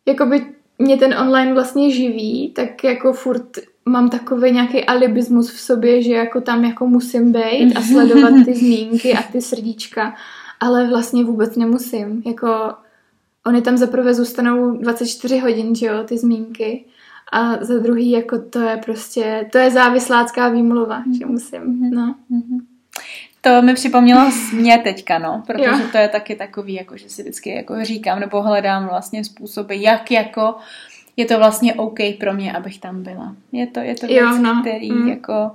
jakoby 0.06 0.46
mě 0.78 0.96
ten 0.96 1.14
online 1.18 1.54
vlastně 1.54 1.90
živí, 1.90 2.52
tak 2.54 2.84
jako 2.84 3.12
furt 3.12 3.58
mám 3.84 4.10
takový 4.10 4.52
nějaký 4.52 4.84
alibismus 4.84 5.50
v 5.50 5.60
sobě, 5.60 6.02
že 6.02 6.12
jako 6.12 6.40
tam 6.40 6.64
jako 6.64 6.86
musím 6.86 7.32
být 7.32 7.76
a 7.76 7.82
sledovat 7.82 8.32
ty 8.44 8.54
zmínky 8.54 9.14
a 9.14 9.22
ty 9.22 9.42
srdíčka, 9.42 10.14
ale 10.60 10.88
vlastně 10.88 11.24
vůbec 11.24 11.56
nemusím. 11.56 12.22
Jako 12.26 12.48
oni 13.46 13.62
tam 13.62 13.76
zaprvé 13.76 14.14
zůstanou 14.14 14.76
24 14.76 15.38
hodin, 15.38 15.74
že 15.74 15.86
jo, 15.86 16.04
ty 16.04 16.18
zmínky 16.18 16.84
a 17.32 17.64
za 17.64 17.78
druhý, 17.78 18.10
jako 18.10 18.38
to 18.38 18.60
je 18.60 18.76
prostě, 18.76 19.48
to 19.52 19.58
je 19.58 19.70
závislácká 19.70 20.48
výmluva, 20.48 21.02
že 21.18 21.26
musím, 21.26 21.60
mm-hmm. 21.60 21.90
no. 21.94 22.14
Mm-hmm. 22.30 22.60
To 23.40 23.62
mi 23.62 23.74
připomnělo 23.74 24.30
mě 24.52 24.78
teďka, 24.78 25.18
no, 25.18 25.42
protože 25.46 25.64
jo. 25.64 25.88
to 25.92 25.98
je 25.98 26.08
taky 26.08 26.36
takový, 26.36 26.74
jako 26.74 26.96
že 26.96 27.08
si 27.08 27.22
vždycky 27.22 27.50
jako 27.50 27.84
říkám, 27.84 28.20
nebo 28.20 28.42
hledám 28.42 28.86
vlastně 28.88 29.24
způsoby, 29.24 29.74
jak 29.78 30.10
jako 30.10 30.54
je 31.16 31.24
to 31.24 31.38
vlastně 31.38 31.74
OK 31.74 31.98
pro 32.20 32.34
mě, 32.34 32.52
abych 32.52 32.78
tam 32.78 33.02
byla. 33.02 33.36
Je 33.52 33.66
to, 33.66 33.80
je 33.80 33.94
to 33.94 34.06
věc, 34.06 34.20
jo, 34.20 34.38
no. 34.42 34.60
který 34.60 34.92
mm. 34.92 35.08
jako 35.08 35.50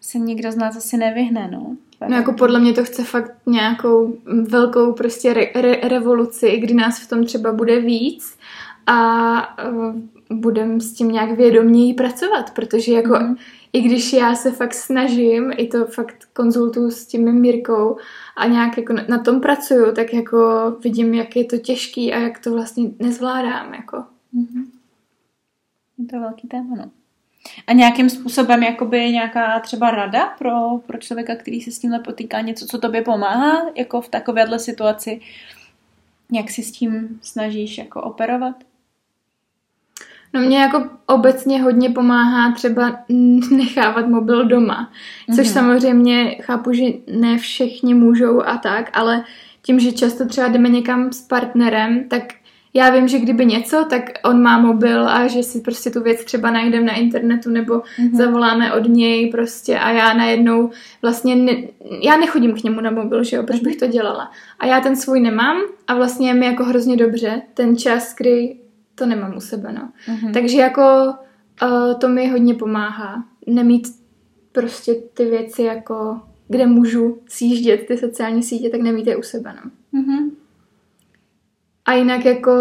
se 0.00 0.18
nikdo 0.18 0.52
z 0.52 0.56
nás 0.56 0.76
asi 0.76 0.96
nevyhne, 0.96 1.48
no. 1.52 1.76
No 2.08 2.16
jako 2.16 2.32
podle 2.32 2.60
mě 2.60 2.72
to 2.72 2.84
chce 2.84 3.04
fakt 3.04 3.32
nějakou 3.46 4.16
velkou 4.48 4.92
prostě 4.92 5.34
re, 5.34 5.46
re, 5.54 5.76
revoluci, 5.88 6.56
kdy 6.56 6.74
nás 6.74 7.00
v 7.00 7.08
tom 7.08 7.24
třeba 7.24 7.52
bude 7.52 7.80
víc 7.80 8.38
a 8.86 9.58
uh, 9.68 9.94
budem 10.40 10.80
s 10.80 10.92
tím 10.92 11.08
nějak 11.08 11.30
vědoměji 11.30 11.94
pracovat, 11.94 12.50
protože 12.50 12.92
jako 12.92 13.18
mm. 13.20 13.36
i 13.72 13.80
když 13.80 14.12
já 14.12 14.34
se 14.34 14.52
fakt 14.52 14.74
snažím, 14.74 15.52
i 15.56 15.66
to 15.66 15.86
fakt 15.86 16.28
konzultuju 16.32 16.90
s 16.90 17.06
tím 17.06 17.40
Mirkou 17.40 17.96
a 18.36 18.46
nějak 18.46 18.76
jako 18.76 18.92
na 19.08 19.18
tom 19.18 19.40
pracuju, 19.40 19.92
tak 19.94 20.14
jako 20.14 20.70
vidím, 20.80 21.14
jak 21.14 21.36
je 21.36 21.44
to 21.44 21.58
těžký 21.58 22.12
a 22.12 22.18
jak 22.18 22.38
to 22.38 22.52
vlastně 22.52 22.90
nezvládám, 22.98 23.74
jako. 23.74 24.04
Mm. 24.32 24.64
Je 25.98 26.06
to 26.06 26.20
velký 26.20 26.48
téma, 26.48 26.76
no. 26.76 26.90
A 27.66 27.72
nějakým 27.72 28.10
způsobem 28.10 28.62
jakoby 28.62 29.10
nějaká 29.10 29.60
třeba 29.60 29.90
rada 29.90 30.26
pro, 30.38 30.78
pro 30.86 30.98
člověka, 30.98 31.36
který 31.36 31.60
se 31.60 31.70
s 31.70 31.78
tímhle 31.78 31.98
potýká, 31.98 32.40
něco, 32.40 32.66
co 32.66 32.78
tobě 32.78 33.02
pomáhá, 33.02 33.62
jako 33.74 34.00
v 34.00 34.08
takovéhle 34.08 34.58
situaci, 34.58 35.20
jak 36.32 36.50
si 36.50 36.62
s 36.62 36.72
tím 36.72 37.18
snažíš 37.22 37.78
jako 37.78 38.02
operovat? 38.02 38.56
No 40.34 40.40
mě 40.40 40.58
jako 40.58 40.82
obecně 41.06 41.62
hodně 41.62 41.90
pomáhá 41.90 42.52
třeba 42.52 42.98
nechávat 43.50 44.08
mobil 44.08 44.44
doma, 44.44 44.92
což 45.36 45.46
mm-hmm. 45.46 45.52
samozřejmě 45.52 46.36
chápu, 46.40 46.72
že 46.72 46.84
ne 47.16 47.38
všichni 47.38 47.94
můžou 47.94 48.42
a 48.42 48.56
tak, 48.56 48.90
ale 48.92 49.24
tím, 49.62 49.80
že 49.80 49.92
často 49.92 50.26
třeba 50.26 50.48
jdeme 50.48 50.68
někam 50.68 51.12
s 51.12 51.20
partnerem, 51.20 52.04
tak 52.08 52.22
já 52.76 52.90
vím, 52.90 53.08
že 53.08 53.18
kdyby 53.18 53.46
něco, 53.46 53.86
tak 53.90 54.02
on 54.24 54.42
má 54.42 54.58
mobil 54.58 55.08
a 55.08 55.26
že 55.26 55.42
si 55.42 55.60
prostě 55.60 55.90
tu 55.90 56.02
věc 56.02 56.24
třeba 56.24 56.50
najdem 56.50 56.86
na 56.86 56.94
internetu 56.94 57.50
nebo 57.50 57.74
mm-hmm. 57.74 58.16
zavoláme 58.16 58.72
od 58.72 58.88
něj 58.88 59.30
prostě 59.30 59.78
a 59.78 59.90
já 59.90 60.14
najednou 60.14 60.70
vlastně, 61.02 61.36
ne, 61.36 61.52
já 62.02 62.16
nechodím 62.16 62.54
k 62.54 62.62
němu 62.62 62.80
na 62.80 62.90
mobil, 62.90 63.24
že 63.24 63.36
jo, 63.36 63.42
proč 63.42 63.60
bych 63.60 63.76
to 63.76 63.86
dělala. 63.86 64.30
A 64.58 64.66
já 64.66 64.80
ten 64.80 64.96
svůj 64.96 65.20
nemám 65.20 65.56
a 65.86 65.94
vlastně 65.94 66.28
je 66.28 66.34
mi 66.34 66.46
jako 66.46 66.64
hrozně 66.64 66.96
dobře 66.96 67.42
ten 67.54 67.76
čas, 67.76 68.14
kdy 68.18 68.56
to 68.94 69.06
nemám 69.06 69.36
u 69.36 69.40
sebe, 69.40 69.72
no. 69.72 69.92
Mm-hmm. 70.06 70.32
Takže 70.32 70.58
jako 70.58 71.14
uh, 71.62 71.94
to 71.98 72.08
mi 72.08 72.28
hodně 72.28 72.54
pomáhá. 72.54 73.24
Nemít 73.46 73.88
prostě 74.52 74.94
ty 74.94 75.24
věci 75.24 75.62
jako, 75.62 76.20
kde 76.48 76.66
můžu 76.66 77.18
sjíždět 77.28 77.86
ty 77.86 77.98
sociální 77.98 78.42
sítě, 78.42 78.70
tak 78.70 78.80
nemít 78.80 79.06
je 79.06 79.16
u 79.16 79.22
sebe, 79.22 79.54
no. 79.64 79.70
Mm-hmm. 80.00 80.30
A 81.86 81.92
jinak 81.92 82.24
jako 82.24 82.52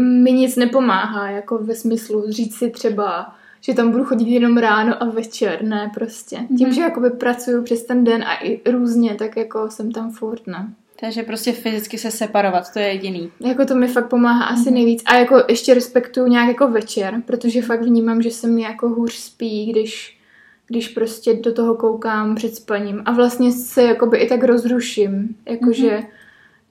mi 0.00 0.32
nic 0.32 0.56
nepomáhá, 0.56 1.30
jako 1.30 1.58
ve 1.58 1.74
smyslu 1.74 2.24
říct 2.28 2.58
si 2.58 2.70
třeba, 2.70 3.34
že 3.60 3.74
tam 3.74 3.90
budu 3.90 4.04
chodit 4.04 4.28
jenom 4.28 4.56
ráno 4.56 5.02
a 5.02 5.06
večer, 5.06 5.64
ne 5.64 5.90
prostě. 5.94 6.36
Mm-hmm. 6.36 6.56
Tím, 6.56 6.72
že 6.72 6.80
jakoby 6.80 7.10
pracuju 7.10 7.62
přes 7.62 7.86
ten 7.86 8.04
den 8.04 8.22
a 8.22 8.34
i 8.34 8.70
různě, 8.70 9.14
tak 9.14 9.36
jako 9.36 9.70
jsem 9.70 9.92
tam 9.92 10.10
furt, 10.10 10.46
ne. 10.46 10.74
Takže 11.00 11.22
prostě 11.22 11.52
fyzicky 11.52 11.98
se 11.98 12.10
separovat, 12.10 12.72
to 12.72 12.78
je 12.78 12.86
jediný. 12.86 13.32
Jako 13.40 13.64
to 13.64 13.74
mi 13.74 13.88
fakt 13.88 14.08
pomáhá 14.08 14.44
asi 14.44 14.62
mm-hmm. 14.62 14.72
nejvíc. 14.72 15.02
A 15.06 15.16
jako 15.16 15.42
ještě 15.48 15.74
respektuju 15.74 16.26
nějak 16.26 16.48
jako 16.48 16.68
večer, 16.68 17.22
protože 17.26 17.62
fakt 17.62 17.82
vnímám, 17.82 18.22
že 18.22 18.30
se 18.30 18.46
mi 18.46 18.62
jako 18.62 18.88
hůř 18.88 19.14
spí, 19.14 19.72
když, 19.72 20.20
když 20.66 20.88
prostě 20.88 21.34
do 21.34 21.52
toho 21.52 21.74
koukám 21.74 22.34
před 22.34 22.54
spaním. 22.54 23.02
A 23.04 23.12
vlastně 23.12 23.52
se 23.52 23.82
jakoby 23.82 24.18
i 24.18 24.28
tak 24.28 24.44
rozruším, 24.44 25.36
jakože 25.48 25.90
mm-hmm. 25.90 26.06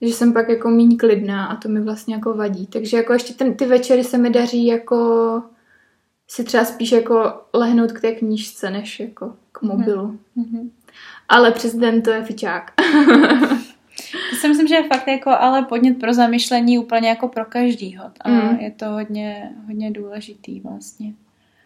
že 0.02 0.14
jsem 0.14 0.32
pak 0.32 0.48
jako 0.48 0.70
méně 0.70 0.96
klidná 0.96 1.46
a 1.46 1.56
to 1.56 1.68
mi 1.68 1.80
vlastně 1.80 2.14
jako 2.14 2.34
vadí. 2.34 2.66
Takže 2.66 2.96
jako 2.96 3.12
ještě 3.12 3.34
ten, 3.34 3.54
ty 3.54 3.66
večery 3.66 4.04
se 4.04 4.18
mi 4.18 4.30
daří 4.30 4.66
jako 4.66 5.42
si 6.28 6.44
třeba 6.44 6.64
spíš 6.64 6.92
jako 6.92 7.32
lehnout 7.54 7.92
k 7.92 8.00
té 8.00 8.12
knížce, 8.12 8.70
než 8.70 9.00
jako 9.00 9.32
k 9.52 9.62
mobilu. 9.62 10.18
Mm-hmm. 10.36 10.70
Ale 11.28 11.50
přes 11.50 11.74
den 11.74 12.02
to 12.02 12.10
je 12.10 12.22
fičák. 12.22 12.72
Ty 14.30 14.36
si 14.36 14.48
myslím, 14.48 14.68
že 14.68 14.74
je 14.74 14.88
fakt 14.88 15.08
jako 15.08 15.30
ale 15.30 15.62
podnět 15.62 15.98
pro 15.98 16.14
zamyšlení 16.14 16.78
úplně 16.78 17.08
jako 17.08 17.28
pro 17.28 17.44
každýho. 17.44 18.04
A 18.20 18.30
mm. 18.30 18.58
je 18.60 18.70
to 18.70 18.86
hodně, 18.86 19.50
hodně 19.66 19.90
důležitý 19.90 20.60
vlastně. 20.60 21.12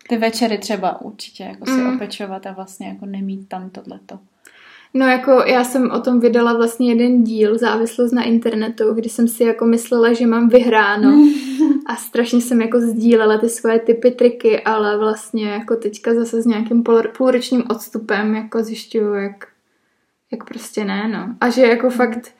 Ty 0.08 0.16
večery 0.16 0.58
třeba 0.58 1.00
určitě 1.00 1.42
jako 1.42 1.66
si 1.66 1.72
mm. 1.72 1.94
opečovat 1.94 2.46
a 2.46 2.52
vlastně 2.52 2.88
jako 2.88 3.06
nemít 3.06 3.48
tam 3.48 3.70
tohleto. 3.70 4.18
No 4.96 5.06
jako 5.06 5.30
já 5.46 5.64
jsem 5.64 5.90
o 5.90 6.00
tom 6.00 6.20
vydala 6.20 6.52
vlastně 6.52 6.88
jeden 6.88 7.24
díl, 7.24 7.58
závislost 7.58 8.12
na 8.12 8.22
internetu, 8.22 8.94
kdy 8.94 9.08
jsem 9.08 9.28
si 9.28 9.44
jako 9.44 9.66
myslela, 9.66 10.12
že 10.12 10.26
mám 10.26 10.48
vyhráno 10.48 11.28
a 11.86 11.96
strašně 11.96 12.40
jsem 12.40 12.60
jako 12.60 12.80
sdílela 12.80 13.38
ty 13.38 13.48
svoje 13.48 13.78
typy, 13.78 14.10
triky, 14.10 14.60
ale 14.62 14.98
vlastně 14.98 15.48
jako 15.48 15.76
teďka 15.76 16.14
zase 16.14 16.42
s 16.42 16.46
nějakým 16.46 16.82
půl, 16.82 17.02
půlročním 17.16 17.64
odstupem 17.70 18.34
jako 18.34 18.62
zjišťuju, 18.62 19.14
jak, 19.14 19.48
jak 20.32 20.44
prostě 20.44 20.84
ne, 20.84 21.08
no. 21.08 21.34
A 21.40 21.50
že 21.50 21.62
jako 21.62 21.90
fakt, 21.90 22.34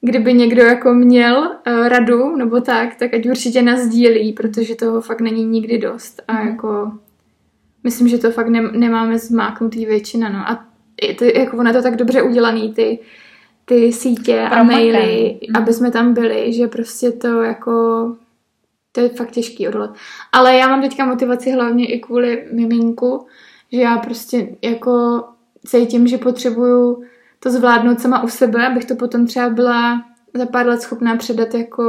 kdyby 0.00 0.34
někdo 0.34 0.62
jako 0.62 0.94
měl 0.94 1.36
uh, 1.38 1.88
radu 1.88 2.36
nebo 2.36 2.60
tak, 2.60 2.94
tak 2.94 3.14
ať 3.14 3.28
určitě 3.28 3.62
nás 3.62 3.80
sdílí, 3.80 4.32
protože 4.32 4.74
toho 4.74 5.00
fakt 5.00 5.20
není 5.20 5.44
nikdy 5.44 5.78
dost 5.78 6.22
a 6.28 6.32
mm. 6.32 6.48
jako 6.48 6.92
myslím, 7.84 8.08
že 8.08 8.18
to 8.18 8.30
fakt 8.30 8.48
ne, 8.48 8.62
nemáme 8.62 9.18
zmáknutý 9.18 9.86
většina, 9.86 10.28
no. 10.28 10.38
A 10.38 10.64
to, 11.18 11.24
jako 11.24 11.56
ono 11.56 11.70
je 11.70 11.74
to 11.74 11.82
tak 11.82 11.96
dobře 11.96 12.22
udělaný, 12.22 12.74
ty, 12.74 12.98
ty 13.64 13.92
sítě 13.92 14.40
a 14.40 14.62
maily, 14.62 15.40
mm. 15.48 15.56
aby 15.56 15.72
jsme 15.72 15.90
tam 15.90 16.14
byli, 16.14 16.52
že 16.52 16.66
prostě 16.66 17.12
to 17.12 17.42
jako 17.42 17.72
to 18.92 19.00
je 19.00 19.08
fakt 19.08 19.30
těžký 19.30 19.68
odolat. 19.68 19.94
Ale 20.32 20.56
já 20.56 20.68
mám 20.68 20.82
teďka 20.82 21.06
motivaci 21.06 21.50
hlavně 21.50 21.86
i 21.86 22.00
kvůli 22.00 22.48
miminku, 22.52 23.26
že 23.72 23.80
já 23.80 23.96
prostě 23.98 24.48
jako 24.62 25.24
cítím, 25.66 26.06
že 26.06 26.18
potřebuju 26.18 27.02
to 27.40 27.50
zvládnout 27.50 28.00
sama 28.00 28.22
u 28.22 28.28
sebe, 28.28 28.66
abych 28.66 28.84
to 28.84 28.94
potom 28.94 29.26
třeba 29.26 29.50
byla 29.50 30.04
za 30.34 30.46
pár 30.46 30.66
let 30.66 30.82
schopná 30.82 31.16
předat 31.16 31.54
jako 31.54 31.82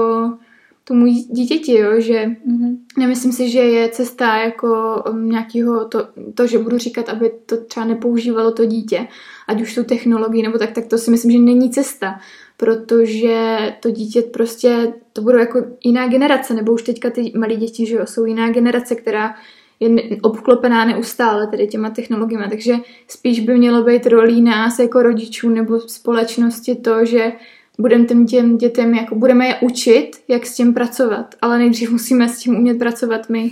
tomu 0.83 1.05
dítěti, 1.07 1.77
jo, 1.77 2.01
že 2.01 2.25
mm-hmm. 2.25 2.77
nemyslím 2.97 3.31
si, 3.31 3.49
že 3.49 3.59
je 3.59 3.89
cesta 3.89 4.37
jako 4.37 5.03
um, 5.09 5.29
nějakého 5.29 5.85
to, 5.85 6.07
to, 6.33 6.47
že 6.47 6.57
budu 6.57 6.77
říkat, 6.77 7.09
aby 7.09 7.31
to 7.45 7.57
třeba 7.57 7.85
nepoužívalo 7.85 8.51
to 8.51 8.65
dítě, 8.65 9.07
ať 9.47 9.61
už 9.61 9.75
tu 9.75 9.83
technologii 9.83 10.43
nebo 10.43 10.57
tak, 10.57 10.71
tak 10.71 10.85
to 10.85 10.97
si 10.97 11.11
myslím, 11.11 11.31
že 11.31 11.39
není 11.39 11.69
cesta, 11.69 12.19
protože 12.57 13.57
to 13.79 13.91
dítě 13.91 14.21
prostě, 14.21 14.93
to 15.13 15.21
budou 15.21 15.37
jako 15.37 15.65
jiná 15.83 16.07
generace, 16.07 16.53
nebo 16.53 16.71
už 16.71 16.83
teďka 16.83 17.09
ty 17.09 17.31
malí 17.37 17.55
děti, 17.55 17.85
že 17.85 17.95
jo, 17.95 18.05
jsou 18.05 18.25
jiná 18.25 18.51
generace, 18.51 18.95
která 18.95 19.35
je 19.79 19.89
obklopená 20.21 20.85
neustále 20.85 21.47
tedy 21.47 21.67
těma 21.67 21.89
technologiemi, 21.89 22.45
takže 22.49 22.75
spíš 23.07 23.39
by 23.39 23.57
mělo 23.57 23.83
být 23.83 24.05
rolí 24.05 24.41
nás 24.41 24.79
jako 24.79 25.01
rodičů 25.01 25.49
nebo 25.49 25.79
společnosti 25.79 26.75
to, 26.75 27.05
že 27.05 27.31
budeme 27.79 28.05
těm, 28.05 28.25
těm 28.25 28.57
dětem, 28.57 28.93
jako 28.93 29.15
budeme 29.15 29.47
je 29.47 29.55
učit, 29.61 30.11
jak 30.27 30.45
s 30.45 30.55
tím 30.55 30.73
pracovat, 30.73 31.35
ale 31.41 31.57
nejdřív 31.57 31.91
musíme 31.91 32.29
s 32.29 32.39
tím 32.39 32.55
umět 32.55 32.79
pracovat 32.79 33.29
my. 33.29 33.51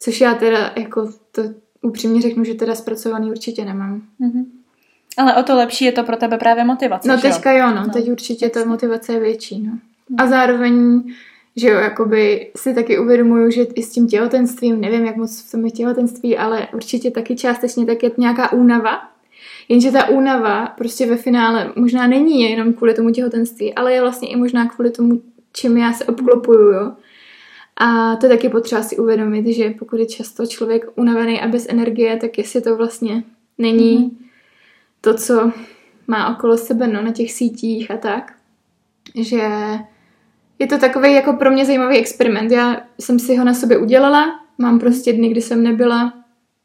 Což 0.00 0.20
já 0.20 0.34
teda, 0.34 0.72
jako 0.76 1.12
to 1.32 1.42
upřímně 1.82 2.22
řeknu, 2.22 2.44
že 2.44 2.54
teda 2.54 2.74
zpracovaný 2.74 3.30
určitě 3.30 3.64
nemám. 3.64 4.02
Mm-hmm. 4.20 4.44
Ale 5.18 5.36
o 5.36 5.42
to 5.42 5.56
lepší 5.56 5.84
je 5.84 5.92
to 5.92 6.04
pro 6.04 6.16
tebe 6.16 6.38
právě 6.38 6.64
motivace, 6.64 7.08
No 7.08 7.20
teďka 7.20 7.52
jo, 7.52 7.66
no, 7.66 7.82
no. 7.86 7.92
teď 7.92 8.10
určitě 8.10 8.48
ta 8.48 8.64
motivace 8.64 9.12
je 9.12 9.20
větší, 9.20 9.62
no. 9.62 9.72
Mm. 9.72 10.16
A 10.18 10.26
zároveň, 10.26 11.02
že 11.56 11.68
jo, 11.68 11.78
jakoby 11.78 12.50
si 12.56 12.74
taky 12.74 12.98
uvědomuju, 12.98 13.50
že 13.50 13.62
i 13.62 13.82
s 13.82 13.90
tím 13.90 14.08
těhotenstvím, 14.08 14.80
nevím, 14.80 15.04
jak 15.04 15.16
moc 15.16 15.42
v 15.42 15.50
tom 15.50 15.64
je 15.64 15.70
těhotenství, 15.70 16.38
ale 16.38 16.68
určitě 16.74 17.10
taky 17.10 17.36
částečně 17.36 17.86
tak 17.86 18.02
je 18.02 18.10
nějaká 18.18 18.52
únava, 18.52 19.12
Jenže 19.68 19.92
ta 19.92 20.08
únava 20.08 20.66
prostě 20.66 21.06
ve 21.06 21.16
finále 21.16 21.72
možná 21.76 22.06
není 22.06 22.42
jenom 22.42 22.72
kvůli 22.72 22.94
tomu 22.94 23.10
těhotenství, 23.10 23.74
ale 23.74 23.92
je 23.92 24.00
vlastně 24.00 24.28
i 24.28 24.36
možná 24.36 24.68
kvůli 24.68 24.90
tomu, 24.90 25.22
čím 25.52 25.76
já 25.76 25.92
se 25.92 26.04
obklopuju, 26.04 26.72
jo. 26.72 26.92
A 27.76 28.16
to 28.16 28.28
taky 28.28 28.48
potřeba 28.48 28.82
si 28.82 28.96
uvědomit, 28.96 29.46
že 29.46 29.70
pokud 29.78 29.96
je 29.96 30.06
často 30.06 30.46
člověk 30.46 30.86
unavený 30.94 31.40
a 31.40 31.48
bez 31.48 31.66
energie, 31.68 32.16
tak 32.16 32.38
jestli 32.38 32.60
to 32.60 32.76
vlastně 32.76 33.24
není 33.58 33.98
mm-hmm. 33.98 34.26
to, 35.00 35.14
co 35.14 35.52
má 36.06 36.36
okolo 36.36 36.56
sebe, 36.56 36.86
no, 36.86 37.02
na 37.02 37.12
těch 37.12 37.32
sítích 37.32 37.90
a 37.90 37.96
tak, 37.96 38.32
že 39.14 39.48
je 40.62 40.68
to 40.68 40.78
takový 40.78 41.12
jako 41.12 41.32
pro 41.32 41.50
mě 41.50 41.64
zajímavý 41.64 41.96
experiment. 41.96 42.50
Já 42.50 42.86
jsem 43.00 43.18
si 43.18 43.36
ho 43.36 43.44
na 43.44 43.54
sobě 43.54 43.78
udělala, 43.78 44.40
mám 44.58 44.78
prostě 44.78 45.12
dny, 45.12 45.28
kdy 45.28 45.40
jsem 45.40 45.62
nebyla 45.62 46.24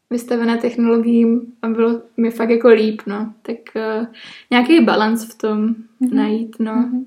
vystavená 0.09 0.57
technologiím 0.57 1.53
a 1.61 1.67
bylo 1.67 2.01
mi 2.17 2.31
fakt 2.31 2.49
jako 2.49 2.67
líp, 2.67 3.01
no. 3.07 3.33
Tak 3.41 3.57
uh, 3.75 4.07
nějaký 4.51 4.85
balans 4.85 5.33
v 5.33 5.37
tom 5.37 5.67
mm-hmm. 5.67 6.13
najít, 6.13 6.55
no. 6.59 6.73
Mm-hmm. 6.73 7.05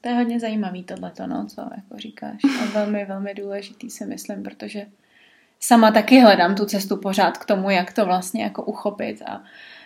To 0.00 0.08
je 0.08 0.14
hodně 0.14 0.40
zajímavý 0.40 0.84
tohleto, 0.84 1.26
no, 1.26 1.46
co 1.46 1.60
jako 1.60 1.96
říkáš. 1.96 2.40
A 2.62 2.64
velmi, 2.74 3.04
velmi 3.04 3.34
důležitý 3.34 3.90
si 3.90 4.06
myslím, 4.06 4.42
protože 4.42 4.86
sama 5.60 5.90
taky 5.90 6.20
hledám 6.20 6.54
tu 6.54 6.64
cestu 6.64 6.96
pořád 6.96 7.38
k 7.38 7.44
tomu, 7.44 7.70
jak 7.70 7.92
to 7.92 8.06
vlastně 8.06 8.42
jako 8.42 8.62
uchopit 8.62 9.22
a 9.22 9.42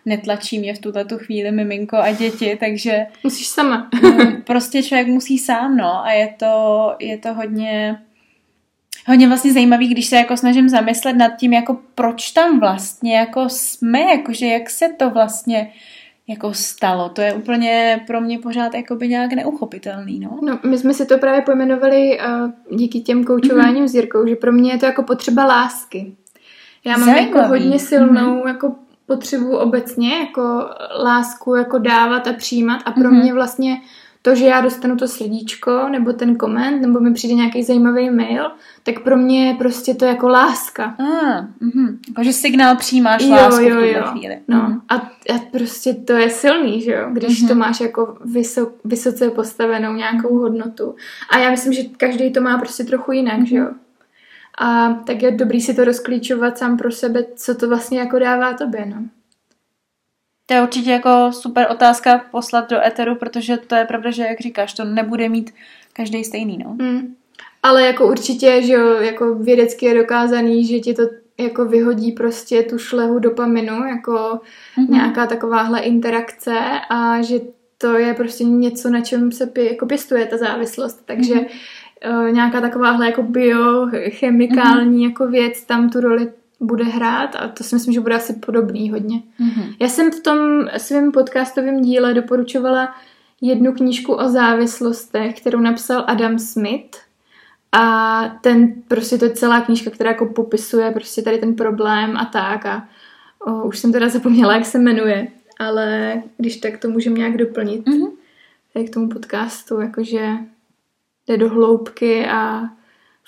netlačí 0.06 0.58
mě 0.58 0.74
v 0.74 0.78
tuto 0.78 1.04
tu 1.04 1.18
chvíli 1.18 1.52
miminko 1.52 1.96
a 1.96 2.12
děti, 2.12 2.56
takže... 2.60 3.06
Musíš 3.24 3.46
sama. 3.46 3.90
No, 4.02 4.42
prostě 4.44 4.82
člověk 4.82 5.06
musí 5.06 5.38
sám, 5.38 5.76
no, 5.76 6.04
a 6.04 6.12
je 6.12 6.34
to, 6.38 6.96
je 7.00 7.18
to 7.18 7.34
hodně 7.34 7.98
hodně 9.06 9.28
vlastně 9.28 9.52
zajímavý, 9.52 9.88
když 9.88 10.06
se 10.06 10.16
jako 10.16 10.36
snažím 10.36 10.68
zamyslet 10.68 11.16
nad 11.16 11.36
tím, 11.36 11.52
jako 11.52 11.78
proč 11.94 12.30
tam 12.30 12.60
vlastně 12.60 13.16
jako 13.16 13.48
jsme, 13.48 14.00
jakože 14.00 14.46
jak 14.46 14.70
se 14.70 14.88
to 14.88 15.10
vlastně 15.10 15.72
jako 16.28 16.54
stalo. 16.54 17.08
To 17.08 17.20
je 17.20 17.34
úplně 17.34 18.04
pro 18.06 18.20
mě 18.20 18.38
pořád 18.38 18.74
jakoby 18.74 19.08
nějak 19.08 19.32
neuchopitelný, 19.32 20.20
no. 20.20 20.38
No, 20.42 20.58
my 20.64 20.78
jsme 20.78 20.94
si 20.94 21.06
to 21.06 21.18
právě 21.18 21.42
pojmenovali 21.42 22.18
uh, 22.18 22.76
díky 22.78 23.00
těm 23.00 23.24
koučováním 23.24 23.84
mm-hmm. 23.84 23.88
s 23.88 23.94
Jirkou, 23.94 24.26
že 24.26 24.36
pro 24.36 24.52
mě 24.52 24.72
je 24.72 24.78
to 24.78 24.86
jako 24.86 25.02
potřeba 25.02 25.44
lásky. 25.44 26.16
Já 26.84 26.96
mám 26.96 27.04
Zajímavý. 27.04 27.36
jako 27.36 27.48
hodně 27.48 27.78
silnou 27.78 28.42
mm-hmm. 28.42 28.48
jako 28.48 28.74
potřebu 29.06 29.56
obecně, 29.56 30.18
jako 30.18 30.68
lásku 31.02 31.54
jako 31.54 31.78
dávat 31.78 32.26
a 32.26 32.32
přijímat 32.32 32.82
a 32.84 32.92
pro 32.92 33.02
mm-hmm. 33.02 33.22
mě 33.22 33.34
vlastně 33.34 33.80
to, 34.24 34.34
že 34.34 34.44
já 34.44 34.60
dostanu 34.60 34.96
to 34.96 35.08
srdíčko, 35.08 35.88
nebo 35.88 36.12
ten 36.12 36.36
koment, 36.36 36.82
nebo 36.82 37.00
mi 37.00 37.12
přijde 37.12 37.34
nějaký 37.34 37.62
zajímavý 37.62 38.10
mail, 38.10 38.50
tak 38.82 39.00
pro 39.00 39.16
mě 39.16 39.46
je 39.46 39.54
prostě 39.54 39.94
to 39.94 40.04
jako 40.04 40.28
láska. 40.28 40.94
Ah, 40.98 41.46
mm-hmm. 41.62 41.98
Takže 42.16 42.32
signál 42.32 42.76
přijímáš 42.76 43.22
jo, 43.22 43.30
lásku 43.30 43.64
jo, 43.64 43.80
v 43.80 43.84
jo. 43.84 44.02
chvíli. 44.02 44.38
No, 44.48 44.58
mm. 44.68 44.80
a, 44.88 44.94
a 44.94 45.38
prostě 45.52 45.94
to 45.94 46.12
je 46.12 46.30
silný, 46.30 46.80
že 46.80 46.92
jo, 46.92 47.08
když 47.12 47.42
mm-hmm. 47.42 47.48
to 47.48 47.54
máš 47.54 47.80
jako 47.80 48.16
vysok, 48.24 48.74
vysoce 48.84 49.30
postavenou 49.30 49.92
nějakou 49.92 50.38
hodnotu. 50.38 50.94
A 51.30 51.38
já 51.38 51.50
myslím, 51.50 51.72
že 51.72 51.82
každý 51.96 52.32
to 52.32 52.40
má 52.40 52.58
prostě 52.58 52.84
trochu 52.84 53.12
jinak, 53.12 53.40
mm-hmm. 53.40 53.46
že 53.46 53.56
jo. 53.56 53.68
A 54.58 54.92
tak 54.92 55.22
je 55.22 55.30
dobrý 55.30 55.60
si 55.60 55.74
to 55.74 55.84
rozklíčovat 55.84 56.58
sám 56.58 56.76
pro 56.76 56.92
sebe, 56.92 57.24
co 57.36 57.54
to 57.54 57.68
vlastně 57.68 57.98
jako 57.98 58.18
dává 58.18 58.52
tobě, 58.52 58.86
no. 58.86 58.96
To 60.46 60.54
je 60.54 60.62
určitě 60.62 60.90
jako 60.90 61.32
super 61.32 61.66
otázka 61.70 62.24
poslat 62.30 62.70
do 62.70 62.86
Eteru, 62.86 63.14
protože 63.14 63.56
to 63.56 63.74
je 63.74 63.84
pravda, 63.84 64.10
že 64.10 64.22
jak 64.22 64.40
říkáš, 64.40 64.74
to 64.74 64.84
nebude 64.84 65.28
mít 65.28 65.54
každý 65.92 66.24
stejný, 66.24 66.58
no. 66.58 66.76
Mm. 66.78 67.14
Ale 67.62 67.82
jako 67.82 68.08
určitě, 68.08 68.62
že 68.62 68.72
jo, 68.72 68.86
jako 68.88 69.34
vědecky 69.34 69.86
je 69.86 69.94
dokázaný, 69.94 70.66
že 70.66 70.78
ti 70.78 70.94
to 70.94 71.02
jako 71.38 71.64
vyhodí 71.64 72.12
prostě 72.12 72.62
tu 72.62 72.78
šlehu 72.78 73.18
dopaminu, 73.18 73.84
jako 73.84 74.12
mm-hmm. 74.12 74.90
nějaká 74.90 75.26
takováhle 75.26 75.80
interakce 75.80 76.58
a 76.90 77.22
že 77.22 77.40
to 77.78 77.98
je 77.98 78.14
prostě 78.14 78.44
něco, 78.44 78.90
na 78.90 79.00
čem 79.00 79.32
se 79.32 79.46
pě, 79.46 79.70
jako 79.70 79.86
pěstuje 79.86 80.26
ta 80.26 80.36
závislost, 80.36 81.02
takže 81.04 81.34
mm-hmm. 81.34 82.26
uh, 82.26 82.32
nějaká 82.32 82.60
takováhle 82.60 83.06
jako 83.06 83.22
biochemikální 83.22 84.98
mm-hmm. 84.98 85.10
jako 85.10 85.28
věc 85.28 85.64
tam 85.64 85.90
tu 85.90 86.00
roli 86.00 86.32
bude 86.60 86.84
hrát 86.84 87.36
a 87.36 87.48
to 87.48 87.64
si 87.64 87.74
myslím, 87.74 87.94
že 87.94 88.00
bude 88.00 88.14
asi 88.14 88.32
podobný 88.32 88.90
hodně. 88.90 89.22
Mm-hmm. 89.40 89.76
Já 89.80 89.88
jsem 89.88 90.10
v 90.10 90.20
tom 90.20 90.38
svém 90.76 91.12
podcastovém 91.12 91.82
díle 91.82 92.14
doporučovala 92.14 92.94
jednu 93.40 93.72
knížku 93.72 94.14
o 94.14 94.28
závislostech, 94.28 95.40
kterou 95.40 95.60
napsal 95.60 96.04
Adam 96.06 96.38
Smith 96.38 96.96
a 97.72 98.28
ten, 98.40 98.74
prostě 98.88 99.18
to 99.18 99.24
je 99.24 99.30
celá 99.30 99.60
knížka, 99.60 99.90
která 99.90 100.10
jako 100.10 100.26
popisuje 100.26 100.90
prostě 100.90 101.22
tady 101.22 101.38
ten 101.38 101.54
problém 101.54 102.16
a 102.16 102.24
tak 102.24 102.66
a 102.66 102.88
o, 103.46 103.64
už 103.64 103.78
jsem 103.78 103.92
teda 103.92 104.08
zapomněla, 104.08 104.54
jak 104.54 104.66
se 104.66 104.78
jmenuje, 104.78 105.28
ale 105.58 106.14
když 106.36 106.56
tak 106.56 106.78
to 106.78 106.88
můžeme 106.88 107.18
nějak 107.18 107.36
doplnit 107.36 107.86
mm-hmm. 107.86 108.10
tady 108.72 108.86
k 108.86 108.94
tomu 108.94 109.08
podcastu, 109.08 109.80
jakože 109.80 110.30
jde 111.28 111.36
do 111.36 111.48
hloubky 111.48 112.26
a 112.26 112.62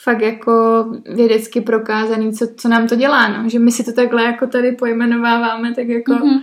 fakt 0.02 0.20
jako 0.20 0.84
vědecky 1.14 1.60
prokázaný, 1.60 2.32
co, 2.32 2.46
co 2.56 2.68
nám 2.68 2.88
to 2.88 2.96
dělá, 2.96 3.28
no. 3.28 3.48
Že 3.48 3.58
my 3.58 3.72
si 3.72 3.84
to 3.84 3.92
takhle 3.92 4.24
jako 4.24 4.46
tady 4.46 4.72
pojmenováváme, 4.72 5.74
tak 5.74 5.88
jako 5.88 6.12
mm-hmm. 6.12 6.42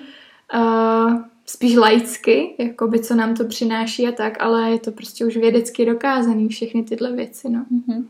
uh, 0.56 1.22
spíš 1.46 1.76
laicky, 1.76 2.56
jako 2.60 2.88
by 2.88 3.00
co 3.00 3.16
nám 3.16 3.36
to 3.36 3.46
přináší 3.46 4.08
a 4.08 4.12
tak, 4.12 4.44
ale 4.44 4.72
je 4.72 4.80
to 4.80 4.92
prostě 4.92 5.26
už 5.26 5.38
vědecky 5.38 5.86
dokázaný 5.86 6.48
všechny 6.48 6.84
tyhle 6.84 7.12
věci, 7.12 7.50
no. 7.50 7.66
Mm-hmm. 7.72 8.04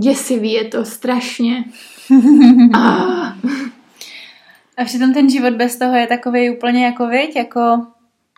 Děsivý 0.00 0.52
je 0.52 0.64
to, 0.64 0.84
strašně. 0.84 1.64
ah. 2.74 3.32
A 4.76 4.84
přitom 4.84 5.14
ten 5.14 5.30
život 5.30 5.54
bez 5.54 5.76
toho 5.76 5.94
je 5.94 6.06
takový 6.06 6.56
úplně 6.56 6.84
jako, 6.84 7.06
věď, 7.06 7.36
jako 7.36 7.86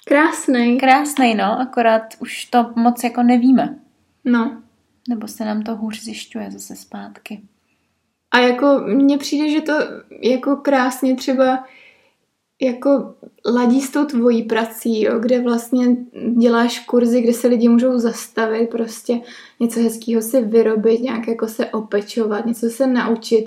Krásný. 0.08 0.78
Krásný, 0.78 1.34
no, 1.34 1.60
akorát 1.60 2.02
už 2.18 2.44
to 2.44 2.72
moc 2.76 3.04
jako 3.04 3.22
nevíme. 3.22 3.78
No. 4.24 4.62
Nebo 5.08 5.28
se 5.28 5.44
nám 5.44 5.62
to 5.62 5.76
hůř 5.76 6.02
zjišťuje 6.02 6.50
zase 6.50 6.76
zpátky. 6.76 7.42
A 8.30 8.38
jako 8.38 8.80
mně 8.86 9.18
přijde, 9.18 9.50
že 9.50 9.60
to 9.60 9.72
jako 10.22 10.56
krásně 10.56 11.16
třeba 11.16 11.64
jako 12.62 13.14
ladí 13.54 13.80
s 13.80 13.90
tou 13.90 14.04
tvojí 14.04 14.42
prací, 14.42 15.02
jo, 15.02 15.18
kde 15.18 15.40
vlastně 15.40 15.96
děláš 16.38 16.78
kurzy, 16.80 17.20
kde 17.20 17.32
se 17.32 17.48
lidi 17.48 17.68
můžou 17.68 17.98
zastavit, 17.98 18.70
prostě 18.70 19.20
něco 19.60 19.80
hezkého 19.80 20.22
si 20.22 20.42
vyrobit, 20.42 21.00
nějak 21.00 21.28
jako 21.28 21.48
se 21.48 21.66
opečovat, 21.66 22.46
něco 22.46 22.70
se 22.70 22.86
naučit. 22.86 23.44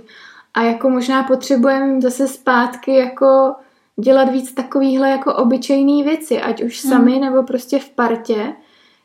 A 0.53 0.64
jako 0.64 0.89
možná 0.89 1.24
potřebujeme 1.24 2.01
zase 2.01 2.28
zpátky 2.28 2.95
jako 2.95 3.55
dělat 3.99 4.30
víc 4.30 4.53
takovýhle 4.53 5.10
jako 5.10 5.36
obyčejné 5.36 6.03
věci, 6.03 6.41
ať 6.41 6.64
už 6.64 6.84
hmm. 6.84 6.93
sami 6.93 7.20
nebo 7.20 7.43
prostě 7.43 7.80
v 7.80 7.89
partě, 7.89 8.53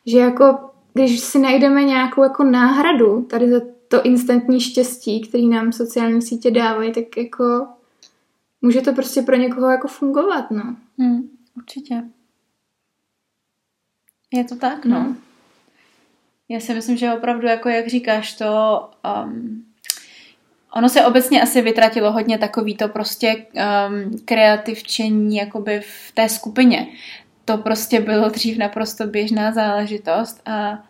že 0.07 0.19
jako 0.19 0.59
když 0.95 1.21
si 1.21 1.39
najdeme 1.39 1.85
nějakou 1.85 2.23
jako 2.23 2.45
náhradu 2.45 3.23
tady 3.23 3.51
za 3.51 3.61
to 3.89 4.03
instantní 4.03 4.61
štěstí, 4.61 5.21
který 5.21 5.49
nám 5.49 5.73
sociální 5.73 6.23
sítě 6.23 6.51
dávají, 6.51 6.93
tak 6.93 7.17
jako 7.17 7.67
může 8.63 8.81
to 8.81 8.93
prostě 8.93 9.23
pro 9.23 9.37
někoho 9.37 9.71
jako 9.71 9.89
fungovat, 9.89 10.51
no. 10.51 10.77
Hmm, 10.99 11.29
určitě. 11.57 12.03
Je 14.33 14.45
to 14.45 14.57
tak, 14.57 14.85
no. 14.85 14.99
no. 15.03 15.17
Já 16.49 16.61
si 16.61 16.75
myslím, 16.75 16.97
že 16.97 17.13
opravdu, 17.13 17.47
jako 17.47 17.69
jak 17.69 17.87
říkáš, 17.87 18.33
to 18.33 18.91
um, 19.25 19.65
ono 20.77 20.89
se 20.89 21.07
obecně 21.07 21.43
asi 21.43 21.63
vytratilo 21.63 22.13
hodně 22.13 22.39
takový 22.39 22.77
to 22.77 22.89
prostě 22.89 23.35
um, 23.37 24.19
kreativčení 24.25 25.37
jakoby 25.37 25.81
v 25.81 26.13
té 26.13 26.29
skupině. 26.29 26.87
To 27.45 27.59
prostě 27.59 28.01
bylo 28.01 28.29
dřív 28.29 28.59
naprosto 28.59 29.07
běžná 29.07 29.53
záležitost 29.53 30.49
a 30.49 30.85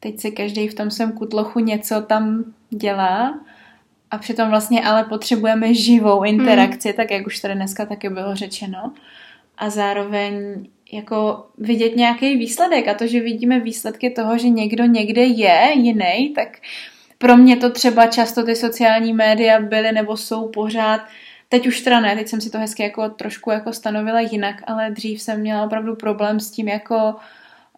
teď 0.00 0.20
si 0.20 0.30
každý 0.30 0.68
v 0.68 0.74
tom 0.74 0.90
svém 0.90 1.12
kutlochu 1.12 1.58
něco 1.58 2.00
tam 2.00 2.44
dělá 2.70 3.40
a 4.10 4.18
přitom 4.18 4.48
vlastně 4.48 4.84
ale 4.84 5.04
potřebujeme 5.04 5.74
živou 5.74 6.24
interakci, 6.24 6.88
mm. 6.88 6.94
tak 6.94 7.10
jak 7.10 7.26
už 7.26 7.40
tady 7.40 7.54
dneska 7.54 7.86
taky 7.86 8.08
bylo 8.08 8.36
řečeno. 8.36 8.92
A 9.58 9.70
zároveň 9.70 10.66
jako 10.92 11.46
vidět 11.58 11.96
nějaký 11.96 12.36
výsledek 12.36 12.88
a 12.88 12.94
to, 12.94 13.06
že 13.06 13.20
vidíme 13.20 13.60
výsledky 13.60 14.10
toho, 14.10 14.38
že 14.38 14.48
někdo 14.48 14.84
někde 14.84 15.24
je 15.24 15.72
jiný, 15.74 16.32
tak 16.34 16.48
pro 17.18 17.36
mě 17.36 17.56
to 17.56 17.70
třeba 17.70 18.06
často 18.06 18.42
ty 18.42 18.56
sociální 18.56 19.12
média 19.12 19.60
byly 19.60 19.92
nebo 19.92 20.16
jsou 20.16 20.48
pořád 20.48 21.00
Teď 21.52 21.66
už 21.66 21.80
teda 21.80 22.00
ne, 22.00 22.16
teď 22.16 22.28
jsem 22.28 22.40
si 22.40 22.50
to 22.50 22.58
hezky 22.58 22.82
jako 22.82 23.08
trošku 23.08 23.50
jako 23.50 23.72
stanovila 23.72 24.20
jinak, 24.20 24.56
ale 24.66 24.90
dřív 24.90 25.22
jsem 25.22 25.40
měla 25.40 25.62
opravdu 25.62 25.96
problém 25.96 26.40
s 26.40 26.50
tím 26.50 26.68
jako 26.68 27.14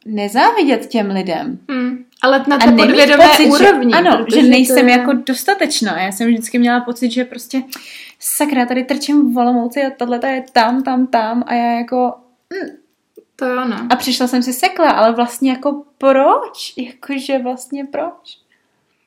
nezávidět 0.06 0.86
těm 0.86 1.10
lidem. 1.10 1.58
Hmm. 1.70 2.04
Ale 2.22 2.44
na 2.48 2.58
té 2.58 2.72
podvědomé 2.72 3.28
pocit, 3.28 3.46
úrovni. 3.46 3.92
Že, 3.92 3.98
ano, 3.98 4.26
že 4.34 4.42
nejsem 4.42 4.88
je... 4.88 4.98
jako 4.98 5.12
dostatečná. 5.12 6.02
Já 6.02 6.12
jsem 6.12 6.28
vždycky 6.28 6.58
měla 6.58 6.80
pocit, 6.80 7.10
že 7.10 7.24
prostě 7.24 7.62
sakra, 8.20 8.66
tady 8.66 8.84
trčím 8.84 9.34
v 9.34 9.38
Olomouci 9.38 9.82
a 9.82 9.90
tohle 9.90 10.20
je 10.26 10.44
tam, 10.52 10.82
tam, 10.82 11.06
tam 11.06 11.44
a 11.46 11.54
já 11.54 11.78
jako... 11.78 12.14
Mm. 12.52 12.76
To 13.36 13.46
jo, 13.46 13.64
no. 13.64 13.76
A 13.90 13.96
přišla 13.96 14.26
jsem 14.26 14.42
si 14.42 14.52
sekla, 14.52 14.90
ale 14.90 15.12
vlastně 15.12 15.50
jako 15.50 15.82
proč? 15.98 16.74
Jakože 16.76 17.38
vlastně 17.38 17.84
proč? 17.84 18.43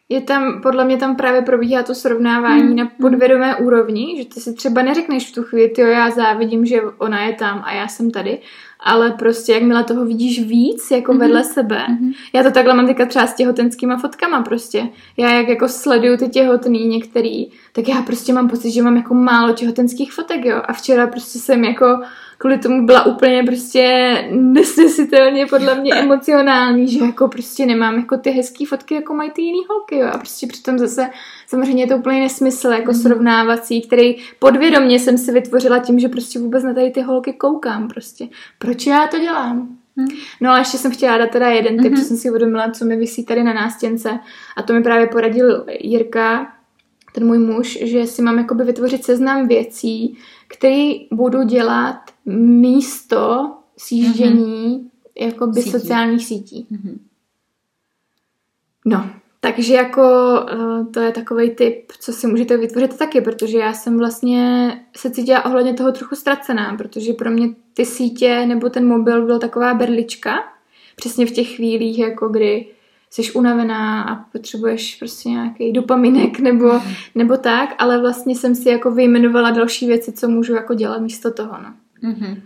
Je 0.09 0.21
tam, 0.21 0.61
podle 0.61 0.85
mě 0.85 0.97
tam 0.97 1.15
právě 1.15 1.41
probíhá 1.41 1.83
to 1.83 1.95
srovnávání 1.95 2.61
hmm. 2.61 2.75
na 2.75 2.91
podvědomé 3.01 3.55
úrovni, 3.55 4.15
že 4.17 4.25
ty 4.25 4.39
si 4.39 4.53
třeba 4.53 4.81
neřekneš 4.81 5.31
v 5.31 5.35
tu 5.35 5.43
chvíli, 5.43 5.73
jo, 5.77 5.87
já 5.87 6.09
závidím, 6.09 6.65
že 6.65 6.81
ona 6.97 7.23
je 7.23 7.33
tam 7.33 7.61
a 7.65 7.73
já 7.73 7.87
jsem 7.87 8.11
tady, 8.11 8.39
ale 8.79 9.11
prostě 9.11 9.53
jakmile 9.53 9.83
toho 9.83 10.05
vidíš 10.05 10.47
víc, 10.47 10.91
jako 10.91 11.13
mm-hmm. 11.13 11.19
vedle 11.19 11.43
sebe. 11.43 11.85
Mm-hmm. 11.89 12.13
Já 12.33 12.43
to 12.43 12.51
takhle 12.51 12.73
mám 12.73 12.87
teďka 12.87 13.05
třeba 13.05 13.27
s 13.27 13.35
těhotenskýma 13.35 13.97
fotkama 13.97 14.41
prostě. 14.41 14.89
Já 15.17 15.33
jak 15.33 15.47
jako 15.47 15.67
sleduju 15.67 16.17
ty 16.17 16.29
těhotný 16.29 16.87
některý, 16.87 17.51
tak 17.71 17.87
já 17.87 18.01
prostě 18.01 18.33
mám 18.33 18.49
pocit, 18.49 18.71
že 18.71 18.81
mám 18.81 18.97
jako 18.97 19.13
málo 19.13 19.53
těhotenských 19.53 20.13
fotek, 20.13 20.45
jo. 20.45 20.61
A 20.65 20.73
včera 20.73 21.07
prostě 21.07 21.39
jsem 21.39 21.63
jako 21.63 21.85
kvůli 22.37 22.57
tomu 22.57 22.85
byla 22.85 23.05
úplně 23.05 23.43
prostě 23.43 24.13
nesnesitelně 24.31 25.45
podle 25.45 25.81
mě 25.81 25.93
emocionální, 25.99 26.87
že 26.87 27.05
jako 27.05 27.27
prostě 27.27 27.65
nemám 27.65 27.95
jako 27.95 28.17
ty 28.17 28.29
hezké 28.29 28.65
fotky, 28.65 28.95
jako 28.95 29.13
mají 29.13 29.31
ty 29.31 29.41
jiný 29.41 29.59
holky, 29.69 29.97
jo. 29.97 30.07
A 30.13 30.17
prostě 30.17 30.47
přitom 30.47 30.79
zase 30.79 31.09
samozřejmě 31.47 31.83
je 31.83 31.87
to 31.87 31.97
úplně 31.97 32.19
nesmysl, 32.19 32.67
jako 32.67 32.91
mm. 32.91 32.97
srovnávací, 32.97 33.81
který 33.81 34.15
podvědomně 34.39 34.99
jsem 34.99 35.17
si 35.17 35.31
vytvořila 35.31 35.79
tím, 35.79 35.99
že 35.99 36.09
prostě 36.09 36.39
vůbec 36.39 36.63
na 36.63 36.73
tady 36.73 36.91
ty 36.91 37.01
holky 37.01 37.33
koukám 37.33 37.87
prostě. 37.87 38.27
Proč 38.59 38.87
já 38.87 39.07
to 39.07 39.19
dělám? 39.19 39.77
Hmm. 39.97 40.07
No 40.41 40.49
ale 40.49 40.59
ještě 40.59 40.77
jsem 40.77 40.91
chtěla 40.91 41.17
dát 41.17 41.29
teda 41.29 41.47
jeden 41.47 41.77
tip, 41.83 41.93
mm-hmm. 41.93 42.03
jsem 42.03 42.17
si 42.17 42.29
uvědomila, 42.29 42.71
co 42.71 42.85
mi 42.85 42.95
vysí 42.95 43.25
tady 43.25 43.43
na 43.43 43.53
nástěnce 43.53 44.19
a 44.57 44.63
to 44.63 44.73
mi 44.73 44.83
právě 44.83 45.07
poradil 45.07 45.65
Jirka, 45.79 46.56
ten 47.17 47.27
můj 47.27 47.37
muž, 47.39 47.77
že 47.81 48.07
si 48.07 48.21
mám 48.21 48.37
jakoby 48.37 48.63
vytvořit 48.63 49.03
seznam 49.03 49.47
věcí, 49.47 50.17
které 50.47 50.91
budu 51.11 51.43
dělat 51.43 51.99
místo 52.25 53.51
sjíždění 53.77 54.79
mm-hmm. 54.79 55.25
jakoby 55.25 55.61
Sítí. 55.61 55.71
sociálních 55.71 56.25
sítí. 56.25 56.67
Mm-hmm. 56.71 56.97
No, 58.85 59.09
takže 59.39 59.73
jako 59.73 60.01
uh, 60.53 60.91
to 60.91 60.99
je 60.99 61.11
takový 61.11 61.49
tip, 61.49 61.91
co 61.99 62.13
si 62.13 62.27
můžete 62.27 62.57
vytvořit 62.57 62.97
taky, 62.97 63.21
protože 63.21 63.57
já 63.57 63.73
jsem 63.73 63.97
vlastně 63.97 64.71
se 64.97 65.11
cítila 65.11 65.45
ohledně 65.45 65.73
toho 65.73 65.91
trochu 65.91 66.15
ztracená, 66.15 66.75
protože 66.77 67.13
pro 67.13 67.31
mě 67.31 67.49
ty 67.73 67.85
sítě 67.85 68.45
nebo 68.45 68.69
ten 68.69 68.87
mobil 68.87 69.25
byl 69.25 69.39
taková 69.39 69.73
berlička, 69.73 70.33
přesně 70.95 71.25
v 71.25 71.31
těch 71.31 71.55
chvílích, 71.55 71.99
jako 71.99 72.29
kdy 72.29 72.65
jsi 73.09 73.31
unavená 73.31 74.01
a 74.01 74.15
potřebuješ 74.15 74.95
prostě 74.95 75.29
nějaký 75.29 75.71
dopaminek 75.71 76.39
nebo, 76.39 76.81
nebo 77.15 77.37
tak, 77.37 77.75
ale 77.77 78.01
vlastně 78.01 78.35
jsem 78.35 78.55
si 78.55 78.69
jako 78.69 78.91
vyjmenovala 78.91 79.51
další 79.51 79.87
věci, 79.87 80.11
co 80.11 80.27
můžu 80.27 80.53
jako 80.53 80.73
dělat 80.73 81.01
místo 81.01 81.33
toho, 81.33 81.57
no. 81.63 81.73
Mm-hmm. 82.09 82.41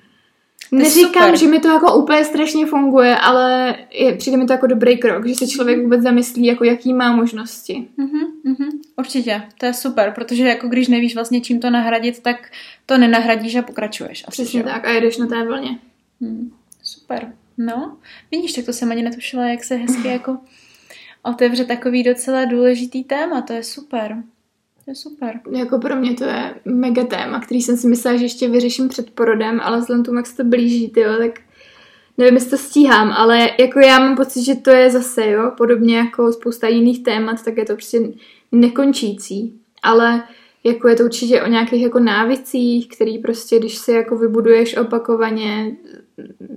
Neříkám, 0.71 1.23
super. 1.23 1.37
že 1.39 1.47
mi 1.47 1.59
to 1.59 1.67
jako 1.67 1.95
úplně 1.95 2.25
strašně 2.25 2.65
funguje, 2.65 3.17
ale 3.17 3.75
je, 3.91 4.15
přijde 4.17 4.37
mi 4.37 4.45
to 4.45 4.53
jako 4.53 4.67
dobrý 4.67 4.97
krok, 4.97 5.27
že 5.27 5.35
se 5.35 5.47
člověk 5.47 5.81
vůbec 5.81 6.01
zamyslí, 6.01 6.45
jako 6.45 6.63
jaký 6.63 6.93
má 6.93 7.15
možnosti. 7.15 7.87
Mm-hmm, 7.99 8.53
mm-hmm, 8.53 8.69
určitě, 8.97 9.43
to 9.57 9.65
je 9.65 9.73
super, 9.73 10.11
protože 10.15 10.47
jako 10.47 10.67
když 10.67 10.87
nevíš 10.87 11.15
vlastně 11.15 11.41
čím 11.41 11.59
to 11.59 11.69
nahradit, 11.69 12.19
tak 12.19 12.51
to 12.85 12.97
nenahradíš 12.97 13.55
a 13.55 13.61
pokračuješ. 13.61 14.23
Asi, 14.27 14.41
Přesně 14.41 14.63
tak 14.63 14.85
a 14.85 14.91
jedeš 14.91 15.17
na 15.17 15.27
té 15.27 15.45
vlně. 15.45 15.79
Mm, 16.19 16.51
super. 16.83 17.33
No, 17.65 17.97
vidíš, 18.31 18.53
tak 18.53 18.65
to 18.65 18.73
jsem 18.73 18.91
ani 18.91 19.03
netušila, 19.03 19.45
jak 19.45 19.63
se 19.63 19.75
hezky 19.75 20.07
jako 20.11 20.37
otevře 21.23 21.65
takový 21.65 22.03
docela 22.03 22.45
důležitý 22.45 23.03
téma, 23.03 23.41
to 23.41 23.53
je 23.53 23.63
super. 23.63 24.23
To 24.85 24.91
je 24.91 24.95
super. 24.95 25.39
Jako 25.51 25.79
pro 25.79 25.95
mě 25.95 26.13
to 26.13 26.23
je 26.23 26.55
mega 26.65 27.03
téma, 27.03 27.39
který 27.39 27.61
jsem 27.61 27.77
si 27.77 27.87
myslela, 27.87 28.17
že 28.17 28.25
ještě 28.25 28.49
vyřeším 28.49 28.89
před 28.89 29.11
porodem, 29.11 29.59
ale 29.63 29.79
vzhledem 29.79 30.03
tomu, 30.03 30.17
jak 30.17 30.27
se 30.27 30.37
to 30.37 30.43
blíží, 30.43 30.89
tyjo, 30.89 31.17
tak 31.17 31.39
nevím, 32.17 32.33
jestli 32.33 32.49
to 32.49 32.57
stíhám, 32.57 33.11
ale 33.11 33.49
jako 33.59 33.79
já 33.79 33.99
mám 33.99 34.15
pocit, 34.15 34.43
že 34.43 34.55
to 34.55 34.69
je 34.69 34.91
zase, 34.91 35.29
jo, 35.29 35.51
podobně 35.57 35.97
jako 35.97 36.33
spousta 36.33 36.67
jiných 36.67 37.03
témat, 37.03 37.43
tak 37.45 37.57
je 37.57 37.65
to 37.65 37.73
prostě 37.73 37.99
nekončící. 38.51 39.59
Ale 39.83 40.23
jako 40.63 40.87
je 40.87 40.95
to 40.95 41.03
určitě 41.03 41.41
o 41.41 41.47
nějakých 41.47 41.81
jako 41.81 41.99
návicích, 41.99 42.87
který 42.87 43.17
prostě, 43.17 43.59
když 43.59 43.77
si 43.77 43.91
jako 43.91 44.17
vybuduješ 44.17 44.77
opakovaně, 44.77 45.75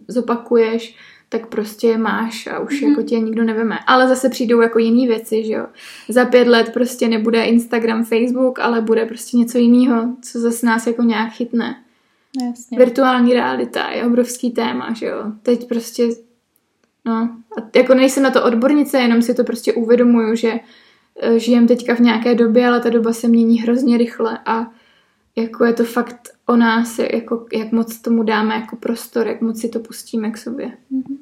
zopakuješ, 0.09 0.97
tak 1.29 1.47
prostě 1.47 1.99
máš 1.99 2.47
a 2.47 2.59
už 2.59 2.83
mm-hmm. 2.83 2.89
jako 2.89 3.03
tě 3.03 3.21
nikdo 3.21 3.45
neveme. 3.45 3.79
Ale 3.87 4.09
zase 4.09 4.29
přijdou 4.29 4.61
jako 4.61 4.79
jiné 4.79 5.09
věci, 5.09 5.45
že 5.45 5.53
jo. 5.53 5.67
Za 6.09 6.25
pět 6.25 6.49
let 6.49 6.71
prostě 6.73 7.09
nebude 7.09 7.45
Instagram, 7.45 8.05
Facebook, 8.05 8.59
ale 8.59 8.81
bude 8.81 9.07
prostě 9.07 9.37
něco 9.37 9.59
jiného, 9.59 10.17
co 10.23 10.41
zase 10.41 10.67
nás 10.67 10.87
jako 10.87 11.03
nějak 11.03 11.33
chytne. 11.33 11.77
Jasně. 12.43 12.79
Virtuální 12.79 13.33
realita 13.33 13.91
je 13.91 14.05
obrovský 14.05 14.51
téma, 14.51 14.93
že 14.93 15.07
jo. 15.07 15.25
Teď 15.43 15.69
prostě, 15.69 16.09
no, 17.05 17.13
a 17.59 17.79
jako 17.79 17.95
nejsem 17.95 18.23
na 18.23 18.31
to 18.31 18.45
odbornice, 18.45 18.99
jenom 18.99 19.23
si 19.23 19.35
to 19.35 19.45
prostě 19.45 19.73
uvědomuju, 19.73 20.35
že 20.35 20.53
e, 21.21 21.39
žijem 21.39 21.67
teďka 21.67 21.95
v 21.95 22.01
nějaké 22.01 22.35
době, 22.35 22.69
ale 22.69 22.81
ta 22.81 22.91
doba 22.91 23.13
se 23.13 23.29
mění 23.29 23.61
hrozně 23.61 23.99
rychle 23.99 24.39
a 24.47 24.71
jako 25.37 25.65
je 25.65 25.73
to 25.73 25.85
fakt 25.85 26.29
o 26.47 26.57
nás, 26.57 26.99
jako, 26.99 27.47
jak 27.53 27.73
moc 27.73 28.01
tomu 28.01 28.23
dáme 28.23 28.55
jako 28.55 28.77
prostor, 28.77 29.27
jak 29.27 29.41
moc 29.41 29.61
si 29.61 29.69
to 29.69 29.81
pustíme 29.81 30.31
k 30.31 30.39
sobě. 30.39 30.67
Mm-hmm. 30.67 31.19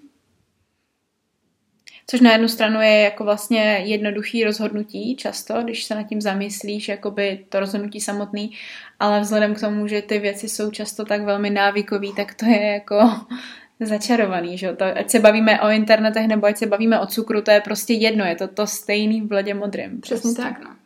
Což 2.06 2.20
na 2.20 2.32
jednu 2.32 2.48
stranu 2.48 2.80
je 2.80 3.00
jako 3.00 3.24
vlastně 3.24 3.82
jednoduchý 3.84 4.44
rozhodnutí 4.44 5.16
často, 5.16 5.62
když 5.62 5.84
se 5.84 5.94
nad 5.94 6.02
tím 6.02 6.20
zamyslíš, 6.20 6.88
jakoby 6.88 7.44
to 7.48 7.60
rozhodnutí 7.60 8.00
samotný, 8.00 8.52
ale 9.00 9.20
vzhledem 9.20 9.54
k 9.54 9.60
tomu, 9.60 9.86
že 9.86 10.02
ty 10.02 10.18
věci 10.18 10.48
jsou 10.48 10.70
často 10.70 11.04
tak 11.04 11.22
velmi 11.22 11.50
návykový, 11.50 12.12
tak 12.14 12.34
to 12.34 12.46
je 12.46 12.66
jako 12.66 13.10
začarovaný, 13.80 14.58
že 14.58 14.72
to, 14.72 14.84
ať 14.84 15.10
se 15.10 15.18
bavíme 15.18 15.60
o 15.60 15.70
internetech 15.70 16.28
nebo 16.28 16.46
ať 16.46 16.56
se 16.56 16.66
bavíme 16.66 17.00
o 17.00 17.06
cukru, 17.06 17.42
to 17.42 17.50
je 17.50 17.60
prostě 17.60 17.92
jedno, 17.92 18.24
je 18.24 18.36
to 18.36 18.48
to 18.48 18.66
stejný 18.66 19.20
v 19.20 19.26
bledě 19.26 19.54
modrým. 19.54 20.00
Přesně 20.00 20.34
prostě. 20.34 20.42
tak, 20.42 20.64
no. 20.64 20.76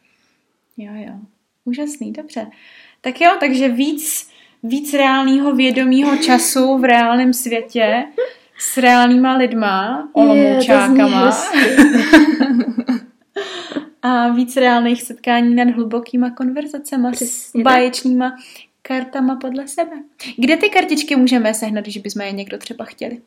Jo, 0.76 0.92
jo. 0.94 1.14
Úžasný, 1.64 2.12
dobře. 2.12 2.46
Tak 3.06 3.20
jo, 3.20 3.30
takže 3.40 3.68
víc 3.68 4.30
víc 4.62 4.92
reálného 4.94 5.54
vědomího 5.54 6.16
času 6.16 6.78
v 6.78 6.84
reálném 6.84 7.32
světě 7.32 8.04
s 8.58 8.76
reálnýma 8.76 9.36
lidma, 9.36 10.08
olomoučákama. 10.12 11.30
a 14.02 14.28
víc 14.28 14.56
reálných 14.56 15.02
setkání 15.02 15.54
nad 15.54 15.68
hlubokýma 15.68 16.30
konverzacemi 16.30 17.08
s 17.16 17.52
báječnýma 17.56 18.36
kartama 18.82 19.36
podle 19.36 19.68
sebe. 19.68 19.96
Kde 20.36 20.56
ty 20.56 20.70
kartičky 20.70 21.16
můžeme 21.16 21.54
sehnat, 21.54 21.84
když 21.84 21.98
bychom 21.98 22.22
je 22.22 22.32
někdo 22.32 22.58
třeba 22.58 22.84
chtěli? 22.84 23.20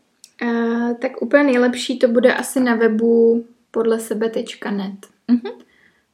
Uh, 0.44 0.94
tak 0.94 1.22
úplně 1.22 1.44
nejlepší 1.44 2.00
to 2.00 2.08
bude 2.08 2.34
asi 2.34 2.60
na 2.60 2.76
webu 2.76 3.46
podle 3.72 4.00
sebe.net. 4.00 5.08
Uh-huh. 5.30 5.52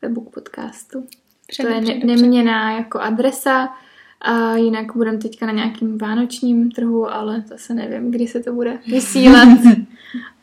Webu 0.01 0.21
k 0.21 0.33
podcastu. 0.33 1.07
Před, 1.47 1.63
to 1.63 1.69
je 1.69 1.81
ne- 1.81 2.15
neměná 2.15 2.71
jako 2.71 2.99
adresa 2.99 3.69
a 4.21 4.55
jinak 4.55 4.95
budeme 4.95 5.17
teďka 5.17 5.45
na 5.45 5.51
nějakým 5.51 5.97
vánočním 5.97 6.71
trhu, 6.71 7.13
ale 7.13 7.43
zase 7.47 7.73
nevím, 7.73 8.11
kdy 8.11 8.27
se 8.27 8.39
to 8.39 8.53
bude 8.53 8.79
vysílat 8.87 9.49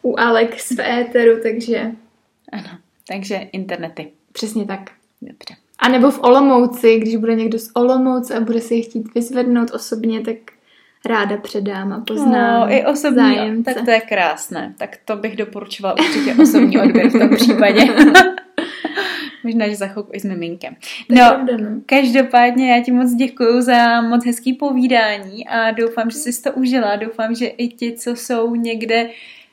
u 0.03 0.18
Alex 0.18 0.70
v 0.70 0.80
éteru, 0.80 1.40
takže... 1.42 1.92
Ano, 2.53 2.78
takže 3.09 3.34
internety. 3.36 4.12
Přesně 4.32 4.64
tak. 4.64 4.80
Dobře. 5.22 5.55
A 5.78 5.88
nebo 5.88 6.11
v 6.11 6.22
Olomouci, 6.22 6.98
když 6.98 7.16
bude 7.16 7.34
někdo 7.34 7.59
z 7.59 7.70
Olomouce 7.74 8.34
a 8.34 8.40
bude 8.40 8.61
si 8.61 8.74
je 8.74 8.82
chtít 8.82 9.14
vyzvednout 9.14 9.70
osobně, 9.70 10.20
tak 10.20 10.36
ráda 11.07 11.36
předám 11.36 11.92
a 11.92 12.00
poznám 12.00 12.61
no, 12.61 12.74
i 12.74 12.86
osobní, 12.86 13.16
zájemce. 13.16 13.74
tak 13.74 13.84
to 13.84 13.90
je 13.90 14.00
krásné. 14.00 14.74
Tak 14.78 14.96
to 15.05 15.16
bych 15.16 15.36
doporučovala 15.36 15.94
určitě 15.98 16.42
osobní 16.42 16.78
odběr 16.78 17.09
v 17.09 17.18
tom 17.18 17.36
případě. 17.36 17.80
Možná, 19.55 19.68
že 19.68 19.76
za 19.76 19.86
chvilku 19.86 20.11
i 20.14 20.20
s 20.20 20.24
miminkem. 20.24 20.76
No, 21.09 21.16
pravda, 21.16 21.57
no, 21.57 21.80
každopádně 21.86 22.72
já 22.72 22.82
ti 22.82 22.92
moc 22.92 23.14
děkuji 23.14 23.62
za 23.62 24.00
moc 24.00 24.26
hezký 24.26 24.53
povídání 24.53 25.48
a 25.48 25.70
doufám, 25.70 26.11
že 26.11 26.18
jsi 26.18 26.42
to 26.42 26.53
užila. 26.53 26.96
Doufám, 26.96 27.34
že 27.34 27.46
i 27.46 27.68
ti, 27.68 27.92
co 27.92 28.11
jsou 28.11 28.55
někde 28.55 29.11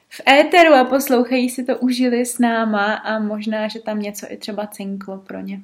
v 0.10 0.22
éteru 0.30 0.74
a 0.74 0.84
poslouchají 0.84 1.50
si 1.50 1.64
to 1.64 1.78
užili 1.78 2.26
s 2.26 2.40
náma 2.40 2.94
a 2.94 3.20
možná, 3.20 3.68
že 3.68 3.80
tam 3.80 4.00
něco 4.00 4.26
i 4.30 4.38
třeba 4.38 4.68
cinklo 4.68 5.18
pro 5.18 5.40
ně. 5.40 5.62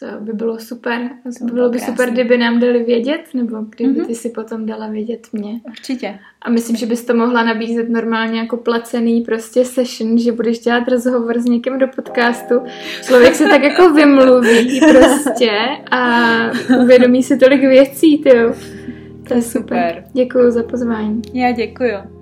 To 0.00 0.06
by 0.20 0.32
bylo 0.32 0.58
super. 0.58 1.10
To 1.38 1.44
by 1.44 1.52
bylo 1.52 1.70
by 1.70 1.78
krásný. 1.78 1.92
super, 1.92 2.10
kdyby 2.10 2.38
nám 2.38 2.60
dali 2.60 2.82
vědět, 2.84 3.20
nebo 3.34 3.56
kdyby 3.76 4.00
mm-hmm. 4.00 4.06
ty 4.06 4.14
si 4.14 4.30
potom 4.30 4.66
dala 4.66 4.88
vědět 4.88 5.26
mě. 5.32 5.60
Určitě. 5.68 6.18
A 6.42 6.50
myslím, 6.50 6.76
že 6.76 6.86
bys 6.86 7.04
to 7.04 7.14
mohla 7.14 7.44
nabízet 7.44 7.88
normálně 7.88 8.38
jako 8.38 8.56
placený 8.56 9.20
prostě 9.20 9.64
session, 9.64 10.18
že 10.18 10.32
budeš 10.32 10.58
dělat 10.58 10.88
rozhovor 10.88 11.38
s 11.38 11.44
někým 11.44 11.78
do 11.78 11.86
podcastu. 11.96 12.54
Člověk 13.06 13.34
se 13.34 13.48
tak 13.48 13.62
jako 13.62 13.92
vymluví 13.92 14.80
prostě 14.90 15.50
a 15.90 16.26
uvědomí 16.82 17.22
si 17.22 17.36
tolik 17.36 17.60
věcí, 17.60 18.18
ty 18.18 18.30
To, 18.30 18.36
to 19.28 19.34
je 19.34 19.42
super. 19.42 19.42
super. 19.42 20.04
Děkuji 20.12 20.50
za 20.50 20.62
pozvání. 20.62 21.22
Já 21.34 21.52
děkuji. 21.52 22.21